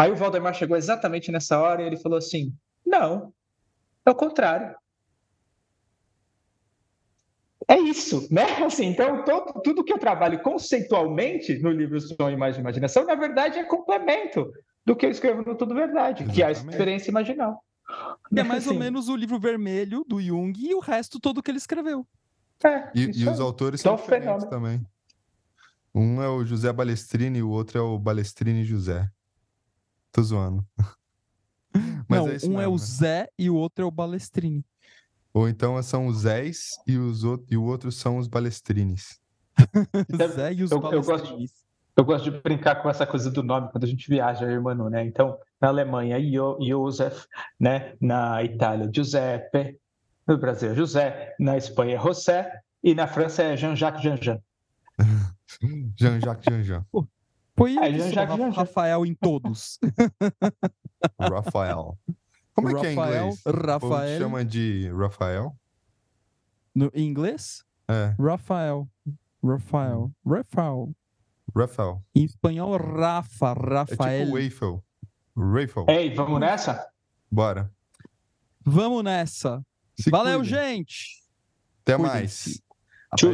Aí 0.00 0.10
o 0.10 0.16
Valdemar 0.16 0.54
chegou 0.54 0.76
exatamente 0.76 1.30
nessa 1.30 1.60
hora 1.60 1.82
e 1.82 1.86
ele 1.86 1.96
falou 1.98 2.16
assim: 2.18 2.54
não, 2.86 3.32
é 4.06 4.10
o 4.10 4.14
contrário. 4.14 4.74
É 7.68 7.78
isso, 7.78 8.26
né? 8.32 8.44
Assim, 8.64 8.86
então, 8.86 9.24
todo, 9.24 9.60
tudo 9.62 9.84
que 9.84 9.92
eu 9.92 9.98
trabalho 9.98 10.42
conceitualmente 10.42 11.58
no 11.58 11.70
livro 11.70 12.00
Sonho, 12.00 12.34
Imagem 12.34 12.58
e 12.58 12.62
Imaginação, 12.62 13.04
na 13.04 13.14
verdade, 13.14 13.58
é 13.58 13.64
complemento 13.64 14.50
do 14.84 14.96
que 14.96 15.04
eu 15.06 15.10
escrevo 15.10 15.42
no 15.42 15.54
Tudo 15.54 15.74
Verdade, 15.74 16.24
que 16.24 16.42
é 16.42 16.46
a 16.46 16.50
experiência 16.50 17.10
imaginal. 17.10 17.62
É 18.34 18.42
mais 18.42 18.64
ou 18.66 18.72
Assim, 18.72 18.78
menos 18.78 19.08
o 19.08 19.14
livro 19.14 19.38
vermelho 19.38 20.04
do 20.08 20.20
Jung 20.20 20.58
e 20.58 20.74
o 20.74 20.80
resto 20.80 21.20
todo 21.20 21.42
que 21.42 21.50
ele 21.50 21.58
escreveu. 21.58 22.06
é, 22.64 22.90
E, 22.94 23.10
e 23.20 23.28
os 23.28 23.38
autores 23.38 23.80
Só 23.82 23.90
são 23.90 23.94
o 23.94 24.00
diferentes 24.00 24.44
fenômeno. 24.44 24.50
também. 24.50 24.86
Um 25.94 26.22
é 26.22 26.28
o 26.28 26.44
José 26.44 26.72
Balestrini 26.72 27.38
e 27.40 27.42
o 27.42 27.50
outro 27.50 27.78
é 27.78 27.82
o 27.82 27.98
Balestrini 27.98 28.64
José. 28.64 29.08
Tô 30.12 30.22
zoando. 30.22 30.64
Mas 32.08 32.18
não, 32.18 32.18
é 32.18 32.22
um 32.22 32.28
é 32.28 32.32
mesmo, 32.32 32.58
o 32.68 32.72
né? 32.72 32.78
Zé 32.78 33.28
e 33.38 33.48
o 33.50 33.54
outro 33.54 33.84
é 33.84 33.86
o 33.86 33.90
Balestrini. 33.90 34.64
Ou 35.32 35.48
então 35.48 35.80
são 35.82 36.06
os 36.08 36.18
Zés 36.22 36.70
e, 36.86 36.96
os 36.98 37.22
outros, 37.22 37.48
e 37.52 37.56
o 37.56 37.62
outro 37.62 37.92
são 37.92 38.18
os 38.18 38.26
Balestrines. 38.26 39.20
Zé 40.34 40.52
e 40.52 40.62
os 40.64 40.70
eu- 40.72 40.82
eu 40.90 41.02
gosto-. 41.02 41.38
Eu 41.96 42.04
gosto 42.04 42.30
de 42.30 42.40
brincar 42.40 42.76
com 42.82 42.88
essa 42.88 43.06
coisa 43.06 43.30
do 43.30 43.42
nome 43.42 43.68
quando 43.70 43.84
a 43.84 43.86
gente 43.86 44.08
viaja, 44.08 44.50
eu 44.50 44.60
o 44.60 44.64
Manu, 44.64 44.88
né? 44.88 45.04
Então, 45.04 45.36
na 45.60 45.68
Alemanha, 45.68 46.18
Jo- 46.20 46.56
Josef, 46.60 47.26
né? 47.58 47.94
Na 48.00 48.42
Itália, 48.42 48.90
Giuseppe, 48.94 49.78
no 50.26 50.38
Brasil, 50.38 50.74
José, 50.74 51.34
na 51.38 51.56
Espanha, 51.58 51.98
José, 52.00 52.60
e 52.82 52.94
na 52.94 53.06
França 53.06 53.42
é 53.42 53.56
Jean-Jacques 53.56 54.02
Jean-Jean. 54.02 54.40
Jean-Jacques 55.98 56.44
Jean-Jean. 56.48 56.86
Foi 57.60 57.76
Ah, 57.76 57.86
ele 57.88 57.98
que 57.98 58.04
já- 58.04 58.10
já- 58.10 58.24
Ra- 58.24 58.36
já- 58.38 58.50
já. 58.50 58.56
Rafael 58.56 59.04
em 59.04 59.14
todos. 59.14 59.78
Rafael. 61.20 61.98
Como 62.54 62.68
é 62.70 62.80
que 62.80 62.86
é 62.86 62.92
em 62.92 62.96
Rafael, 62.96 63.22
inglês? 63.26 63.42
Te 63.42 63.50
Rafael. 63.50 64.18
chama 64.18 64.44
de 64.44 64.90
Rafael? 64.92 65.56
No, 66.74 66.90
em 66.94 67.06
inglês? 67.06 67.62
É. 67.88 68.14
Rafael. 68.18 68.88
Rafael. 69.44 70.10
Rafael. 70.26 70.94
Rafael. 71.54 72.02
Em 72.14 72.24
espanhol, 72.24 72.76
Rafa. 72.78 73.46
É 73.46 73.74
Rafael. 73.74 74.24
tipo 74.26 74.36
Rafael. 74.38 74.84
Rafael. 75.36 75.86
Ei, 75.88 76.14
vamos 76.14 76.40
nessa? 76.40 76.88
Bora. 77.30 77.70
Vamos 78.64 79.02
nessa. 79.04 79.62
Se 79.98 80.10
Valeu, 80.10 80.40
cuidem. 80.40 80.54
gente. 80.84 81.22
Até 81.82 81.96
Cuidem-se. 81.96 82.48
mais. 82.48 82.62
Tchau. 83.18 83.30